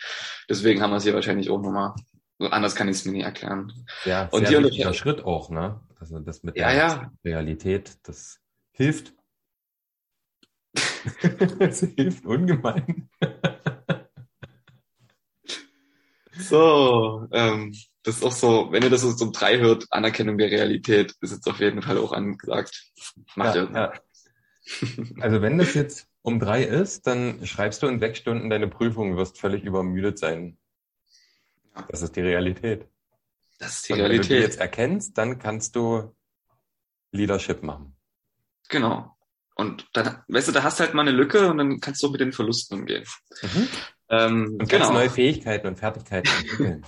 Deswegen 0.50 0.82
haben 0.82 0.92
wir 0.92 0.98
es 0.98 1.04
hier 1.04 1.14
wahrscheinlich 1.14 1.50
auch 1.50 1.62
nochmal. 1.62 1.94
Anders 2.40 2.74
kann 2.74 2.88
ich 2.88 2.98
es 2.98 3.06
mir 3.06 3.12
nicht 3.12 3.24
erklären. 3.24 3.72
Ja, 4.04 4.28
und 4.32 4.48
sehr 4.48 4.64
wichtiger 4.64 4.96
Schritt 4.96 5.24
auch, 5.24 5.52
ne? 5.52 5.80
Also 6.00 6.18
das 6.20 6.42
mit 6.42 6.58
der 6.58 6.74
ja. 6.74 7.12
Realität, 7.24 8.00
das 8.04 8.40
hilft. 8.72 9.14
Das 11.60 11.82
hilft 11.82 12.26
ungemein. 12.26 13.10
so, 16.38 17.28
ähm, 17.32 17.76
das 18.04 18.18
ist 18.18 18.24
auch 18.24 18.32
so, 18.32 18.72
wenn 18.72 18.84
ihr 18.84 18.90
das 18.90 19.02
so 19.02 19.14
zum 19.14 19.32
drei 19.32 19.60
hört, 19.60 19.86
Anerkennung 19.92 20.38
der 20.38 20.50
Realität 20.50 21.16
ist 21.22 21.32
jetzt 21.32 21.48
auf 21.48 21.60
jeden 21.60 21.82
Fall 21.82 21.98
auch 21.98 22.12
angesagt. 22.12 22.92
Macht 23.36 23.56
ja. 23.56 23.72
Ja. 23.72 23.94
Also 25.20 25.42
wenn 25.42 25.58
das 25.58 25.74
jetzt 25.74 26.08
um 26.22 26.40
drei 26.40 26.64
ist, 26.64 27.08
dann 27.08 27.46
schreibst 27.46 27.82
du 27.82 27.88
in 27.88 28.00
sechs 28.00 28.20
Stunden 28.20 28.50
deine 28.50 28.68
Prüfung, 28.68 29.18
wirst 29.18 29.40
völlig 29.40 29.64
übermüdet 29.64 30.20
sein. 30.20 30.58
Das 31.90 32.02
ist 32.02 32.16
die 32.16 32.22
Realität. 32.22 32.88
Das 33.60 33.78
ist 33.78 33.90
die 33.90 33.94
Und 33.94 34.00
Realität. 34.00 34.30
Wenn 34.30 34.36
du 34.36 34.42
die 34.42 34.48
jetzt 34.48 34.60
erkennst, 34.60 35.18
dann 35.18 35.40
kannst 35.40 35.76
du 35.76 36.16
Leadership 37.12 37.64
machen. 37.64 37.96
Genau. 38.70 39.16
Und 39.62 39.86
dann, 39.94 40.18
weißt 40.28 40.48
du, 40.48 40.52
da 40.52 40.64
hast 40.64 40.80
du 40.80 40.84
halt 40.84 40.96
mal 40.96 41.04
eine 41.04 41.12
Lücke 41.12 41.48
und 41.48 41.60
dann 41.60 41.80
kannst 41.80 42.02
du 42.02 42.10
mit 42.10 42.20
den 42.20 42.34
Verlusten 42.34 42.80
umgehen. 42.80 43.04
Mhm. 43.44 43.68
Ähm, 44.10 44.58
und 44.60 44.68
genau. 44.68 44.92
neue 44.92 45.12
Fähigkeiten 45.12 45.68
und 45.68 45.78
Fertigkeiten 45.78 46.32
entwickeln. 46.32 46.86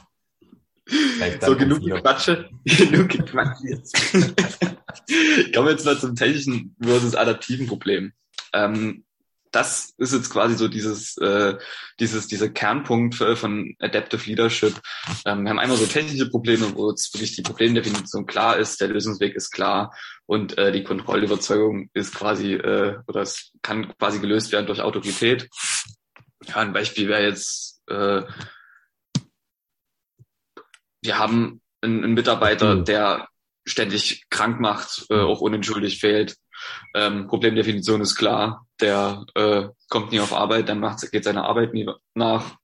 so 1.39 1.55
genug 1.55 1.83
Quatsche, 2.01 2.49
genug 2.65 3.09
Quatsche 3.09 3.67
jetzt. 3.67 3.95
Kommen 5.53 5.67
wir 5.67 5.71
jetzt 5.73 5.85
mal 5.85 5.99
zum 5.99 6.15
technischen 6.15 6.75
versus 6.81 7.13
adaptiven 7.13 7.67
Problem. 7.67 8.11
Ähm, 8.53 9.05
das 9.53 9.93
ist 9.97 10.13
jetzt 10.13 10.31
quasi 10.31 10.55
so 10.55 10.67
dieses, 10.67 11.15
äh, 11.17 11.57
dieses, 11.99 12.27
dieser 12.27 12.49
Kernpunkt 12.49 13.15
von 13.15 13.75
Adaptive 13.79 14.25
Leadership. 14.25 14.81
Ähm, 15.25 15.43
wir 15.43 15.51
haben 15.51 15.59
einmal 15.59 15.77
so 15.77 15.85
technische 15.85 16.29
Probleme, 16.29 16.75
wo 16.75 16.89
jetzt 16.89 17.13
wirklich 17.13 17.35
die 17.35 17.43
Problemdefinition 17.43 18.25
klar 18.25 18.57
ist, 18.57 18.81
der 18.81 18.87
Lösungsweg 18.87 19.35
ist 19.35 19.51
klar 19.51 19.95
und 20.25 20.57
äh, 20.57 20.71
die 20.71 20.83
Kontrollüberzeugung 20.83 21.89
ist 21.93 22.15
quasi, 22.15 22.53
äh, 22.53 22.97
oder 23.07 23.21
es 23.21 23.51
kann 23.61 23.95
quasi 23.97 24.19
gelöst 24.19 24.51
werden 24.51 24.65
durch 24.65 24.81
Autorität. 24.81 25.47
Ja, 26.47 26.55
ein 26.55 26.73
Beispiel 26.73 27.07
wäre 27.07 27.23
jetzt, 27.23 27.81
äh, 27.87 28.23
wir 31.01 31.19
haben 31.19 31.61
einen, 31.81 32.03
einen 32.03 32.13
Mitarbeiter, 32.13 32.75
mhm. 32.75 32.85
der 32.85 33.27
ständig 33.65 34.25
krank 34.29 34.59
macht, 34.59 35.05
äh, 35.09 35.19
auch 35.19 35.41
unentschuldigt 35.41 35.99
fehlt. 35.99 36.35
Ähm, 36.95 37.27
Problemdefinition 37.27 38.01
ist 38.01 38.15
klar, 38.15 38.65
der 38.79 39.25
äh, 39.35 39.67
kommt 39.89 40.11
nie 40.11 40.19
auf 40.19 40.33
Arbeit, 40.33 40.69
dann 40.69 40.79
macht, 40.79 41.09
geht 41.11 41.23
seine 41.23 41.45
Arbeit 41.45 41.73
nie 41.73 41.89
nach. 42.13 42.55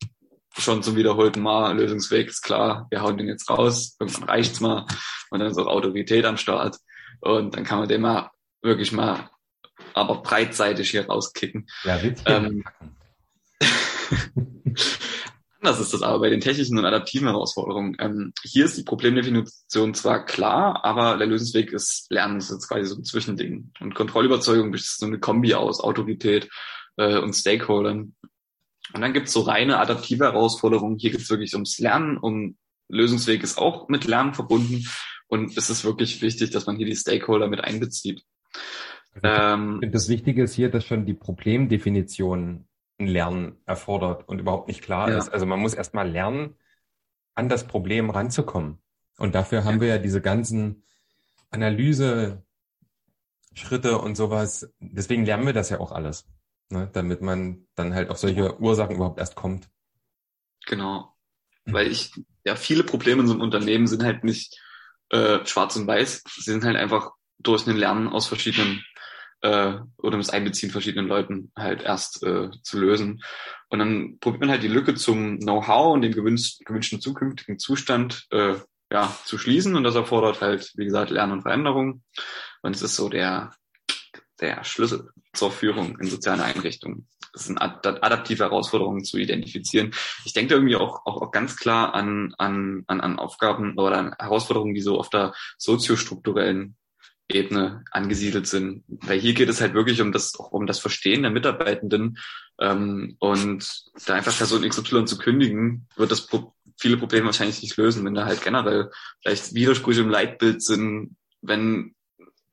Schon 0.57 0.83
zum 0.83 0.95
wiederholten 0.95 1.41
Mal, 1.41 1.77
Lösungsweg 1.77 2.27
ist 2.27 2.41
klar, 2.41 2.87
wir 2.89 3.01
hauen 3.01 3.17
den 3.17 3.27
jetzt 3.27 3.49
raus, 3.49 3.95
irgendwann 3.99 4.29
reicht's 4.29 4.59
mal. 4.59 4.85
Und 5.29 5.39
dann 5.39 5.49
ist 5.49 5.57
auch 5.57 5.67
Autorität 5.67 6.25
am 6.25 6.37
Start. 6.37 6.77
Und 7.21 7.55
dann 7.55 7.63
kann 7.63 7.79
man 7.79 7.87
den 7.87 8.01
mal 8.01 8.31
wirklich 8.61 8.91
mal 8.91 9.29
aber 9.93 10.21
breitseitig 10.21 10.91
hier 10.91 11.07
rauskicken. 11.07 11.67
Ja, 11.83 11.99
ähm, 12.25 12.63
Anders 15.61 15.81
ist 15.81 15.93
das 15.93 16.03
aber 16.03 16.19
bei 16.19 16.29
den 16.29 16.39
technischen 16.39 16.77
und 16.77 16.85
adaptiven 16.85 17.27
Herausforderungen. 17.27 17.97
Ähm, 17.99 18.33
hier 18.43 18.65
ist 18.65 18.77
die 18.77 18.83
Problemdefinition 18.83 19.93
zwar 19.93 20.25
klar, 20.25 20.85
aber 20.85 21.17
der 21.17 21.27
Lösungsweg 21.27 21.73
ist 21.73 22.07
Lernen, 22.09 22.35
das 22.35 22.45
ist 22.45 22.51
jetzt 22.51 22.69
quasi 22.69 22.85
so 22.85 22.95
ein 22.95 23.03
Zwischending. 23.03 23.71
Und 23.81 23.93
Kontrollüberzeugung 23.93 24.73
ist 24.73 24.99
so 24.99 25.05
eine 25.05 25.19
Kombi 25.19 25.53
aus 25.55 25.81
Autorität 25.81 26.49
äh, 26.95 27.17
und 27.17 27.33
Stakeholdern. 27.33 28.15
Und 28.93 29.01
dann 29.01 29.11
gibt's 29.11 29.33
so 29.33 29.41
reine 29.41 29.79
adaptive 29.79 30.23
Herausforderungen. 30.23 30.97
Hier 30.97 31.11
geht's 31.11 31.29
wirklich 31.29 31.53
ums 31.53 31.77
Lernen, 31.77 32.17
um 32.17 32.57
Lösungsweg 32.87 33.43
ist 33.43 33.57
auch 33.57 33.89
mit 33.89 34.05
Lernen 34.05 34.33
verbunden. 34.33 34.87
Und 35.27 35.57
es 35.57 35.69
ist 35.69 35.83
wirklich 35.83 36.21
wichtig, 36.21 36.51
dass 36.51 36.67
man 36.67 36.77
hier 36.77 36.87
die 36.87 36.95
Stakeholder 36.95 37.49
mit 37.49 37.63
einbezieht. 37.63 38.23
Also 39.13 39.27
ähm, 39.27 39.91
das 39.91 40.07
Wichtige 40.07 40.43
ist 40.43 40.53
hier, 40.53 40.69
dass 40.69 40.85
schon 40.85 41.05
die 41.05 41.13
Problemdefinition 41.13 42.68
Lernen 43.07 43.57
erfordert 43.65 44.27
und 44.27 44.39
überhaupt 44.39 44.67
nicht 44.67 44.81
klar 44.81 45.09
ja. 45.09 45.17
ist. 45.17 45.29
Also 45.29 45.45
man 45.45 45.59
muss 45.59 45.73
erstmal 45.73 46.09
lernen, 46.09 46.55
an 47.35 47.49
das 47.49 47.65
Problem 47.65 48.09
ranzukommen. 48.09 48.79
Und 49.17 49.35
dafür 49.35 49.63
haben 49.63 49.75
ja. 49.75 49.81
wir 49.81 49.87
ja 49.87 49.97
diese 49.97 50.21
ganzen 50.21 50.83
Analyse, 51.51 52.43
Schritte 53.53 53.97
und 53.99 54.15
sowas. 54.15 54.71
Deswegen 54.79 55.25
lernen 55.25 55.45
wir 55.45 55.53
das 55.53 55.69
ja 55.69 55.79
auch 55.79 55.91
alles, 55.91 56.27
ne? 56.69 56.89
damit 56.93 57.21
man 57.21 57.67
dann 57.75 57.93
halt 57.93 58.09
auf 58.09 58.17
solche 58.17 58.59
Ursachen 58.59 58.95
überhaupt 58.95 59.19
erst 59.19 59.35
kommt. 59.35 59.69
Genau. 60.65 61.15
weil 61.65 61.87
ich, 61.87 62.11
ja, 62.43 62.55
viele 62.55 62.83
Probleme 62.83 63.21
in 63.21 63.27
so 63.27 63.33
einem 63.33 63.41
Unternehmen 63.41 63.87
sind 63.87 64.03
halt 64.03 64.23
nicht 64.23 64.59
äh, 65.09 65.43
schwarz 65.45 65.75
und 65.75 65.87
weiß, 65.87 66.23
sie 66.27 66.41
sind 66.41 66.63
halt 66.63 66.75
einfach 66.75 67.11
durch 67.39 67.65
ein 67.65 67.75
Lernen 67.75 68.07
aus 68.07 68.27
verschiedenen 68.27 68.83
äh, 69.41 69.73
oder 69.97 70.17
das 70.17 70.29
Einbeziehen 70.29 70.71
verschiedenen 70.71 71.07
Leuten 71.07 71.51
halt 71.55 71.81
erst 71.83 72.23
äh, 72.23 72.49
zu 72.63 72.79
lösen. 72.79 73.23
Und 73.69 73.79
dann 73.79 74.17
probiert 74.19 74.41
man 74.41 74.49
halt 74.49 74.63
die 74.63 74.67
Lücke 74.67 74.95
zum 74.95 75.39
Know-how 75.39 75.93
und 75.93 76.01
dem 76.01 76.13
gewünschten, 76.13 76.65
gewünschten 76.65 77.01
zukünftigen 77.01 77.59
Zustand 77.59 78.25
äh, 78.31 78.55
ja, 78.91 79.15
zu 79.25 79.37
schließen. 79.37 79.75
Und 79.75 79.83
das 79.83 79.95
erfordert 79.95 80.41
halt, 80.41 80.71
wie 80.75 80.85
gesagt, 80.85 81.11
Lernen 81.11 81.33
und 81.33 81.41
Veränderung. 81.43 82.03
Und 82.61 82.75
es 82.75 82.81
ist 82.81 82.95
so 82.95 83.09
der, 83.09 83.51
der 84.41 84.63
Schlüssel 84.63 85.09
zur 85.33 85.51
Führung 85.51 85.99
in 85.99 86.07
sozialen 86.07 86.41
Einrichtungen. 86.41 87.07
Das 87.31 87.45
sind 87.45 87.59
adaptive 87.59 88.43
Herausforderungen 88.43 89.03
zu 89.03 89.17
identifizieren. 89.17 89.91
Ich 90.25 90.33
denke 90.33 90.55
irgendwie 90.55 90.75
auch, 90.75 91.05
auch, 91.05 91.21
auch 91.21 91.31
ganz 91.31 91.57
klar 91.57 91.93
an, 91.93 92.33
an, 92.39 92.83
an, 92.87 93.01
an 93.01 93.19
Aufgaben 93.19 93.77
oder 93.77 93.97
an 93.97 94.15
Herausforderungen, 94.17 94.73
die 94.73 94.81
so 94.81 94.97
auf 94.97 95.09
der 95.09 95.33
soziostrukturellen 95.59 96.75
Ebene 97.29 97.85
angesiedelt 97.91 98.47
sind. 98.47 98.83
Weil 98.87 99.19
hier 99.19 99.33
geht 99.33 99.49
es 99.49 99.61
halt 99.61 99.73
wirklich 99.73 100.01
um 100.01 100.11
das, 100.11 100.33
um 100.35 100.65
das 100.65 100.79
Verstehen 100.79 101.21
der 101.21 101.31
Mitarbeitenden 101.31 102.17
ähm, 102.59 103.15
und 103.19 103.83
da 104.05 104.15
einfach 104.15 104.35
Person 104.35 104.67
XY 104.67 105.05
zu 105.05 105.17
kündigen, 105.17 105.87
wird 105.95 106.11
das 106.11 106.25
Pro 106.25 106.53
viele 106.77 106.97
Probleme 106.97 107.25
wahrscheinlich 107.25 107.61
nicht 107.61 107.75
lösen, 107.75 108.05
wenn 108.05 108.13
da 108.13 108.25
halt 108.25 108.41
generell 108.41 108.89
vielleicht 109.21 109.53
Widersprüche 109.53 110.01
im 110.01 110.09
Leitbild 110.09 110.63
sind, 110.63 111.17
wenn 111.41 111.93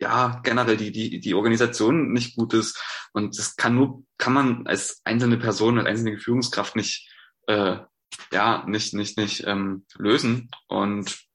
ja 0.01 0.41
generell 0.43 0.77
die 0.77 0.93
die 0.93 1.20
die 1.20 1.35
Organisation 1.35 2.12
nicht 2.12 2.37
gut 2.37 2.53
ist 2.53 2.83
und 3.12 3.39
das 3.39 3.57
kann 3.57 3.74
nur 3.74 4.03
kann 4.18 4.33
man 4.33 4.66
als 4.66 5.01
einzelne 5.05 5.39
Person 5.39 5.79
als 5.79 5.89
einzelne 5.89 6.18
Führungskraft 6.18 6.77
nicht 6.77 7.09
äh, 7.47 7.79
ja 8.33 8.64
nicht 8.66 8.95
nicht 8.95 9.16
nicht 9.16 9.45
ähm, 9.47 9.87
lösen 9.97 10.51
und 10.68 11.26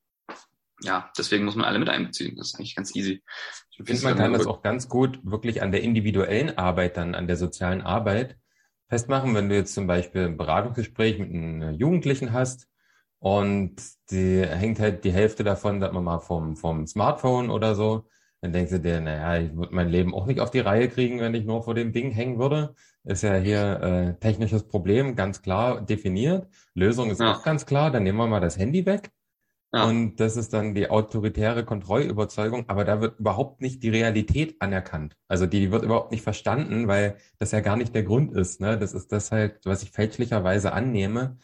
ja, 0.84 1.12
deswegen 1.18 1.46
muss 1.46 1.56
man 1.56 1.66
alle 1.66 1.80
mit 1.80 1.90
einbeziehen. 1.90 2.36
Das 2.38 2.48
ist 2.48 2.56
eigentlich 2.56 2.76
ganz 2.76 2.96
easy. 2.96 3.24
Ich 3.72 3.86
finde, 3.86 4.04
man 4.04 4.18
kann 4.18 4.34
das 4.34 4.48
auch 4.48 4.62
ganz 4.62 4.90
gut 4.90 5.20
wirklich 5.24 5.62
an 5.62 5.72
der 5.72 5.82
individuellen 5.82 6.58
Arbeit 6.58 6.98
dann, 6.98 7.16
an 7.16 7.28
der 7.28 7.38
sozialen 7.38 7.82
Arbeit 7.82 8.38
festmachen. 8.90 9.36
Wenn 9.36 9.50
du 9.50 9.56
jetzt 9.56 9.74
zum 9.74 9.88
Beispiel 9.88 10.26
ein 10.26 10.38
Beratungsgespräch 10.38 11.20
mit 11.20 11.30
einem 11.30 11.74
Jugendlichen 11.74 12.34
hast 12.34 12.68
und 13.20 13.76
die 14.10 14.42
hängt 14.42 14.80
halt 14.80 15.04
die 15.04 15.12
Hälfte 15.12 15.44
davon, 15.44 15.80
sagen 15.80 15.96
wir 15.96 16.02
mal, 16.02 16.20
vom, 16.20 16.56
vom 16.56 16.88
Smartphone 16.88 17.50
oder 17.50 17.76
so, 17.76 18.08
dann 18.42 18.54
denkst 18.54 18.72
du 18.72 18.80
dir, 18.80 19.00
naja, 19.00 19.40
ich 19.46 19.56
würde 19.56 19.76
mein 19.76 19.90
Leben 19.90 20.16
auch 20.16 20.26
nicht 20.26 20.40
auf 20.40 20.50
die 20.50 20.60
Reihe 20.60 20.90
kriegen, 20.90 21.20
wenn 21.20 21.36
ich 21.36 21.46
nur 21.46 21.64
vor 21.64 21.76
dem 21.76 21.94
Ding 21.94 22.10
hängen 22.10 22.40
würde. 22.40 22.74
Ist 23.04 23.22
ja 23.22 23.36
hier 23.36 23.82
äh, 23.82 24.20
technisches 24.20 24.68
Problem 24.68 25.16
ganz 25.16 25.44
klar 25.44 25.82
definiert. 25.82 26.48
Lösung 26.74 27.12
ist 27.12 27.22
ja. 27.22 27.34
auch 27.34 27.44
ganz 27.44 27.68
klar, 27.68 27.92
dann 27.92 28.02
nehmen 28.02 28.18
wir 28.18 28.28
mal 28.28 28.40
das 28.40 28.58
Handy 28.58 28.86
weg 28.88 29.12
ja. 29.74 29.86
Und 29.86 30.18
das 30.18 30.36
ist 30.36 30.54
dann 30.54 30.76
die 30.76 30.90
autoritäre 30.90 31.64
Kontrollüberzeugung, 31.64 32.66
aber 32.68 32.84
da 32.84 33.00
wird 33.00 33.20
überhaupt 33.20 33.62
nicht 33.62 33.82
die 33.84 33.90
Realität 33.90 34.62
anerkannt. 34.62 35.16
Also 35.30 35.46
die 35.46 35.72
wird 35.72 35.84
überhaupt 35.84 36.12
nicht 36.12 36.24
verstanden, 36.24 36.90
weil 36.90 37.16
das 37.40 37.52
ja 37.52 37.62
gar 37.62 37.78
nicht 37.78 37.96
der 37.96 38.04
Grund 38.04 38.34
ist. 38.34 38.60
Ne? 38.60 38.78
Das 38.78 38.94
ist 38.94 39.14
das 39.14 39.32
halt, 39.32 39.66
was 39.66 39.82
ich 39.84 39.92
fälschlicherweise 39.92 40.74
annehme. 40.74 41.38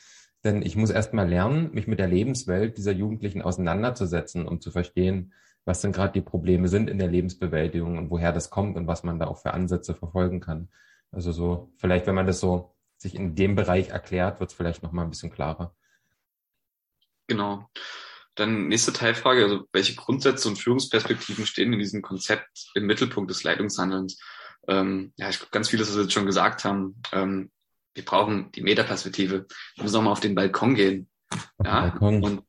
Denn 0.43 0.61
ich 0.61 0.75
muss 0.75 0.89
erst 0.89 1.13
mal 1.13 1.27
lernen, 1.27 1.71
mich 1.73 1.87
mit 1.87 1.99
der 1.99 2.07
Lebenswelt 2.07 2.77
dieser 2.77 2.91
Jugendlichen 2.91 3.41
auseinanderzusetzen, 3.41 4.45
um 4.45 4.59
zu 4.59 4.71
verstehen, 4.71 5.33
was 5.63 5.81
denn 5.81 5.93
gerade 5.93 6.13
die 6.13 6.21
Probleme 6.21 6.67
sind 6.67 6.89
in 6.89 6.97
der 6.97 7.07
Lebensbewältigung 7.07 7.97
und 7.97 8.09
woher 8.09 8.33
das 8.33 8.49
kommt 8.49 8.75
und 8.75 8.87
was 8.87 9.03
man 9.03 9.19
da 9.19 9.27
auch 9.27 9.37
für 9.37 9.53
Ansätze 9.53 9.95
verfolgen 9.95 10.41
kann. 10.41 10.69
Also 11.11 11.31
so, 11.31 11.71
vielleicht, 11.77 12.07
wenn 12.07 12.15
man 12.15 12.27
das 12.27 12.41
so 12.41 12.75
sich 12.97 13.15
in 13.15 13.35
dem 13.35 13.55
Bereich 13.55 13.89
erklärt, 13.89 14.39
wird 14.39 14.49
es 14.49 14.55
vielleicht 14.55 14.83
noch 14.83 14.91
mal 14.91 15.03
ein 15.03 15.09
bisschen 15.09 15.31
klarer. 15.31 15.73
Genau. 17.27 17.69
Dann 18.37 18.67
nächste 18.67 18.93
Teilfrage, 18.93 19.43
also 19.43 19.67
welche 19.73 19.95
Grundsätze 19.95 20.47
und 20.47 20.57
Führungsperspektiven 20.57 21.47
stehen 21.47 21.73
in 21.73 21.79
diesem 21.79 22.03
Konzept 22.03 22.69
im 22.75 22.85
Mittelpunkt 22.85 23.31
des 23.31 23.43
Leitungshandelns? 23.43 24.19
Ähm, 24.67 25.11
ja, 25.17 25.29
ich 25.29 25.39
glaube, 25.39 25.51
ganz 25.51 25.69
vieles, 25.69 25.89
was 25.89 25.95
wir 25.95 26.03
jetzt 26.03 26.13
schon 26.13 26.27
gesagt 26.27 26.63
haben. 26.63 27.01
Ähm, 27.11 27.51
wir 27.95 28.05
brauchen 28.05 28.51
die 28.51 28.61
Metaperspektive. 28.61 29.47
Wir 29.75 29.83
müssen 29.83 29.95
auch 29.95 30.03
mal 30.03 30.11
auf 30.11 30.19
den 30.19 30.35
Balkon 30.35 30.75
gehen. 30.75 31.09
Ja, 31.63 31.89
Balkon. 31.89 32.23
und 32.23 32.43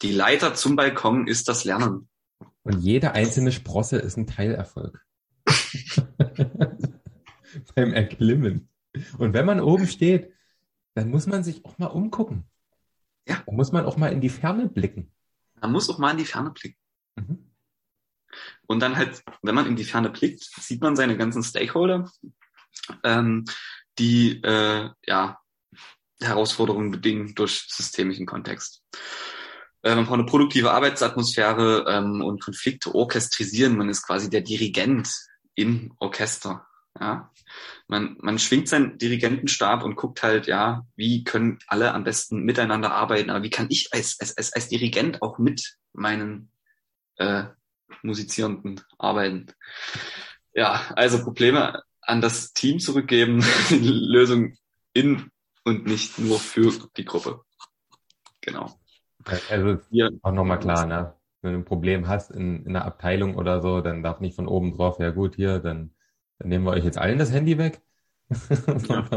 die 0.00 0.12
Leiter 0.12 0.54
zum 0.54 0.76
Balkon 0.76 1.26
ist 1.26 1.46
das 1.48 1.64
Lernen. 1.64 2.08
Und 2.62 2.80
jede 2.80 3.12
einzelne 3.12 3.52
Sprosse 3.52 3.98
ist 3.98 4.16
ein 4.16 4.26
Teilerfolg. 4.26 5.04
Beim 7.74 7.92
Erklimmen. 7.92 8.70
Und 9.18 9.34
wenn 9.34 9.44
man 9.44 9.60
oben 9.60 9.86
steht, 9.86 10.32
dann 10.94 11.10
muss 11.10 11.26
man 11.26 11.44
sich 11.44 11.64
auch 11.66 11.76
mal 11.78 11.86
umgucken. 11.86 12.44
Ja. 13.26 13.42
Da 13.44 13.52
muss 13.52 13.72
man 13.72 13.84
auch 13.84 13.98
mal 13.98 14.12
in 14.12 14.22
die 14.22 14.30
Ferne 14.30 14.68
blicken. 14.68 15.12
Man 15.60 15.72
muss 15.72 15.90
auch 15.90 15.98
mal 15.98 16.12
in 16.12 16.18
die 16.18 16.24
Ferne 16.24 16.50
blicken. 16.50 16.78
Mhm. 17.16 17.50
Und 18.66 18.80
dann 18.80 18.96
halt, 18.96 19.22
wenn 19.42 19.54
man 19.54 19.66
in 19.66 19.76
die 19.76 19.84
Ferne 19.84 20.10
blickt, 20.10 20.42
sieht 20.60 20.82
man 20.82 20.96
seine 20.96 21.16
ganzen 21.16 21.42
Stakeholder, 21.42 22.10
ähm, 23.02 23.44
die 23.98 24.42
äh, 24.42 24.90
ja 25.06 25.38
Herausforderungen 26.20 26.90
bedingen 26.90 27.34
durch 27.34 27.64
systemischen 27.68 28.26
Kontext. 28.26 28.82
Äh, 29.82 29.94
man 29.94 30.04
braucht 30.04 30.18
eine 30.18 30.26
produktive 30.26 30.72
Arbeitsatmosphäre 30.72 31.84
ähm, 31.88 32.22
und 32.22 32.42
Konflikte 32.42 32.94
orchestrisieren. 32.94 33.76
Man 33.76 33.88
ist 33.88 34.06
quasi 34.06 34.28
der 34.28 34.42
Dirigent 34.42 35.10
im 35.54 35.94
Orchester. 35.98 36.67
Ja? 37.00 37.30
Man, 37.86 38.16
man 38.20 38.38
schwingt 38.38 38.68
seinen 38.68 38.98
Dirigentenstab 38.98 39.82
und 39.82 39.96
guckt 39.96 40.22
halt, 40.22 40.46
ja, 40.46 40.86
wie 40.96 41.24
können 41.24 41.58
alle 41.66 41.94
am 41.94 42.04
besten 42.04 42.42
miteinander 42.42 42.92
arbeiten, 42.92 43.30
aber 43.30 43.42
wie 43.42 43.50
kann 43.50 43.66
ich 43.70 43.92
als, 43.92 44.18
als, 44.20 44.36
als, 44.36 44.52
als 44.52 44.68
Dirigent 44.68 45.22
auch 45.22 45.38
mit 45.38 45.76
meinen 45.92 46.50
äh, 47.16 47.44
Musizierenden 48.02 48.80
arbeiten. 48.98 49.46
Ja, 50.54 50.82
also 50.96 51.22
Probleme 51.22 51.82
an 52.00 52.20
das 52.20 52.52
Team 52.52 52.78
zurückgeben, 52.78 53.44
Lösung 53.70 54.54
in 54.92 55.30
und 55.64 55.86
nicht 55.86 56.18
nur 56.18 56.38
für 56.38 56.72
die 56.96 57.04
Gruppe. 57.04 57.40
Genau. 58.40 58.78
Also 59.50 59.78
Hier, 59.90 60.10
auch 60.22 60.32
nochmal 60.32 60.58
klar, 60.58 60.86
ne? 60.86 61.14
Wenn 61.42 61.52
du 61.52 61.58
ein 61.58 61.64
Problem 61.64 62.08
hast 62.08 62.30
in, 62.30 62.64
in 62.64 62.74
einer 62.74 62.84
Abteilung 62.84 63.36
oder 63.36 63.60
so, 63.60 63.80
dann 63.80 64.02
darf 64.02 64.20
nicht 64.20 64.34
von 64.34 64.48
oben 64.48 64.76
drauf, 64.76 64.98
ja 64.98 65.10
gut, 65.10 65.36
hier, 65.36 65.60
dann 65.60 65.94
dann 66.38 66.48
nehmen 66.48 66.64
wir 66.64 66.72
euch 66.72 66.84
jetzt 66.84 66.98
allen 66.98 67.18
das 67.18 67.32
Handy 67.32 67.58
weg. 67.58 67.80
Ja. 68.88 69.08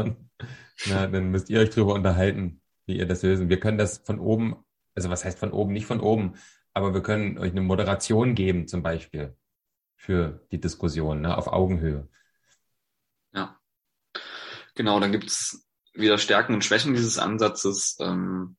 na, 0.86 1.06
dann 1.06 1.30
müsst 1.30 1.50
ihr 1.50 1.60
euch 1.60 1.70
drüber 1.70 1.94
unterhalten, 1.94 2.62
wie 2.86 2.96
ihr 2.96 3.06
das 3.06 3.22
lösen. 3.22 3.48
Wir 3.48 3.60
können 3.60 3.78
das 3.78 3.98
von 3.98 4.18
oben, 4.18 4.56
also 4.94 5.10
was 5.10 5.24
heißt 5.24 5.38
von 5.38 5.52
oben, 5.52 5.72
nicht 5.72 5.86
von 5.86 6.00
oben, 6.00 6.34
aber 6.72 6.94
wir 6.94 7.02
können 7.02 7.38
euch 7.38 7.52
eine 7.52 7.60
Moderation 7.60 8.34
geben, 8.34 8.66
zum 8.66 8.82
Beispiel, 8.82 9.36
für 9.96 10.46
die 10.50 10.60
Diskussion, 10.60 11.20
ne, 11.20 11.36
auf 11.36 11.46
Augenhöhe. 11.46 12.08
Ja. 13.32 13.60
Genau, 14.74 14.98
dann 14.98 15.12
gibt 15.12 15.26
es 15.26 15.68
wieder 15.94 16.18
Stärken 16.18 16.54
und 16.54 16.64
Schwächen 16.64 16.94
dieses 16.94 17.18
Ansatzes. 17.18 17.98
Ähm, 18.00 18.56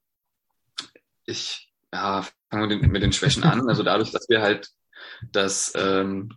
ich 1.26 1.74
ja, 1.92 2.26
fangen 2.50 2.70
wir 2.70 2.88
mit 2.88 3.04
den 3.04 3.14
Schwächen 3.14 3.44
an. 3.44 3.68
Also 3.68 3.84
dadurch, 3.84 4.12
dass 4.12 4.28
wir 4.30 4.42
halt 4.42 4.70
das 5.32 5.74
ähm, 5.76 6.30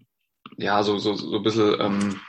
ja, 0.57 0.83
so, 0.83 0.99
so, 0.99 1.15
so 1.15 1.37
ein 1.37 1.43
bisschen 1.43 1.77
ähm, 1.81 2.21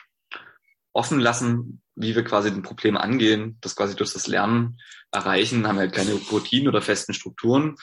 offen 0.94 1.20
lassen, 1.20 1.82
wie 1.96 2.16
wir 2.16 2.24
quasi 2.24 2.52
den 2.52 2.64
Problem 2.64 2.98
angehen, 2.98 3.58
das 3.62 3.76
quasi 3.76 3.96
durch 3.96 4.14
das 4.14 4.28
Lernen 4.28 4.80
erreichen, 5.12 5.68
haben 5.68 5.76
wir 5.76 5.82
halt 5.82 5.94
keine 5.94 6.14
Routinen 6.14 6.68
oder 6.68 6.82
festen 6.82 7.14
Strukturen, 7.14 7.76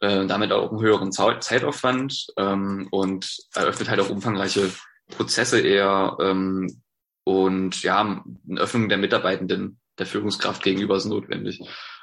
äh, 0.00 0.26
damit 0.26 0.52
auch 0.52 0.70
einen 0.70 0.80
höheren 0.80 1.12
Zeitaufwand 1.12 2.26
ähm, 2.36 2.88
und 2.90 3.36
eröffnet 3.54 3.88
halt 3.88 4.00
auch 4.00 4.10
umfangreiche 4.10 4.70
Prozesse 5.08 5.60
eher 5.60 6.16
ähm, 6.20 6.82
und 7.24 7.82
ja, 7.82 8.00
eine 8.48 8.60
Öffnung 8.60 8.88
der 8.88 8.98
Mitarbeitenden 8.98 9.80
der 9.98 10.06
Führungskraft 10.06 10.62
gegenüber 10.62 10.96
ist 10.96 11.06
notwendig. 11.06 11.60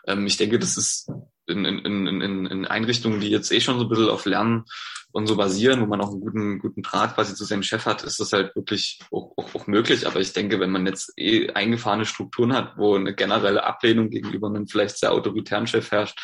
Ähm, 0.08 0.26
ich 0.26 0.38
denke, 0.38 0.60
das 0.60 0.78
ist 0.78 1.10
in, 1.48 1.66
in, 1.66 2.08
in, 2.08 2.46
in 2.46 2.66
Einrichtungen, 2.66 3.20
die 3.20 3.30
jetzt 3.30 3.52
eh 3.52 3.60
schon 3.60 3.78
so 3.78 3.86
ein 3.86 3.90
bisschen 3.90 4.10
auf 4.10 4.26
Lernen 4.26 4.64
und 5.12 5.28
so 5.28 5.36
basieren, 5.36 5.82
wo 5.82 5.86
man 5.86 6.02
auch 6.02 6.10
einen 6.10 6.22
guten, 6.22 6.60
guten 6.60 6.82
Draht 6.82 7.16
quasi 7.16 7.36
zu 7.36 7.46
seinem 7.46 7.64
Chef 7.64 7.86
hat, 7.86 8.04
ist 8.04 8.20
das 8.20 8.34
halt 8.34 8.56
wirklich 8.56 9.00
auch, 9.12 9.34
auch, 9.38 9.54
auch 9.54 9.68
möglich. 9.68 10.08
Aber 10.08 10.20
ich 10.20 10.34
denke, 10.34 10.60
wenn 10.60 10.72
man 10.72 10.88
jetzt 10.88 11.14
eh 11.18 11.52
eingefahrene 11.52 12.06
Strukturen 12.06 12.54
hat, 12.54 12.78
wo 12.78 12.96
eine 12.96 13.14
generelle 13.14 13.64
Ablehnung 13.64 14.10
gegenüber 14.10 14.48
einem 14.48 14.68
vielleicht 14.68 14.98
sehr 14.98 15.12
autoritären 15.12 15.68
Chef 15.68 15.92
herrscht, 15.92 16.20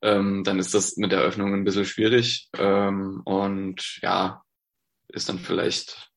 ähm, 0.00 0.44
dann 0.44 0.58
ist 0.58 0.74
das 0.74 0.96
mit 0.96 1.12
der 1.12 1.20
Öffnung 1.20 1.52
ein 1.52 1.64
bisschen 1.64 1.84
schwierig. 1.84 2.48
Ähm, 2.56 3.20
und 3.24 3.98
ja, 4.02 4.42
ist 5.08 5.28
dann 5.28 5.38
vielleicht, 5.38 6.10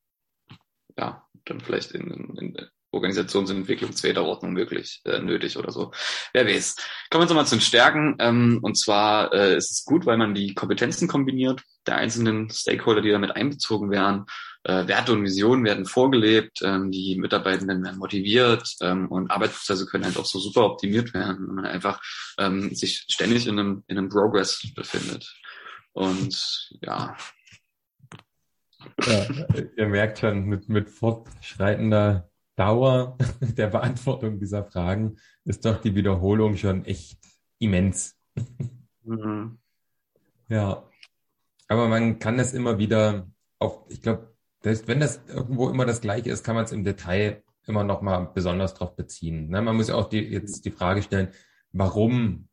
ja, 0.97 1.27
dann 1.45 1.59
vielleicht 1.59 1.91
in, 1.91 2.11
in, 2.11 2.37
in 2.37 2.69
Organisationsentwicklung 2.95 3.93
zweiter 3.93 4.23
Ordnung 4.23 4.55
wirklich 4.55 5.01
äh, 5.05 5.19
nötig 5.19 5.57
oder 5.57 5.71
so. 5.71 5.91
Wer 6.33 6.47
weiß. 6.47 6.75
Kommen 7.09 7.21
wir 7.21 7.23
jetzt 7.25 7.29
nochmal 7.29 7.45
zu 7.45 7.55
den 7.55 7.61
Stärken. 7.61 8.15
Ähm, 8.19 8.59
und 8.61 8.77
zwar 8.77 9.33
äh, 9.33 9.55
ist 9.55 9.71
es 9.71 9.85
gut, 9.85 10.05
weil 10.05 10.17
man 10.17 10.33
die 10.33 10.53
Kompetenzen 10.55 11.07
kombiniert 11.07 11.61
der 11.85 11.97
einzelnen 11.97 12.49
Stakeholder, 12.49 13.01
die 13.01 13.11
damit 13.11 13.35
einbezogen 13.35 13.91
werden. 13.91 14.25
äh, 14.63 14.87
Werte 14.87 15.13
und 15.13 15.23
Visionen 15.23 15.63
werden 15.63 15.85
vorgelebt, 15.85 16.61
ähm, 16.63 16.89
die 16.89 17.15
Mitarbeitenden 17.17 17.83
werden 17.83 17.99
motiviert 17.99 18.67
ähm, 18.81 19.07
und 19.09 19.29
Arbeitsprozesse 19.29 19.85
können 19.85 20.05
halt 20.05 20.17
auch 20.17 20.25
so 20.25 20.39
super 20.39 20.65
optimiert 20.65 21.13
werden, 21.13 21.47
wenn 21.47 21.55
man 21.55 21.65
einfach 21.65 22.01
ähm, 22.39 22.73
sich 22.73 23.05
ständig 23.07 23.45
in 23.45 23.59
einem, 23.59 23.83
in 23.87 23.97
einem 23.97 24.09
Progress 24.09 24.67
befindet. 24.73 25.31
Und 25.93 26.69
ja. 26.81 27.15
ja 29.05 29.25
ihr 29.77 29.87
merkt 29.87 30.19
schon, 30.19 30.45
mit, 30.45 30.67
mit 30.67 30.89
fortschreitender 30.89 32.27
Dauer 32.55 33.17
der 33.41 33.67
Beantwortung 33.67 34.39
dieser 34.39 34.63
Fragen 34.63 35.17
ist 35.43 35.65
doch 35.65 35.81
die 35.81 35.95
Wiederholung 35.95 36.57
schon 36.57 36.85
echt 36.85 37.19
immens. 37.59 38.17
Mhm. 39.03 39.57
Ja. 40.49 40.83
Aber 41.67 41.87
man 41.87 42.19
kann 42.19 42.37
das 42.37 42.53
immer 42.53 42.77
wieder 42.77 43.27
auf, 43.59 43.85
ich 43.89 44.01
glaube, 44.01 44.35
wenn 44.61 44.99
das 44.99 45.21
irgendwo 45.27 45.69
immer 45.69 45.85
das 45.85 46.01
Gleiche 46.01 46.31
ist, 46.31 46.43
kann 46.43 46.55
man 46.55 46.65
es 46.65 46.71
im 46.71 46.83
Detail 46.83 47.43
immer 47.67 47.83
noch 47.83 48.01
mal 48.01 48.31
besonders 48.33 48.73
drauf 48.73 48.95
beziehen. 48.95 49.49
Ne? 49.49 49.61
Man 49.61 49.75
muss 49.75 49.87
ja 49.87 49.95
auch 49.95 50.09
die, 50.09 50.19
jetzt 50.19 50.65
die 50.65 50.71
Frage 50.71 51.01
stellen, 51.01 51.29
warum 51.71 52.47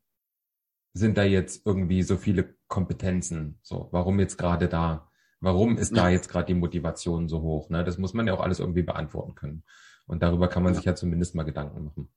sind 0.93 1.17
da 1.17 1.23
jetzt 1.23 1.65
irgendwie 1.65 2.03
so 2.03 2.17
viele 2.17 2.55
Kompetenzen? 2.67 3.59
So, 3.61 3.89
warum 3.91 4.19
jetzt 4.19 4.37
gerade 4.37 4.67
da? 4.67 5.09
Warum 5.39 5.77
ist 5.77 5.95
da 5.97 6.07
jetzt 6.07 6.29
gerade 6.29 6.45
die 6.45 6.53
Motivation 6.53 7.27
so 7.27 7.41
hoch? 7.41 7.69
Ne? 7.69 7.83
Das 7.83 7.97
muss 7.97 8.13
man 8.13 8.27
ja 8.27 8.33
auch 8.33 8.39
alles 8.39 8.59
irgendwie 8.59 8.83
beantworten 8.83 9.35
können. 9.35 9.63
Und 10.05 10.21
darüber 10.21 10.47
kann 10.47 10.63
man 10.63 10.75
sich 10.75 10.85
ja 10.85 10.95
zumindest 10.95 11.35
mal 11.35 11.43
Gedanken 11.43 11.85
machen. 11.85 12.09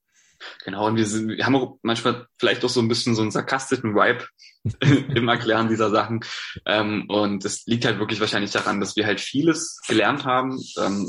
Genau, 0.65 0.87
und 0.87 0.97
wir, 0.97 1.07
sind, 1.07 1.29
wir 1.29 1.47
haben 1.47 1.57
auch 1.57 1.79
manchmal 1.83 2.27
vielleicht 2.39 2.65
auch 2.65 2.69
so 2.69 2.81
ein 2.81 2.89
bisschen 2.89 3.15
so 3.15 3.23
einen 3.23 3.31
sarkastischen 3.31 3.95
Vibe 3.95 4.25
im 5.15 5.29
Erklären 5.29 5.69
dieser 5.69 5.91
Sachen. 5.91 6.21
Ähm, 6.65 7.07
und 7.09 7.45
es 7.45 7.67
liegt 7.67 7.85
halt 7.85 7.99
wirklich 7.99 8.21
wahrscheinlich 8.21 8.51
daran, 8.51 8.81
dass 8.81 8.97
wir 8.97 9.07
halt 9.07 9.21
vieles 9.21 9.81
gelernt 9.87 10.25
haben, 10.25 10.61
ähm, 10.79 11.09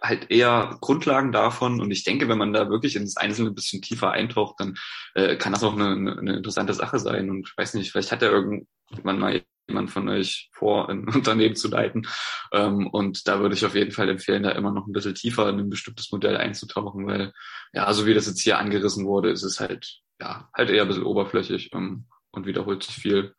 halt 0.00 0.30
eher 0.30 0.76
Grundlagen 0.80 1.32
davon. 1.32 1.80
Und 1.80 1.90
ich 1.90 2.04
denke, 2.04 2.28
wenn 2.28 2.38
man 2.38 2.52
da 2.52 2.70
wirklich 2.70 2.96
ins 2.96 3.16
Einzelne 3.16 3.50
ein 3.50 3.54
bisschen 3.54 3.82
tiefer 3.82 4.12
eintaucht, 4.12 4.60
dann 4.60 4.76
äh, 5.14 5.36
kann 5.36 5.52
das 5.52 5.64
auch 5.64 5.74
eine, 5.74 6.16
eine 6.16 6.36
interessante 6.36 6.74
Sache 6.74 6.98
sein. 6.98 7.30
Und 7.30 7.48
ich 7.48 7.56
weiß 7.56 7.74
nicht, 7.74 7.90
vielleicht 7.90 8.12
hat 8.12 8.22
er 8.22 8.30
irgendwann 8.30 9.18
mal 9.18 9.42
jemand 9.70 9.90
von 9.90 10.08
euch 10.08 10.50
vor, 10.52 10.88
ein 10.88 11.08
Unternehmen 11.14 11.56
zu 11.56 11.68
leiten. 11.68 12.06
Ähm, 12.52 12.86
und 12.88 13.26
da 13.26 13.40
würde 13.40 13.54
ich 13.54 13.64
auf 13.64 13.74
jeden 13.74 13.92
Fall 13.92 14.08
empfehlen, 14.08 14.42
da 14.42 14.50
immer 14.50 14.72
noch 14.72 14.86
ein 14.86 14.92
bisschen 14.92 15.14
tiefer 15.14 15.48
in 15.48 15.58
ein 15.58 15.70
bestimmtes 15.70 16.12
Modell 16.12 16.36
einzutauchen, 16.36 17.06
weil 17.06 17.32
ja, 17.72 17.92
so 17.92 18.06
wie 18.06 18.14
das 18.14 18.26
jetzt 18.26 18.40
hier 18.40 18.58
angerissen 18.58 19.06
wurde, 19.06 19.30
ist 19.30 19.42
es 19.42 19.60
halt, 19.60 20.00
ja, 20.20 20.50
halt 20.54 20.70
eher 20.70 20.82
ein 20.82 20.88
bisschen 20.88 21.04
oberflächlich 21.04 21.72
ähm, 21.72 22.06
und 22.30 22.46
wiederholt 22.46 22.82
sich 22.82 22.96
viel. 22.96 23.34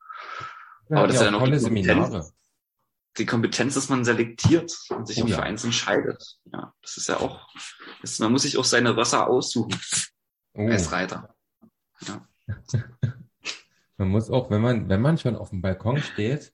Ja, 0.89 0.97
Aber 0.97 1.07
das 1.07 1.17
ist 1.17 1.21
ja 1.23 1.31
noch 1.31 1.43
die 1.43 1.59
Kompetenz, 1.59 2.33
die 3.17 3.25
Kompetenz, 3.25 3.73
dass 3.75 3.89
man 3.89 4.05
selektiert 4.05 4.73
und 4.89 5.07
sich 5.07 5.21
oh, 5.21 5.27
ja. 5.27 5.35
für 5.35 5.43
eins 5.43 5.63
entscheidet. 5.63 6.37
Ja, 6.51 6.73
das 6.81 6.97
ist 6.97 7.09
ja 7.09 7.17
auch, 7.17 7.47
das, 8.01 8.19
man 8.19 8.31
muss 8.31 8.43
sich 8.43 8.57
auch 8.57 8.65
seine 8.65 8.95
Wasser 8.95 9.27
aussuchen 9.27 9.77
oh. 10.53 10.67
als 10.67 10.91
Reiter. 10.91 11.35
Ja. 12.07 12.27
Man 14.02 14.10
muss 14.10 14.32
auch, 14.32 14.49
wenn 14.49 14.64
man, 14.64 14.90
wenn 14.90 14.99
man 14.99 15.19
schon 15.19 15.36
auf 15.36 15.52
dem 15.52 15.61
Balkon 15.61 16.02
steht, 16.02 16.53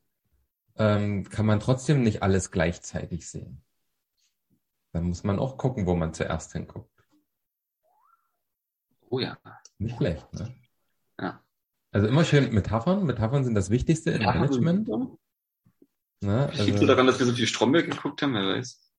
ähm, 0.75 1.23
kann 1.29 1.45
man 1.45 1.61
trotzdem 1.61 2.03
nicht 2.03 2.21
alles 2.21 2.51
gleichzeitig 2.51 3.29
sehen. 3.29 3.63
Dann 4.91 5.05
muss 5.05 5.23
man 5.23 5.39
auch 5.39 5.55
gucken, 5.57 5.85
wo 5.85 5.95
man 5.95 6.13
zuerst 6.13 6.51
hinguckt. 6.51 6.91
Oh 9.09 9.19
ja. 9.19 9.37
Nicht 9.77 9.95
schlecht, 9.95 10.27
ne? 10.33 10.53
Ja. 11.21 11.41
Also 11.91 12.07
immer 12.07 12.25
schön 12.25 12.53
Metaphern. 12.53 13.05
Metaphern 13.05 13.45
sind 13.45 13.55
das 13.55 13.69
Wichtigste 13.69 14.11
im 14.11 14.23
Management. 14.23 14.89
Ne? 16.19 16.47
Also, 16.49 16.63
Liegt 16.63 16.81
daran, 16.81 17.07
dass 17.07 17.17
wir 17.17 17.27
so 17.27 17.33
viel 17.33 17.47
Stromberg 17.47 17.89
geguckt 17.89 18.21
haben, 18.23 18.33
wer 18.33 18.57
weiß. 18.57 18.91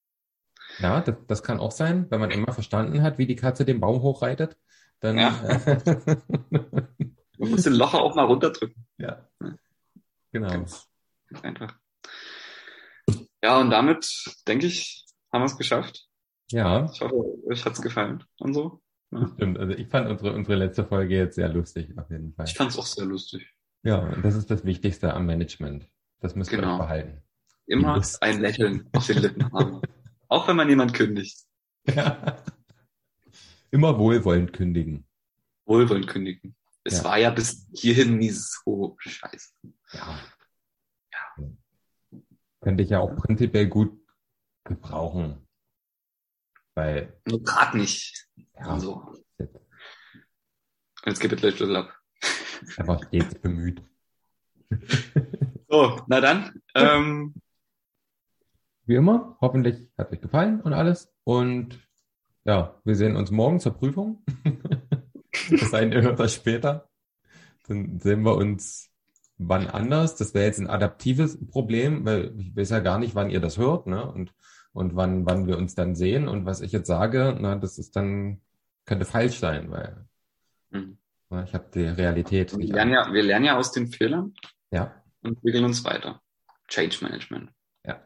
Ja, 0.79 1.03
das, 1.03 1.17
das 1.27 1.43
kann 1.43 1.61
auch 1.61 1.73
sein, 1.73 2.07
wenn 2.09 2.21
man 2.21 2.31
immer 2.31 2.55
verstanden 2.55 3.03
hat, 3.03 3.19
wie 3.19 3.27
die 3.27 3.37
Katze 3.37 3.67
den 3.67 3.79
Baum 3.79 4.01
hochreitet. 4.01 4.57
Dann, 5.01 5.19
ja. 5.19 5.39
Man 7.39 7.51
muss 7.51 7.63
den 7.63 7.75
Locher 7.75 8.01
auch 8.01 8.15
mal 8.15 8.25
runterdrücken. 8.25 8.87
Ja. 8.99 9.29
Genau. 10.33 10.49
Ganz, 10.49 10.89
ganz 11.29 11.45
einfach. 11.45 11.79
Ja, 13.43 13.59
und 13.61 13.71
damit, 13.71 14.07
denke 14.47 14.67
ich, 14.67 15.07
haben 15.33 15.43
wir 15.43 15.47
es 15.47 15.57
geschafft. 15.57 16.07
Ja. 16.51 16.91
Ich 16.93 17.01
hoffe, 17.01 17.15
euch 17.47 17.65
hat 17.65 17.75
es 17.75 17.83
gefallen 17.83 18.25
und 18.39 18.55
so. 18.55 18.83
Ja. 19.11 19.31
Stimmt, 19.35 19.59
also 19.59 19.73
ich 19.73 19.89
fand 19.89 20.09
unsere, 20.11 20.35
unsere 20.35 20.57
letzte 20.57 20.85
Folge 20.85 21.17
jetzt 21.17 21.37
sehr 21.37 21.49
lustig, 21.49 21.97
auf 21.97 22.11
jeden 22.11 22.35
Fall. 22.35 22.47
Ich 22.47 22.55
fand 22.55 22.71
es 22.71 22.79
auch 22.79 22.87
sehr 22.87 23.07
lustig. 23.07 23.55
Ja, 23.83 23.99
und 23.99 24.25
das 24.25 24.35
ist 24.35 24.51
das 24.51 24.65
Wichtigste 24.65 25.15
am 25.15 25.27
Management. 25.27 25.89
Das 26.21 26.35
müsst 26.35 26.53
ihr 26.53 26.59
genau. 26.59 26.75
euch 26.75 26.79
behalten. 26.81 27.23
Immer 27.67 28.03
ein 28.21 28.41
Lächeln 28.41 28.89
auf 28.93 29.07
den 29.07 29.19
Lippen 29.19 29.53
haben. 29.53 29.81
Auch 30.29 30.49
wenn 30.49 30.57
man 30.57 30.69
jemand 30.69 30.95
kündigt. 30.95 31.39
Ja. 31.87 32.43
Immer 33.71 33.99
wohlwollend 33.99 34.53
kündigen. 34.53 35.07
Wohlwollend 35.65 36.07
kündigen. 36.07 36.55
Es 36.85 36.99
ja. 36.99 37.05
war 37.05 37.19
ja 37.19 37.31
bis 37.31 37.67
hierhin 37.73 38.19
nie 38.19 38.31
so 38.31 38.97
scheiße. 38.99 39.55
Ja. 39.93 40.19
ja. 41.13 41.47
Könnte 42.61 42.83
ich 42.83 42.91
ja 42.91 43.01
auch 43.01 43.15
prinzipiell 43.17 43.69
gut 43.69 43.99
gebrauchen. 44.65 45.47
Weil. 46.75 47.21
Nur 47.27 47.43
gerade 47.43 47.77
nicht. 47.79 48.29
Ja. 48.37 48.67
Also. 48.67 49.15
Jetzt 51.05 51.25
es 51.25 51.39
gleich 51.39 51.57
Schlüssel 51.57 51.77
ab. 51.77 51.97
Aber 52.77 53.03
stets 53.05 53.35
bemüht. 53.37 53.83
so, 55.69 56.01
na 56.07 56.21
dann. 56.21 56.61
Ähm, 56.75 57.35
Wie 58.85 58.97
immer, 58.97 59.37
hoffentlich 59.41 59.91
hat 59.97 60.13
euch 60.13 60.21
gefallen 60.21 60.61
und 60.61 60.73
alles. 60.73 61.13
Und 61.25 61.79
ja, 62.45 62.81
wir 62.85 62.95
sehen 62.95 63.17
uns 63.17 63.31
morgen 63.31 63.61
zur 63.61 63.75
Prüfung. 63.75 64.25
Das 65.61 65.71
sei 65.71 65.81
denn, 65.81 65.93
irgendwas 65.93 66.35
später. 66.35 66.89
Dann 67.67 68.01
sehen 68.01 68.23
wir 68.23 68.37
uns 68.37 68.89
wann 69.39 69.69
anders. 69.69 70.17
Das 70.17 70.35
wäre 70.35 70.47
jetzt 70.47 70.59
ein 70.59 70.69
adaptives 70.69 71.39
Problem, 71.49 72.05
weil 72.05 72.35
ich 72.39 72.55
weiß 72.57 72.71
ja 72.71 72.81
gar 72.81 72.99
nicht, 72.99 73.15
wann 73.15 73.31
ihr 73.31 73.41
das 73.41 73.57
hört, 73.57 73.87
ne? 73.87 74.11
Und, 74.11 74.35
und 74.73 74.97
wann, 74.97 75.25
wann 75.27 75.47
wir 75.47 75.57
uns 75.57 75.75
dann 75.75 75.95
sehen. 75.95 76.29
Und 76.29 76.45
was 76.45 76.61
ich 76.61 76.73
jetzt 76.73 76.89
sage, 76.89 77.37
na, 77.41 77.55
das 77.57 77.79
ist 77.79 77.97
dann, 77.97 78.41
könnte 78.85 79.05
falsch 79.05 79.39
sein, 79.39 79.71
weil 79.71 80.07
mhm. 80.71 80.99
na, 81.31 81.45
ich 81.45 81.55
habe 81.55 81.67
die 81.73 81.85
Realität 81.85 82.57
wir 82.57 82.67
lernen, 82.67 82.93
ja, 82.93 83.13
wir 83.13 83.23
lernen 83.23 83.45
ja 83.45 83.57
aus 83.57 83.73
den 83.73 83.89
Fehlern. 83.89 84.35
Ja. 84.71 85.03
Und 85.23 85.37
entwickeln 85.37 85.65
uns 85.65 85.85
weiter. 85.85 86.21
Change 86.69 86.99
Management. 87.03 87.51
Ja. 87.87 88.03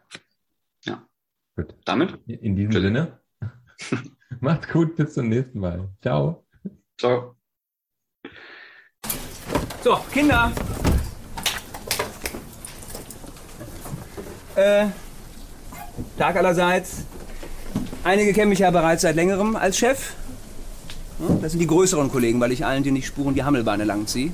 Ja. 0.84 1.06
Gut. 1.56 1.74
Damit? 1.84 2.18
In 2.26 2.56
diesem 2.56 2.72
Sinne. 2.72 3.20
Macht 4.40 4.70
gut, 4.70 4.96
bis 4.96 5.14
zum 5.14 5.28
nächsten 5.28 5.58
Mal. 5.58 5.88
Ciao. 6.00 6.41
Ciao. 7.02 7.34
So, 9.82 9.98
Kinder. 10.12 10.52
Äh, 14.54 14.86
Tag 16.16 16.36
allerseits. 16.36 16.98
Einige 18.04 18.32
kennen 18.32 18.50
mich 18.50 18.60
ja 18.60 18.70
bereits 18.70 19.02
seit 19.02 19.16
längerem 19.16 19.56
als 19.56 19.78
Chef. 19.78 20.12
Das 21.40 21.50
sind 21.50 21.58
die 21.58 21.66
größeren 21.66 22.08
Kollegen, 22.08 22.38
weil 22.38 22.52
ich 22.52 22.64
allen, 22.64 22.84
die 22.84 22.92
nicht 22.92 23.08
spuren, 23.08 23.34
die 23.34 23.42
Hammelbeine 23.42 23.82
lang 23.82 24.06
ziehe. 24.06 24.30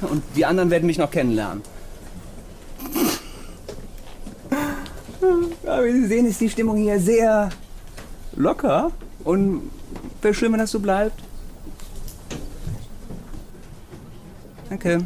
Und 0.00 0.22
die 0.36 0.46
anderen 0.46 0.70
werden 0.70 0.86
mich 0.86 0.96
noch 0.96 1.10
kennenlernen. 1.10 1.60
Ja, 5.62 5.84
wie 5.84 5.92
Sie 5.92 6.06
sehen, 6.06 6.24
ist 6.24 6.40
die 6.40 6.48
Stimmung 6.48 6.78
hier 6.78 6.98
sehr 6.98 7.50
locker. 8.34 8.90
Und 9.26 9.72
wäre 10.22 10.32
schön, 10.32 10.52
wenn 10.52 10.60
das 10.60 10.70
so 10.70 10.78
bleibt. 10.78 11.20
Danke. 14.68 15.04